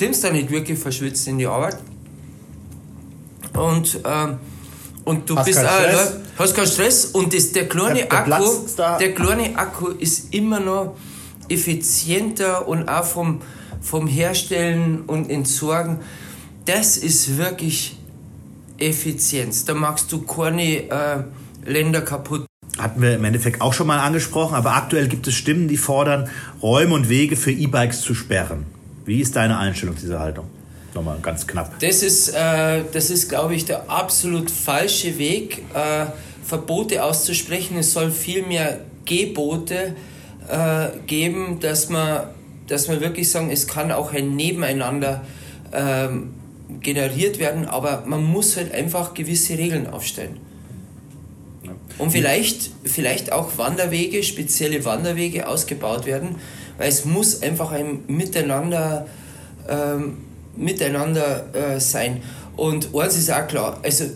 kommst 0.00 0.24
dann 0.24 0.32
nicht 0.32 0.50
wirklich 0.50 0.78
verschwitzt 0.78 1.26
in 1.28 1.38
die 1.38 1.46
Arbeit. 1.46 1.76
Und, 3.54 4.00
ähm, 4.04 4.38
und 5.04 5.28
du 5.28 5.36
hast 5.36 5.46
bist 5.46 5.58
keinen 5.58 5.68
auch, 5.68 5.80
Stress. 5.80 6.16
hast 6.38 6.54
keinen 6.54 6.66
Stress 6.66 7.04
und 7.06 7.34
das, 7.34 7.52
der, 7.52 7.68
kleine 7.68 7.94
Der- 8.00 8.06
der 8.06 8.34
Akku, 8.34 8.50
da. 8.76 8.98
der 8.98 9.14
kleine 9.14 9.56
Akku 9.58 9.88
ist 9.88 10.32
immer 10.34 10.60
noch 10.60 10.96
effizienter 11.48 12.68
und 12.68 12.88
auch 12.88 13.04
vom, 13.04 13.40
vom 13.80 14.06
Herstellen 14.06 15.02
und 15.06 15.28
Entsorgen. 15.30 15.98
Das 16.64 16.96
ist 16.96 17.36
wirklich 17.38 17.96
Effizienz. 18.78 19.64
Da 19.64 19.74
machst 19.74 20.12
du 20.12 20.22
keine 20.22 20.88
äh, 20.90 21.24
Länder 21.66 22.02
kaputt. 22.02 22.46
Hatten 22.78 23.02
wir 23.02 23.16
im 23.16 23.24
Endeffekt 23.24 23.60
auch 23.60 23.74
schon 23.74 23.88
mal 23.88 23.98
angesprochen, 23.98 24.54
aber 24.54 24.74
aktuell 24.74 25.08
gibt 25.08 25.26
es 25.26 25.34
Stimmen, 25.34 25.68
die 25.68 25.76
fordern, 25.76 26.30
Räume 26.62 26.94
und 26.94 27.08
Wege 27.08 27.36
für 27.36 27.50
E-Bikes 27.50 28.00
zu 28.00 28.14
sperren. 28.14 28.64
Wie 29.04 29.20
ist 29.20 29.36
deine 29.36 29.58
Einstellung 29.58 29.96
zu 29.96 30.02
dieser 30.02 30.20
Haltung? 30.20 30.46
Nochmal 30.94 31.18
ganz 31.22 31.46
knapp. 31.46 31.78
Das 31.80 32.02
ist, 32.02 32.30
äh, 32.30 32.82
das 32.92 33.10
ist 33.10 33.28
glaube 33.28 33.54
ich, 33.54 33.64
der 33.64 33.88
absolut 33.90 34.50
falsche 34.50 35.18
Weg, 35.18 35.62
äh, 35.74 36.06
Verbote 36.44 37.04
auszusprechen. 37.04 37.78
Es 37.78 37.92
soll 37.92 38.10
viel 38.10 38.44
mehr 38.44 38.80
Gebote 39.04 39.94
äh, 40.48 40.88
geben, 41.06 41.60
dass 41.60 41.88
man, 41.88 42.22
dass 42.66 42.88
man 42.88 43.00
wirklich 43.00 43.30
sagen, 43.30 43.50
es 43.50 43.68
kann 43.68 43.92
auch 43.92 44.12
ein 44.12 44.34
Nebeneinander 44.34 45.24
ähm, 45.72 46.34
generiert 46.80 47.38
werden, 47.38 47.66
aber 47.66 48.04
man 48.06 48.24
muss 48.24 48.56
halt 48.56 48.72
einfach 48.72 49.14
gewisse 49.14 49.56
Regeln 49.58 49.86
aufstellen. 49.86 50.38
Und 51.98 52.10
vielleicht, 52.10 52.70
vielleicht 52.84 53.30
auch 53.30 53.58
Wanderwege, 53.58 54.22
spezielle 54.22 54.84
Wanderwege 54.84 55.46
ausgebaut 55.46 56.06
werden, 56.06 56.36
weil 56.80 56.88
es 56.88 57.04
muss 57.04 57.42
einfach 57.42 57.72
ein 57.72 58.04
Miteinander, 58.06 59.06
ähm, 59.68 60.16
miteinander 60.56 61.44
äh, 61.54 61.78
sein. 61.78 62.22
Und 62.56 62.94
eins 62.94 63.18
ist 63.18 63.30
auch 63.30 63.46
klar, 63.46 63.78
also 63.82 64.06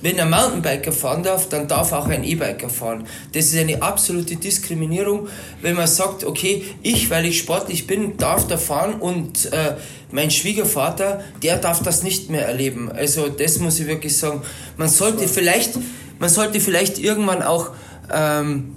wenn 0.00 0.20
ein 0.20 0.30
Mountainbiker 0.30 0.92
fahren 0.92 1.24
darf, 1.24 1.48
dann 1.48 1.66
darf 1.66 1.92
auch 1.92 2.06
ein 2.06 2.22
E-Biker 2.22 2.68
fahren. 2.68 3.08
Das 3.32 3.46
ist 3.46 3.56
eine 3.56 3.82
absolute 3.82 4.36
Diskriminierung, 4.36 5.26
wenn 5.60 5.74
man 5.74 5.88
sagt, 5.88 6.22
okay, 6.22 6.62
ich, 6.84 7.10
weil 7.10 7.26
ich 7.26 7.40
sportlich 7.40 7.88
bin, 7.88 8.16
darf 8.16 8.46
da 8.46 8.56
fahren 8.56 8.94
und 8.94 9.52
äh, 9.52 9.74
mein 10.12 10.30
Schwiegervater, 10.30 11.24
der 11.42 11.56
darf 11.56 11.82
das 11.82 12.04
nicht 12.04 12.30
mehr 12.30 12.46
erleben. 12.46 12.88
Also 12.92 13.28
das 13.28 13.58
muss 13.58 13.80
ich 13.80 13.88
wirklich 13.88 14.16
sagen. 14.16 14.42
Man 14.76 14.88
sollte 14.88 15.26
vielleicht, 15.26 15.76
man 16.20 16.28
sollte 16.28 16.60
vielleicht 16.60 17.00
irgendwann 17.00 17.42
auch 17.42 17.72
ähm, 18.14 18.76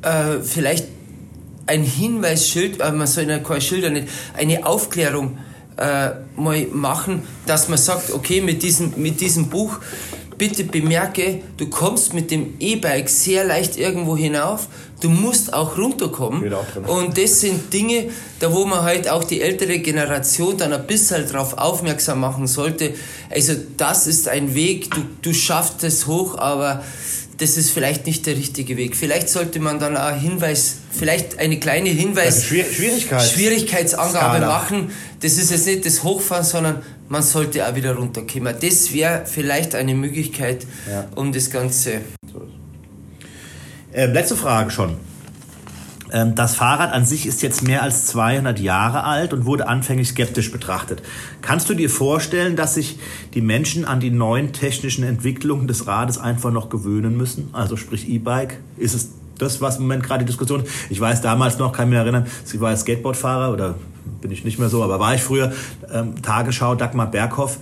äh, 0.00 0.40
vielleicht 0.42 0.86
ein 1.66 1.82
Hinweisschild, 1.82 2.80
äh, 2.80 2.92
man 2.92 3.06
soll 3.06 3.24
ja 3.24 3.38
keine 3.38 3.60
Schilder 3.60 3.90
nicht, 3.90 4.08
eine 4.36 4.66
Aufklärung 4.66 5.38
äh, 5.76 6.10
mal 6.36 6.66
machen, 6.72 7.22
dass 7.46 7.68
man 7.68 7.78
sagt, 7.78 8.12
okay, 8.12 8.40
mit 8.40 8.62
diesem, 8.62 8.92
mit 8.96 9.20
diesem 9.20 9.48
Buch, 9.48 9.78
bitte 10.38 10.64
bemerke, 10.64 11.42
du 11.56 11.68
kommst 11.68 12.12
mit 12.12 12.30
dem 12.30 12.54
E-Bike 12.58 13.08
sehr 13.08 13.44
leicht 13.44 13.76
irgendwo 13.76 14.16
hinauf, 14.16 14.68
du 15.00 15.08
musst 15.08 15.52
auch 15.52 15.78
runterkommen. 15.78 16.42
Und 16.86 17.18
das 17.18 17.40
sind 17.40 17.72
Dinge, 17.72 18.10
da 18.40 18.52
wo 18.52 18.64
man 18.64 18.82
halt 18.82 19.08
auch 19.08 19.24
die 19.24 19.40
ältere 19.40 19.78
Generation 19.78 20.56
dann 20.56 20.72
ein 20.72 20.86
bisschen 20.86 21.26
darauf 21.30 21.56
aufmerksam 21.58 22.20
machen 22.20 22.46
sollte. 22.46 22.94
Also 23.30 23.54
das 23.76 24.06
ist 24.06 24.28
ein 24.28 24.54
Weg, 24.54 24.90
du, 24.90 25.02
du 25.22 25.32
schaffst 25.32 25.84
es 25.84 26.06
hoch, 26.06 26.38
aber 26.38 26.82
das 27.38 27.56
ist 27.56 27.70
vielleicht 27.70 28.06
nicht 28.06 28.26
der 28.26 28.36
richtige 28.36 28.76
Weg. 28.76 28.96
Vielleicht 28.96 29.28
sollte 29.28 29.58
man 29.60 29.78
dann 29.78 29.96
auch 29.96 30.14
Hinweis, 30.14 30.76
vielleicht 30.90 31.38
eine 31.38 31.58
kleine 31.58 31.88
Hinweis, 31.88 32.44
also 32.50 32.54
Schwierigkeits 32.54 33.32
Schwierigkeitsangabe 33.32 34.38
Skala. 34.38 34.46
machen. 34.46 34.90
Das 35.20 35.36
ist 35.36 35.50
jetzt 35.50 35.66
nicht 35.66 35.84
das 35.84 36.02
Hochfahren, 36.02 36.44
sondern 36.44 36.82
man 37.08 37.22
sollte 37.22 37.66
auch 37.66 37.74
wieder 37.74 37.94
runterkommen. 37.94 38.54
Das 38.60 38.92
wäre 38.92 39.24
vielleicht 39.26 39.74
eine 39.74 39.94
Möglichkeit, 39.94 40.66
ja. 40.88 41.06
um 41.14 41.32
das 41.32 41.50
Ganze. 41.50 42.00
Äh, 43.92 44.06
letzte 44.06 44.36
Frage 44.36 44.70
schon. 44.70 44.96
Ähm, 46.14 46.36
das 46.36 46.54
Fahrrad 46.54 46.92
an 46.92 47.04
sich 47.04 47.26
ist 47.26 47.42
jetzt 47.42 47.62
mehr 47.62 47.82
als 47.82 48.06
200 48.06 48.60
Jahre 48.60 49.02
alt 49.02 49.32
und 49.32 49.44
wurde 49.44 49.66
anfänglich 49.66 50.08
skeptisch 50.08 50.52
betrachtet. 50.52 51.02
Kannst 51.42 51.68
du 51.68 51.74
dir 51.74 51.90
vorstellen, 51.90 52.54
dass 52.54 52.74
sich 52.74 53.00
die 53.34 53.40
Menschen 53.40 53.84
an 53.84 53.98
die 53.98 54.10
neuen 54.10 54.52
technischen 54.52 55.02
Entwicklungen 55.02 55.66
des 55.66 55.88
Rades 55.88 56.16
einfach 56.16 56.52
noch 56.52 56.70
gewöhnen 56.70 57.16
müssen? 57.16 57.48
Also 57.52 57.76
sprich 57.76 58.08
E-Bike, 58.08 58.60
ist 58.76 58.94
es 58.94 59.10
das, 59.38 59.60
was 59.60 59.76
im 59.76 59.82
Moment 59.82 60.04
gerade 60.04 60.24
die 60.24 60.28
Diskussion 60.28 60.62
ist? 60.62 60.70
Ich 60.88 61.00
weiß 61.00 61.20
damals 61.20 61.58
noch, 61.58 61.72
kann 61.72 61.88
mich 61.88 61.98
erinnern, 61.98 62.26
sie 62.44 62.60
war 62.60 62.76
Skateboardfahrer 62.76 63.52
oder 63.52 63.74
bin 64.20 64.30
ich 64.30 64.44
nicht 64.44 64.60
mehr 64.60 64.68
so, 64.68 64.84
aber 64.84 65.00
war 65.00 65.16
ich 65.16 65.22
früher 65.22 65.52
ähm, 65.92 66.22
Tagesschau 66.22 66.76
Dagmar 66.76 67.10
Berghoff, 67.10 67.58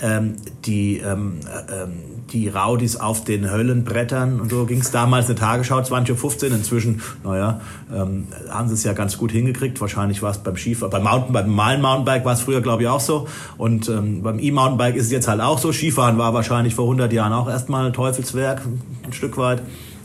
ähm, 0.00 0.36
die 0.64 0.98
ähm, 0.98 1.40
ähm, 1.72 2.15
die 2.32 2.48
Raudis 2.48 2.96
auf 2.96 3.24
den 3.24 3.50
Höllenbrettern 3.50 4.40
und 4.40 4.50
so 4.50 4.66
ging 4.66 4.80
es 4.80 4.90
damals 4.90 5.26
eine 5.26 5.36
Tagesschau 5.36 5.78
20.15 5.78 6.46
Uhr. 6.46 6.56
Inzwischen, 6.56 7.02
naja, 7.24 7.60
ähm, 7.94 8.26
haben 8.48 8.68
sie 8.68 8.74
es 8.74 8.84
ja 8.84 8.92
ganz 8.92 9.16
gut 9.16 9.32
hingekriegt. 9.32 9.80
Wahrscheinlich 9.80 10.22
war 10.22 10.32
es 10.32 10.38
beim 10.38 10.56
Skifahren, 10.56 10.90
beim 10.90 11.04
Mountain, 11.04 11.32
beim 11.32 11.46
normalen 11.46 11.80
Mountainbike 11.80 12.24
war 12.24 12.32
es 12.32 12.40
früher, 12.40 12.60
glaube 12.60 12.82
ich, 12.82 12.88
auch 12.88 13.00
so. 13.00 13.28
Und 13.58 13.88
ähm, 13.88 14.22
beim 14.22 14.38
E-Mountainbike 14.38 14.96
ist 14.96 15.06
es 15.06 15.12
jetzt 15.12 15.28
halt 15.28 15.40
auch 15.40 15.58
so. 15.58 15.72
Skifahren 15.72 16.18
war 16.18 16.34
wahrscheinlich 16.34 16.74
vor 16.74 16.84
100 16.84 17.12
Jahren 17.12 17.32
auch 17.32 17.48
erstmal 17.48 17.92
Teufelswerk, 17.92 18.62
ein 19.04 19.12
Stück 19.12 19.36
weit. 19.36 19.62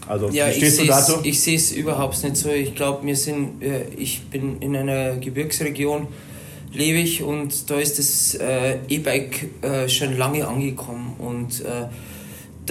Also, 0.07 0.30
ja, 0.30 0.49
ich 0.49 0.59
sehe 0.59 1.55
es 1.55 1.72
überhaupt 1.72 2.24
nicht 2.24 2.38
so. 2.38 2.49
Ich 2.49 2.76
glaube, 2.76 3.05
wir 3.05 3.15
sind, 3.15 3.61
äh, 3.63 3.84
ich 3.97 4.24
bin 4.30 4.57
in 4.59 4.76
einer 4.76 5.15
Gebirgsregion 5.17 6.07
lebe 6.74 6.99
ich 6.99 7.22
und 7.22 7.69
da 7.69 7.80
ist 7.80 7.99
das 7.99 8.36
äh, 8.36 8.78
E-Bike 8.88 9.49
äh, 9.61 9.89
schon 9.89 10.17
lange 10.17 10.47
angekommen 10.47 11.15
und 11.19 11.61
äh, 11.61 11.88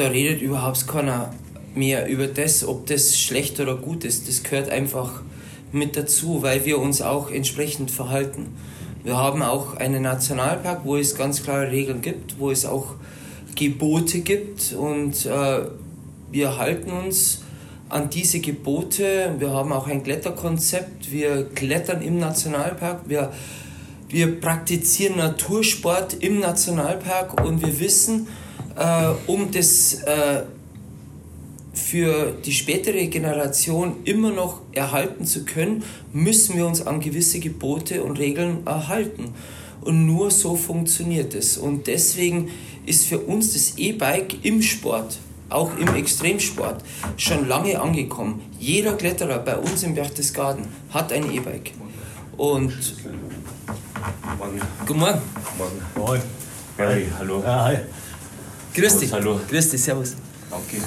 da 0.00 0.08
redet 0.08 0.40
überhaupt 0.40 0.88
keiner 0.88 1.34
mehr 1.74 2.08
über 2.08 2.26
das, 2.26 2.66
ob 2.66 2.86
das 2.86 3.18
schlecht 3.18 3.60
oder 3.60 3.76
gut 3.76 4.04
ist. 4.04 4.28
Das 4.28 4.42
gehört 4.42 4.70
einfach 4.70 5.20
mit 5.72 5.94
dazu, 5.94 6.42
weil 6.42 6.64
wir 6.64 6.78
uns 6.78 7.02
auch 7.02 7.30
entsprechend 7.30 7.90
verhalten. 7.90 8.48
Wir 9.04 9.18
haben 9.18 9.42
auch 9.42 9.76
einen 9.76 10.02
Nationalpark, 10.02 10.84
wo 10.84 10.96
es 10.96 11.16
ganz 11.16 11.42
klare 11.42 11.70
Regeln 11.70 12.00
gibt, 12.00 12.38
wo 12.38 12.50
es 12.50 12.64
auch 12.64 12.94
Gebote 13.54 14.20
gibt 14.20 14.72
und 14.72 15.26
äh, 15.26 15.60
wir 16.30 16.56
halten 16.56 16.90
uns 16.90 17.42
an 17.90 18.08
diese 18.08 18.40
Gebote. 18.40 19.34
Wir 19.38 19.50
haben 19.50 19.72
auch 19.72 19.86
ein 19.86 20.02
Kletterkonzept. 20.02 21.12
Wir 21.12 21.44
klettern 21.44 22.00
im 22.00 22.18
Nationalpark. 22.18 23.00
Wir, 23.06 23.32
wir 24.08 24.40
praktizieren 24.40 25.18
Natursport 25.18 26.14
im 26.14 26.40
Nationalpark 26.40 27.44
und 27.44 27.64
wir 27.64 27.80
wissen, 27.80 28.28
äh, 28.80 29.12
um 29.26 29.50
das 29.50 29.94
äh, 30.02 30.42
für 31.72 32.32
die 32.44 32.52
spätere 32.52 33.06
Generation 33.06 33.96
immer 34.04 34.30
noch 34.30 34.62
erhalten 34.72 35.24
zu 35.24 35.44
können, 35.44 35.84
müssen 36.12 36.56
wir 36.56 36.66
uns 36.66 36.86
an 36.86 37.00
gewisse 37.00 37.40
Gebote 37.40 38.02
und 38.02 38.18
Regeln 38.18 38.66
erhalten. 38.66 39.34
Und 39.82 40.06
nur 40.06 40.30
so 40.30 40.56
funktioniert 40.56 41.34
es. 41.34 41.56
Und 41.56 41.86
deswegen 41.86 42.50
ist 42.86 43.06
für 43.06 43.18
uns 43.18 43.52
das 43.52 43.78
E-Bike 43.78 44.44
im 44.44 44.62
Sport, 44.62 45.18
auch 45.48 45.76
im 45.78 45.94
Extremsport, 45.94 46.82
schon 47.16 47.48
lange 47.48 47.80
angekommen. 47.80 48.42
Jeder 48.58 48.94
Kletterer 48.94 49.38
bei 49.38 49.56
uns 49.56 49.82
im 49.82 49.94
Berchtesgaden 49.94 50.66
hat 50.90 51.12
ein 51.12 51.32
E-Bike. 51.32 51.72
Und. 52.36 52.72
Morgen. 54.38 54.60
Guten 54.86 55.00
Morgen. 55.00 55.20
Morgen. 55.58 55.82
Moin. 55.96 56.20
Hi, 56.78 57.06
hallo. 57.18 57.42
Ja, 57.42 57.64
hi. 57.64 57.78
Grüß 58.74 58.98
dich. 58.98 59.12
Hallo. 59.12 59.40
Grüß 59.48 59.70
dich, 59.70 59.82
servus. 59.82 60.14
Danke. 60.48 60.84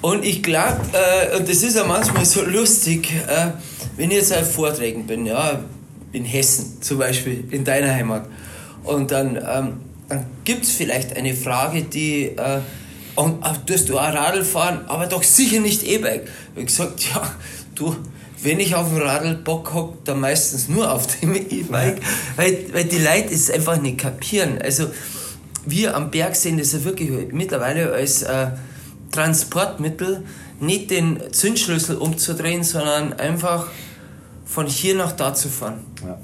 Und 0.00 0.24
ich 0.24 0.42
glaube, 0.42 0.80
äh, 0.92 1.36
und 1.36 1.48
das 1.48 1.62
ist 1.62 1.76
ja 1.76 1.84
manchmal 1.84 2.24
so 2.24 2.42
lustig, 2.42 3.10
äh, 3.26 3.52
wenn 3.96 4.10
ich 4.10 4.18
jetzt 4.18 4.32
auf 4.32 4.52
Vorträgen 4.52 5.06
bin, 5.06 5.26
ja, 5.26 5.64
in 6.12 6.24
Hessen 6.24 6.80
zum 6.80 6.98
Beispiel, 6.98 7.44
in 7.50 7.64
deiner 7.64 7.92
Heimat, 7.92 8.28
und 8.84 9.10
dann, 9.10 9.36
ähm, 9.36 9.80
dann 10.08 10.26
gibt 10.44 10.64
es 10.64 10.72
vielleicht 10.72 11.16
eine 11.16 11.34
Frage, 11.34 11.82
die, 11.82 12.26
äh, 12.26 12.60
und, 13.16 13.42
äh, 13.44 13.50
tust 13.66 13.88
du 13.88 13.98
auch 13.98 14.12
Radl 14.12 14.44
fahren, 14.44 14.84
aber 14.88 15.06
doch 15.06 15.22
sicher 15.22 15.60
nicht 15.60 15.82
E-Bike. 15.82 16.26
Ich 16.26 16.56
habe 16.56 16.66
gesagt, 16.66 17.14
ja, 17.14 17.34
du, 17.74 17.96
wenn 18.42 18.60
ich 18.60 18.74
auf 18.74 18.90
dem 18.90 18.98
Radl 18.98 19.36
Bock 19.36 19.72
hocke, 19.72 19.98
dann 20.04 20.20
meistens 20.20 20.68
nur 20.68 20.92
auf 20.92 21.06
dem 21.18 21.34
E-Bike, 21.34 22.00
weil, 22.36 22.58
weil 22.72 22.84
die 22.84 22.98
Leute 22.98 23.32
es 23.32 23.50
einfach 23.50 23.80
nicht 23.80 23.98
kapieren. 23.98 24.60
Also, 24.62 24.88
wir 25.66 25.96
am 25.96 26.10
Berg 26.10 26.36
sehen 26.36 26.58
das 26.58 26.72
ja 26.72 26.84
wirklich 26.84 27.10
mittlerweile 27.32 27.92
als 27.92 28.22
äh, 28.22 28.48
Transportmittel, 29.10 30.22
nicht 30.60 30.90
den 30.90 31.18
Zündschlüssel 31.32 31.96
umzudrehen, 31.96 32.64
sondern 32.64 33.12
einfach 33.14 33.68
von 34.44 34.66
hier 34.66 34.94
nach 34.94 35.12
da 35.12 35.34
zu 35.34 35.48
fahren. 35.48 35.80
Ja. 36.04 36.18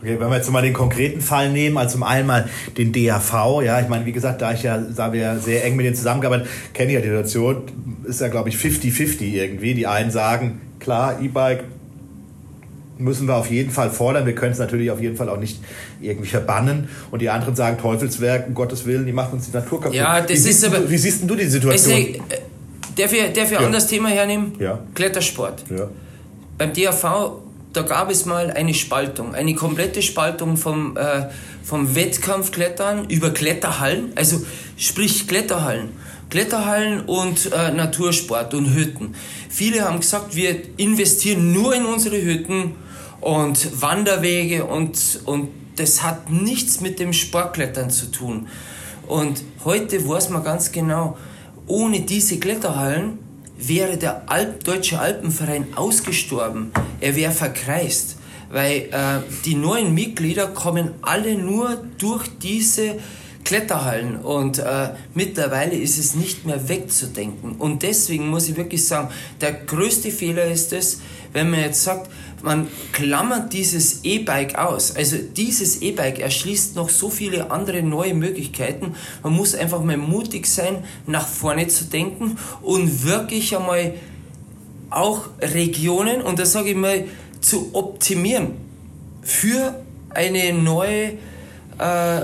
Okay, 0.00 0.20
wenn 0.20 0.28
wir 0.28 0.36
jetzt 0.36 0.50
mal 0.50 0.60
den 0.60 0.74
konkreten 0.74 1.22
Fall 1.22 1.50
nehmen, 1.50 1.78
also 1.78 1.92
zum 1.92 2.02
einen 2.02 2.26
mal 2.26 2.48
den 2.76 2.92
DAV, 2.92 3.62
ja, 3.62 3.80
ich 3.80 3.88
meine, 3.88 4.04
wie 4.04 4.12
gesagt, 4.12 4.42
da 4.42 4.52
ich 4.52 4.62
ja, 4.62 4.76
da 4.76 5.14
wir 5.14 5.20
ja 5.20 5.38
sehr 5.38 5.64
eng 5.64 5.76
mit 5.76 5.86
denen 5.86 5.96
zusammengearbeitet, 5.96 6.46
kenne 6.74 6.90
ich 6.90 6.94
ja 6.96 7.00
die 7.00 7.08
Situation, 7.08 7.62
ist 8.04 8.20
ja, 8.20 8.28
glaube 8.28 8.50
ich, 8.50 8.56
50-50 8.56 9.22
irgendwie. 9.22 9.72
Die 9.72 9.86
einen 9.86 10.10
sagen, 10.10 10.60
klar, 10.78 11.22
E-Bike 11.22 11.64
müssen 12.98 13.26
wir 13.26 13.36
auf 13.36 13.50
jeden 13.50 13.70
Fall 13.70 13.90
fordern. 13.90 14.26
Wir 14.26 14.34
können 14.34 14.52
es 14.52 14.58
natürlich 14.58 14.90
auf 14.90 15.00
jeden 15.00 15.16
Fall 15.16 15.28
auch 15.28 15.38
nicht 15.38 15.60
irgendwie 16.00 16.28
verbannen. 16.28 16.88
Und 17.10 17.22
die 17.22 17.30
anderen 17.30 17.56
sagen, 17.56 17.78
Teufelswerk, 17.78 18.46
um 18.48 18.54
Gottes 18.54 18.86
Willen, 18.86 19.06
die 19.06 19.12
machen 19.12 19.34
uns 19.34 19.46
die 19.46 19.56
Natur 19.56 19.80
kaputt. 19.80 19.96
Ja, 19.96 20.20
das 20.20 20.30
wie, 20.30 20.34
ist 20.34 20.44
siehst 20.44 20.64
aber, 20.64 20.78
du, 20.78 20.90
wie 20.90 20.98
siehst 20.98 21.28
du 21.28 21.34
die 21.34 21.46
Situation? 21.46 22.16
Darf 22.96 23.12
ich, 23.12 23.32
darf 23.32 23.46
ich 23.46 23.50
ja. 23.50 23.58
ein 23.58 23.64
anderes 23.66 23.86
Thema 23.86 24.08
hernehmen? 24.08 24.52
Ja. 24.58 24.78
Klettersport. 24.94 25.64
Ja. 25.70 25.88
Beim 26.58 26.72
DAV, 26.72 27.40
da 27.72 27.82
gab 27.82 28.10
es 28.10 28.24
mal 28.24 28.52
eine 28.52 28.72
Spaltung, 28.72 29.34
eine 29.34 29.54
komplette 29.54 30.00
Spaltung 30.00 30.56
vom, 30.56 30.96
äh, 30.96 31.26
vom 31.64 31.96
Wettkampfklettern 31.96 33.10
über 33.10 33.30
Kletterhallen, 33.30 34.12
also 34.14 34.40
sprich 34.76 35.26
Kletterhallen. 35.26 35.88
Kletterhallen 36.30 37.00
und 37.02 37.52
äh, 37.52 37.72
Natursport 37.72 38.54
und 38.54 38.74
Hütten. 38.74 39.14
Viele 39.48 39.82
haben 39.82 40.00
gesagt, 40.00 40.34
wir 40.34 40.56
investieren 40.78 41.52
nur 41.52 41.74
in 41.74 41.84
unsere 41.84 42.20
Hütten 42.20 42.72
und 43.24 43.80
Wanderwege 43.80 44.66
und, 44.66 45.20
und 45.24 45.48
das 45.76 46.02
hat 46.02 46.30
nichts 46.30 46.82
mit 46.82 46.98
dem 46.98 47.14
Sportklettern 47.14 47.88
zu 47.88 48.10
tun. 48.10 48.48
Und 49.06 49.42
heute 49.64 50.06
weiß 50.06 50.28
man 50.28 50.44
ganz 50.44 50.72
genau, 50.72 51.16
ohne 51.66 52.00
diese 52.00 52.38
Kletterhallen 52.38 53.18
wäre 53.56 53.96
der 53.96 54.30
Alp, 54.30 54.64
Deutsche 54.64 54.98
Alpenverein 54.98 55.68
ausgestorben. 55.74 56.70
Er 57.00 57.16
wäre 57.16 57.32
verkreist, 57.32 58.16
weil 58.50 58.90
äh, 58.90 59.20
die 59.46 59.54
neuen 59.54 59.94
Mitglieder 59.94 60.48
kommen 60.48 60.90
alle 61.00 61.34
nur 61.34 61.82
durch 61.96 62.28
diese 62.42 62.96
Kletterhallen 63.42 64.16
und 64.16 64.58
äh, 64.58 64.90
mittlerweile 65.14 65.76
ist 65.76 65.98
es 65.98 66.14
nicht 66.14 66.44
mehr 66.44 66.68
wegzudenken. 66.68 67.52
Und 67.56 67.82
deswegen 67.82 68.28
muss 68.28 68.48
ich 68.48 68.56
wirklich 68.56 68.86
sagen, 68.86 69.08
der 69.40 69.52
größte 69.52 70.10
Fehler 70.10 70.44
ist 70.46 70.72
es, 70.72 71.00
wenn 71.32 71.50
man 71.50 71.60
jetzt 71.60 71.82
sagt, 71.82 72.10
man 72.44 72.68
klammert 72.92 73.54
dieses 73.54 74.04
E-Bike 74.04 74.56
aus. 74.56 74.94
Also 74.94 75.16
dieses 75.16 75.80
E-Bike 75.80 76.18
erschließt 76.18 76.76
noch 76.76 76.90
so 76.90 77.08
viele 77.08 77.50
andere 77.50 77.82
neue 77.82 78.14
Möglichkeiten. 78.14 78.94
Man 79.22 79.32
muss 79.32 79.54
einfach 79.54 79.82
mal 79.82 79.96
mutig 79.96 80.46
sein, 80.46 80.84
nach 81.06 81.26
vorne 81.26 81.68
zu 81.68 81.84
denken 81.84 82.36
und 82.60 83.04
wirklich 83.04 83.56
einmal 83.56 83.94
auch 84.90 85.22
Regionen, 85.40 86.20
und 86.20 86.38
das 86.38 86.52
sage 86.52 86.70
ich 86.70 86.76
mal, 86.76 87.04
zu 87.40 87.70
optimieren 87.72 88.52
für 89.22 89.82
eine 90.10 90.52
neue, 90.52 91.12
äh, 91.78 92.20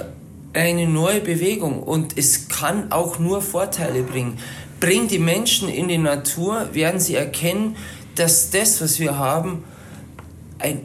eine 0.52 0.86
neue 0.86 1.20
Bewegung. 1.20 1.82
Und 1.82 2.18
es 2.18 2.48
kann 2.48 2.92
auch 2.92 3.18
nur 3.18 3.40
Vorteile 3.40 4.02
bringen. 4.02 4.38
Bring 4.80 5.08
die 5.08 5.18
Menschen 5.18 5.70
in 5.70 5.88
die 5.88 5.98
Natur, 5.98 6.68
werden 6.74 7.00
sie 7.00 7.14
erkennen, 7.14 7.76
dass 8.16 8.50
das, 8.50 8.82
was 8.82 9.00
wir 9.00 9.18
haben, 9.18 9.64
ein 10.60 10.82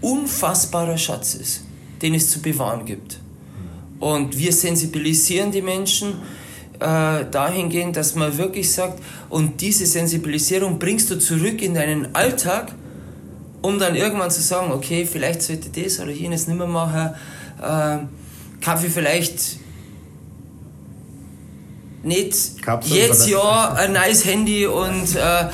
unfassbarer 0.00 0.98
Schatz 0.98 1.34
ist, 1.34 1.62
den 2.02 2.14
es 2.14 2.30
zu 2.30 2.40
bewahren 2.40 2.84
gibt. 2.84 3.20
Und 3.98 4.36
wir 4.38 4.52
sensibilisieren 4.52 5.52
die 5.52 5.62
Menschen 5.62 6.14
äh, 6.80 7.24
dahingehend, 7.30 7.96
dass 7.96 8.14
man 8.14 8.36
wirklich 8.38 8.72
sagt, 8.72 9.02
und 9.28 9.60
diese 9.60 9.84
Sensibilisierung 9.84 10.78
bringst 10.78 11.10
du 11.10 11.18
zurück 11.18 11.60
in 11.60 11.74
deinen 11.74 12.14
Alltag, 12.14 12.72
um 13.60 13.78
dann 13.78 13.94
irgendwann 13.94 14.30
zu 14.30 14.40
sagen, 14.40 14.72
okay, 14.72 15.04
vielleicht 15.04 15.42
sollte 15.42 15.68
das 15.68 16.00
oder 16.00 16.10
jenes 16.10 16.48
nicht 16.48 16.56
mehr 16.56 16.66
machen, 16.66 17.10
äh, 17.62 17.98
Kaffee 18.62 18.88
vielleicht 18.88 19.58
nicht 22.02 22.62
Kapsel, 22.62 22.96
jetzt 22.96 23.28
ja 23.28 23.74
ein 23.74 23.92
neues 23.92 24.24
Handy 24.24 24.66
und 24.66 25.16
äh, 25.16 25.48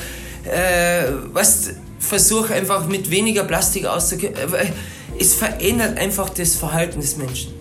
äh, 0.45 1.13
was 1.33 1.71
versuche 2.07 2.55
einfach 2.55 2.87
mit 2.87 3.11
weniger 3.11 3.45
Plastik 3.45 3.87
auszugehen. 3.87 4.35
Äh, 4.35 4.73
es 5.19 5.35
verändert 5.35 5.99
einfach 5.99 6.31
das 6.31 6.55
Verhalten 6.55 7.01
des 7.01 7.17
Menschen. 7.17 7.53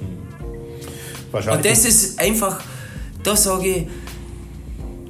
Und 1.32 1.66
das 1.66 1.86
ist 1.86 2.20
einfach, 2.20 2.62
da 3.24 3.36
sage 3.36 3.68
ich, 3.68 3.88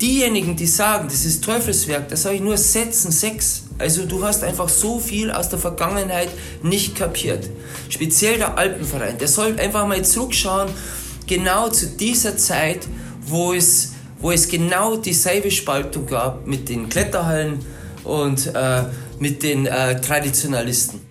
diejenigen, 0.02 0.56
die 0.56 0.66
sagen, 0.66 1.08
das 1.08 1.26
ist 1.26 1.44
Teufelswerk, 1.44 2.10
da 2.10 2.16
sage 2.16 2.36
ich 2.36 2.42
nur 2.42 2.58
setzen 2.58 3.12
sechs. 3.12 3.64
Also 3.78 4.06
du 4.06 4.24
hast 4.24 4.44
einfach 4.44 4.70
so 4.70 5.00
viel 5.00 5.32
aus 5.32 5.50
der 5.50 5.60
Vergangenheit 5.60 6.30
nicht 6.64 6.96
kapiert. 6.96 7.50
Speziell 7.90 8.38
der 8.38 8.58
Alpenverein, 8.58 9.18
der 9.18 9.28
soll 9.28 9.60
einfach 9.60 9.86
mal 9.88 10.04
zurückschauen, 10.04 10.70
genau 11.28 11.70
zu 11.70 11.88
dieser 11.88 12.38
Zeit, 12.38 12.88
wo 13.28 13.54
es, 13.54 13.94
wo 14.20 14.32
es 14.32 14.48
genau 14.48 14.96
dieselbe 14.96 15.52
Spaltung 15.52 16.06
gab 16.06 16.48
mit 16.48 16.70
den 16.70 16.90
Kletterhallen 16.90 17.60
und 18.04 18.48
äh, 18.48 18.84
mit 19.20 19.44
den 19.44 19.66
äh, 19.66 20.00
Traditionalisten. 20.02 21.05